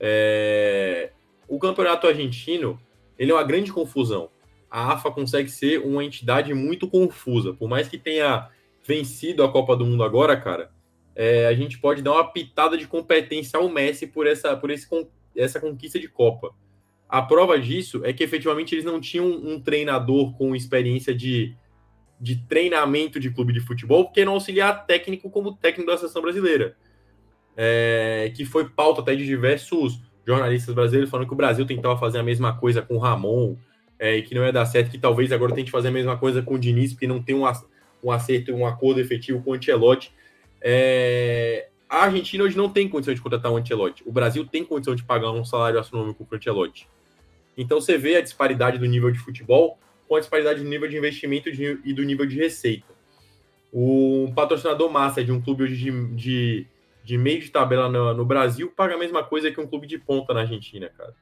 [0.00, 1.10] É
[1.48, 2.78] o campeonato argentino
[3.18, 4.28] ele é uma grande confusão.
[4.70, 7.54] A AFA consegue ser uma entidade muito confusa.
[7.54, 8.48] Por mais que tenha
[8.88, 10.70] vencido a Copa do Mundo agora, cara,
[11.14, 14.88] é, a gente pode dar uma pitada de competência ao Messi por essa, por esse,
[15.36, 16.54] essa conquista de Copa.
[17.06, 21.54] A prova disso é que efetivamente eles não tinham um treinador com experiência de,
[22.18, 26.74] de treinamento de clube de futebol, porque não auxiliar técnico como técnico da seleção brasileira.
[27.56, 32.18] É, que foi pauta até de diversos jornalistas brasileiros falando que o Brasil tentava fazer
[32.18, 33.56] a mesma coisa com o Ramon
[33.98, 36.40] é, e que não ia dar certo, que talvez agora tente fazer a mesma coisa
[36.40, 37.44] com o Diniz, porque não tem um,
[38.02, 40.12] um acerto, um acordo efetivo com o Ancelotti.
[40.60, 44.02] É, a Argentina hoje não tem condição de contratar um Ancelotti.
[44.06, 46.88] O Brasil tem condição de pagar um salário astronômico para o Ancelotti.
[47.56, 50.96] Então você vê a disparidade do nível de futebol com a disparidade do nível de
[50.96, 52.86] investimento e do nível de receita.
[53.72, 56.66] O patrocinador massa de um clube hoje de, de
[57.08, 59.96] de meio de tabela no, no, Brasil paga a mesma coisa que um clube de
[59.96, 61.14] ponta na Argentina, cara.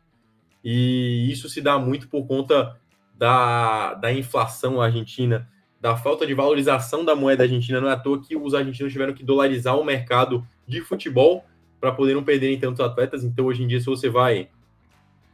[0.65, 2.77] E isso se dá muito por conta
[3.15, 5.49] da, da inflação argentina,
[5.87, 7.81] da falta de valorização da moeda argentina.
[7.81, 11.45] Não é à toa que os argentinos tiveram que dolarizar o mercado de futebol
[11.81, 13.23] para poder não perderem tantos atletas.
[13.23, 14.49] Então, hoje em dia, se você vai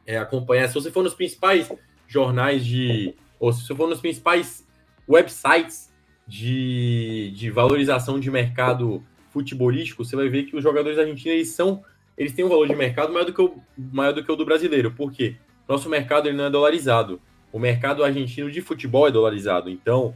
[0.06, 1.72] é, acompanhar, se você for nos principais
[2.06, 3.14] jornais de.
[3.40, 4.68] ou se você for nos principais
[5.08, 5.90] websites
[6.28, 11.82] de, de valorização de mercado futebolístico, você vai ver que os jogadores argentinos eles são
[12.14, 13.56] eles têm um valor de mercado maior do que o,
[13.90, 14.90] maior do, que o do brasileiro.
[14.90, 15.36] Por quê?
[15.66, 17.18] Nosso mercado ele não é dolarizado.
[17.50, 19.70] O mercado argentino de futebol é dolarizado.
[19.70, 20.14] Então,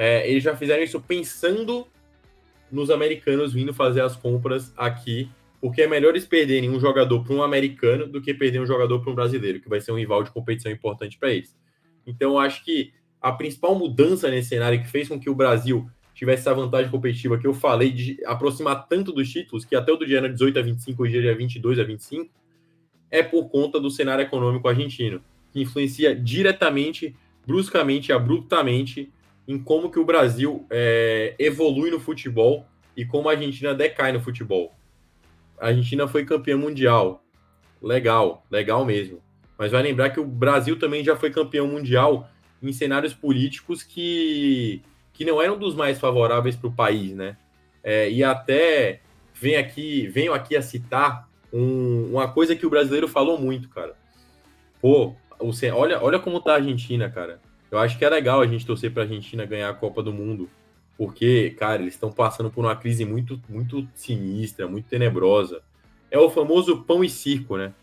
[0.00, 1.84] é, eles já fizeram isso pensando
[2.70, 5.28] nos americanos vindo fazer as compras aqui,
[5.60, 9.00] porque é melhor eles perderem um jogador para um americano do que perder um jogador
[9.00, 11.58] para um brasileiro, que vai ser um rival de competição importante para eles.
[12.06, 16.42] Então, acho que a principal mudança nesse cenário que fez com que o Brasil tivesse
[16.42, 20.06] essa vantagem competitiva que eu falei de aproximar tanto dos títulos, que até o do
[20.06, 22.30] dia era 18 a 25, hoje é 22 a 25,
[23.10, 25.20] é por conta do cenário econômico argentino,
[25.52, 29.10] que influencia diretamente, bruscamente, abruptamente
[29.48, 34.20] em como que o Brasil é, evolui no futebol e como a Argentina decai no
[34.20, 34.74] futebol.
[35.58, 37.24] A Argentina foi campeã mundial.
[37.82, 39.22] Legal, legal mesmo.
[39.56, 42.28] Mas vai lembrar que o Brasil também já foi campeão mundial
[42.62, 47.36] em cenários políticos que que não eram dos mais favoráveis para o país, né?
[47.82, 49.00] É, e até
[49.34, 53.96] vem aqui, venho aqui a citar um, uma coisa que o brasileiro falou muito, cara.
[54.80, 57.40] Pô, você, olha, olha como tá a Argentina, cara.
[57.70, 60.12] Eu acho que é legal a gente torcer para a Argentina ganhar a Copa do
[60.12, 60.48] Mundo,
[60.96, 65.62] porque, cara, eles estão passando por uma crise muito, muito sinistra, muito tenebrosa.
[66.10, 67.74] É o famoso pão e circo, né?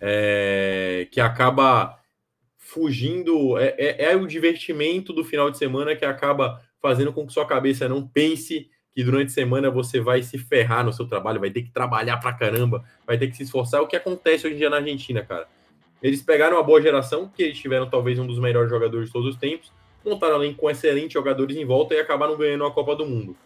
[0.00, 1.98] É, que acaba
[2.58, 7.32] fugindo, é, é, é, o divertimento do final de semana que acaba fazendo com que
[7.32, 11.40] sua cabeça não pense que durante a semana você vai se ferrar no seu trabalho,
[11.40, 13.80] vai ter que trabalhar pra caramba, vai ter que se esforçar.
[13.80, 15.48] É o que acontece hoje em dia na Argentina, cara.
[16.02, 19.34] Eles pegaram uma boa geração, que eles tiveram talvez um dos melhores jogadores de todos
[19.34, 19.72] os tempos,
[20.04, 23.36] montaram além com excelentes jogadores em volta e acabaram ganhando a Copa do Mundo.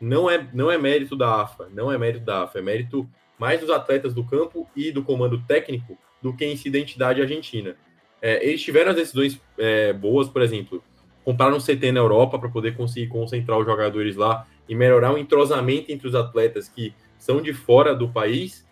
[0.00, 3.08] Não é, não é mérito da AFA, não é mérito da AFA, é mérito
[3.38, 7.76] mais dos atletas do campo e do comando técnico do que em si identidade argentina.
[8.20, 10.82] É, eles tiveram as decisões é, boas, por exemplo,
[11.24, 15.18] compraram um CT na Europa para poder conseguir concentrar os jogadores lá e melhorar o
[15.18, 18.66] entrosamento entre os atletas que são de fora do país,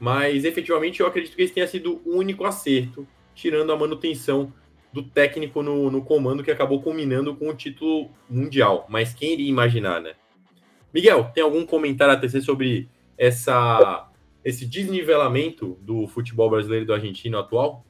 [0.00, 4.50] mas efetivamente eu acredito que esse tenha sido o único acerto, tirando a manutenção
[4.90, 8.86] do técnico no, no comando que acabou culminando com o título mundial.
[8.88, 10.14] Mas quem iria imaginar, né?
[10.92, 14.08] Miguel, tem algum comentário a tecer sobre essa,
[14.42, 17.84] esse desnivelamento do futebol brasileiro e do argentino atual?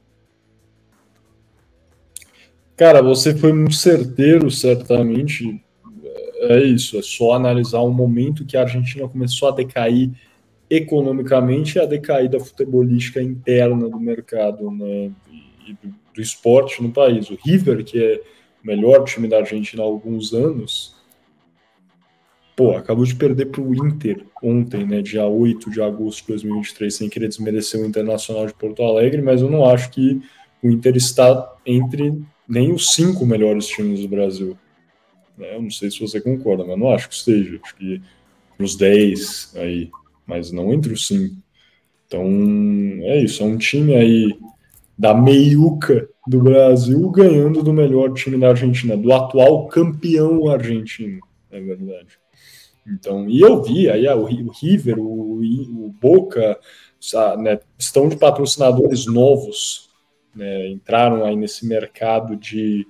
[2.75, 5.63] Cara, você foi muito certeiro, certamente.
[6.41, 10.11] É isso, é só analisar o momento que a Argentina começou a decair
[10.71, 15.11] economicamente a decaída futebolística interna do mercado né,
[15.67, 17.29] e do, do esporte no país.
[17.29, 18.21] O River, que é
[18.63, 20.95] o melhor time da Argentina há alguns anos,
[22.55, 26.95] pô, acabou de perder para o Inter ontem, né, dia 8 de agosto de 2023,
[26.95, 30.21] sem querer desmerecer o Internacional de Porto Alegre, mas eu não acho que
[30.63, 32.17] o Inter está entre
[32.47, 34.57] nem os cinco melhores times do Brasil.
[35.37, 37.59] Né, eu não sei se você concorda, mas não acho que esteja.
[37.61, 38.01] Acho que
[38.57, 39.91] os 10 aí,
[40.31, 41.35] mas não entre os cinco.
[42.07, 42.23] Então,
[43.03, 43.43] é isso.
[43.43, 44.39] É um time aí
[44.97, 51.19] da meiuca do Brasil ganhando do melhor time da Argentina, do atual campeão argentino,
[51.51, 52.17] é verdade.
[52.87, 56.57] Então, e eu vi aí o, River, o, o Boca,
[57.39, 59.89] né, estão de patrocinadores novos,
[60.33, 62.87] né, entraram aí nesse mercado de,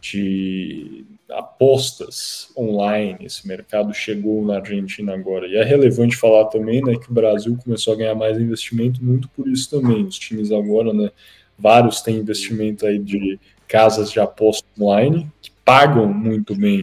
[0.00, 5.46] de apostas online, esse mercado chegou na Argentina agora.
[5.46, 9.28] E é relevante falar também né, que o Brasil começou a ganhar mais investimento muito
[9.30, 10.04] por isso também.
[10.04, 11.10] Os times agora, né,
[11.58, 16.82] vários têm investimento aí de casas de aposta online que pagam muito bem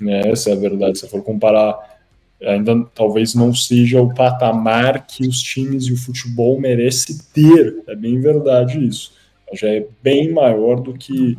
[0.00, 0.22] né?
[0.30, 0.98] Essa é a verdade.
[0.98, 1.78] Se for comparar,
[2.42, 7.82] ainda talvez não seja o patamar que os times e o futebol merece ter.
[7.86, 9.12] É bem verdade isso.
[9.52, 11.36] Já é bem maior do que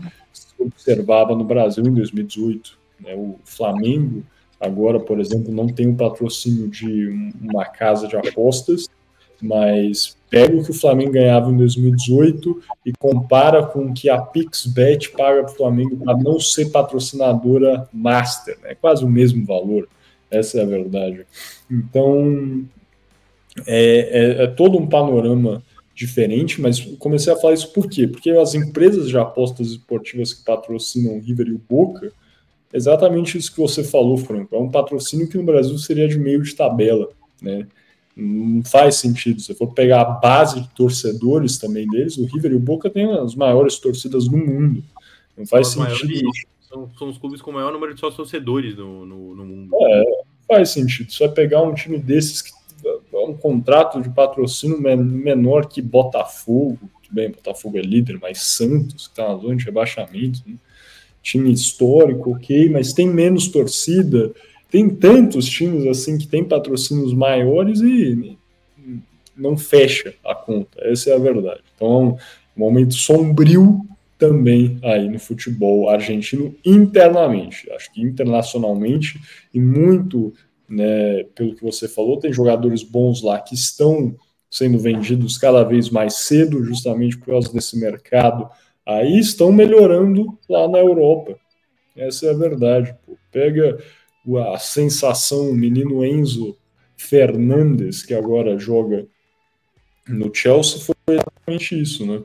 [0.63, 2.77] observava no Brasil em 2018.
[2.99, 3.15] Né?
[3.15, 4.23] O Flamengo
[4.59, 8.87] agora, por exemplo, não tem o patrocínio de uma casa de apostas,
[9.41, 14.21] mas pega o que o Flamengo ganhava em 2018 e compara com o que a
[14.21, 18.77] PixBet paga para o Flamengo para não ser patrocinadora master, é né?
[18.79, 19.89] quase o mesmo valor,
[20.29, 21.25] essa é a verdade.
[21.69, 22.63] Então,
[23.65, 25.63] é, é, é, todo um panorama
[26.01, 28.07] diferente, mas comecei a falar isso por quê?
[28.07, 32.11] Porque as empresas de apostas esportivas que patrocinam o River e o Boca,
[32.73, 36.41] exatamente isso que você falou, Franco, é um patrocínio que no Brasil seria de meio
[36.41, 37.09] de tabela,
[37.41, 37.67] né?
[38.15, 39.39] Não faz sentido.
[39.39, 43.09] Se for pegar a base de torcedores também deles, o River e o Boca têm
[43.19, 44.83] as maiores torcidas do mundo.
[45.37, 46.29] Não faz são sentido.
[46.61, 49.75] são, são, os clubes com o maior número de sócios torcedores no, no, no mundo.
[49.79, 50.03] É,
[50.47, 51.11] faz sentido.
[51.11, 52.51] Só pegar um time desses que
[53.25, 59.13] um contrato de patrocínio menor que Botafogo, que bem, Botafogo é líder, mas Santos, que
[59.13, 60.55] está na zona de rebaixamento, né?
[61.23, 64.33] time histórico, ok, mas tem menos torcida
[64.71, 68.37] tem tantos times assim que tem patrocínios maiores e
[69.35, 70.79] não fecha a conta.
[70.79, 71.59] Essa é a verdade.
[71.75, 72.17] Então,
[72.55, 73.85] é um momento sombrio
[74.17, 77.69] também aí no futebol argentino internamente.
[77.73, 79.19] Acho que internacionalmente
[79.53, 80.33] e muito,
[80.71, 84.15] né, pelo que você falou, tem jogadores bons lá que estão
[84.49, 88.49] sendo vendidos cada vez mais cedo, justamente por causa desse mercado.
[88.85, 91.37] Aí estão melhorando lá na Europa.
[91.95, 92.95] Essa é a verdade.
[93.05, 93.17] Pô.
[93.31, 93.77] Pega
[94.53, 96.57] a sensação, o menino Enzo
[96.95, 99.05] Fernandes, que agora joga
[100.07, 102.21] no Chelsea, foi exatamente isso, né?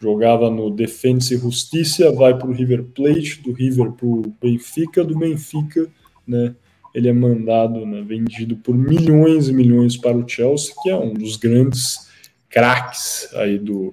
[0.00, 5.04] Jogava no Defensa e Justiça, vai para o River Plate, do River para o Benfica,
[5.04, 5.88] do Benfica,
[6.26, 6.54] né?
[6.94, 11.12] Ele é mandado, né, vendido por milhões e milhões para o Chelsea, que é um
[11.12, 12.08] dos grandes
[12.48, 13.92] craques aí do,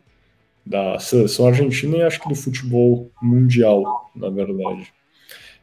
[0.66, 4.94] da seleção argentina e acho que do futebol mundial, na verdade.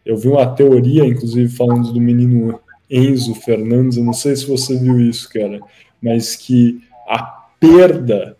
[0.05, 2.59] Eu vi uma teoria, inclusive, falando do menino
[2.91, 5.61] Enzo Fernandes, eu não sei se você viu isso, cara,
[6.03, 7.23] mas que a
[7.61, 8.37] perda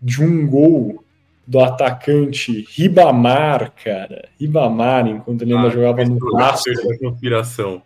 [0.00, 1.02] de um gol
[1.46, 6.70] do atacante Ribamar, cara, Ribamar, enquanto ele ainda ah, jogava no Vasco.
[7.00, 7.82] conspiração.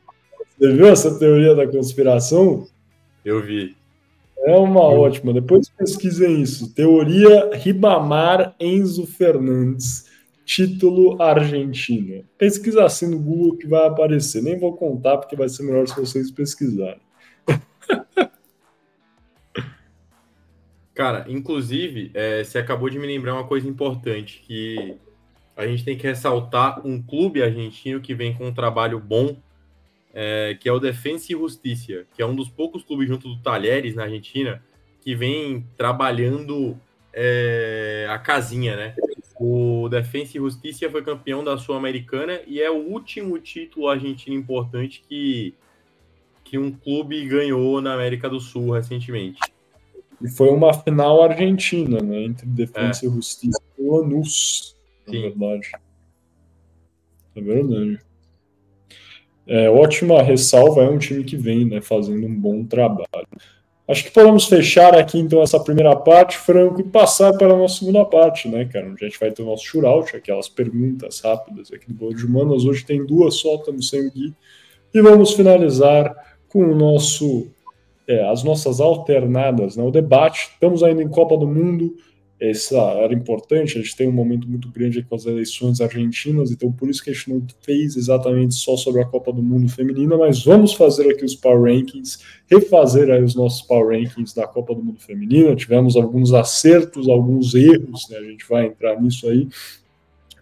[0.63, 2.69] Você viu essa teoria da conspiração?
[3.25, 3.77] Eu vi.
[4.45, 5.33] É uma ótima.
[5.33, 6.73] Depois pesquisem isso.
[6.73, 10.09] Teoria Ribamar Enzo Fernandes
[10.45, 12.25] título argentino.
[12.39, 14.41] Pesquisa assim no Google que vai aparecer.
[14.41, 17.01] Nem vou contar porque vai ser melhor se vocês pesquisarem.
[20.95, 24.97] Cara, inclusive, é, você acabou de me lembrar uma coisa importante que
[25.57, 29.37] a gente tem que ressaltar um clube argentino que vem com um trabalho bom,
[30.15, 33.43] é, que é o Defensa e Justiça, que é um dos poucos clubes junto do
[33.43, 34.63] Talheres na Argentina
[35.01, 36.79] que vem trabalhando
[37.13, 38.95] é, a casinha, né?
[39.39, 45.03] O Defensa e Justiça foi campeão da Sul-Americana e é o último título argentino importante
[45.09, 45.55] que,
[46.45, 49.41] que um clube ganhou na América do Sul recentemente.
[50.21, 52.23] E foi uma final argentina, né?
[52.23, 53.09] Entre Defensa é.
[53.09, 54.77] e Justiça e Lanús.
[55.09, 55.19] Sim.
[55.19, 55.73] É verdade.
[57.35, 58.12] É verdade.
[59.47, 63.27] É, ótima ressalva, é um time que vem né, fazendo um bom trabalho.
[63.89, 67.81] Acho que podemos fechar aqui então essa primeira parte, Franco, e passar para a nossa
[67.81, 68.89] segunda parte, né, cara?
[68.89, 72.25] Onde a gente vai ter o nosso shootout, aquelas perguntas rápidas aqui do Bola de
[72.25, 72.65] Humanas.
[72.65, 74.33] Hoje tem duas só, estamos sem Gui.
[74.95, 76.15] E vamos finalizar
[76.49, 77.49] com o nosso,
[78.07, 79.83] é, as nossas alternadas, né?
[79.83, 80.51] O debate.
[80.55, 81.97] Estamos ainda em Copa do Mundo
[82.43, 86.73] essa era importante, a gente tem um momento muito grande com as eleições argentinas, então
[86.73, 90.17] por isso que a gente não fez exatamente só sobre a Copa do Mundo feminina,
[90.17, 92.19] mas vamos fazer aqui os Power Rankings,
[92.51, 97.55] refazer aí os nossos Power Rankings da Copa do Mundo feminina, tivemos alguns acertos, alguns
[97.55, 98.19] erros, né?
[98.19, 99.47] a gente vai entrar nisso aí,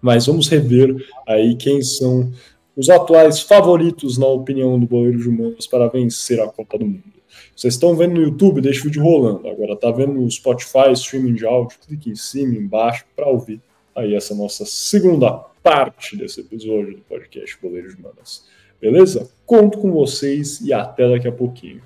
[0.00, 0.96] mas vamos rever
[1.28, 2.32] aí quem são
[2.74, 7.19] os atuais favoritos, na opinião do Boleiro de Humanos, para vencer a Copa do Mundo.
[7.60, 9.46] Vocês estão vendo no YouTube, deixa o vídeo rolando.
[9.46, 13.60] Agora tá vendo no Spotify, streaming de áudio, clique em cima, embaixo, para ouvir
[13.94, 15.30] aí essa nossa segunda
[15.62, 18.46] parte desse episódio do podcast Boleiro de Manas.
[18.80, 19.30] Beleza?
[19.44, 21.82] Conto com vocês e até daqui a pouquinho.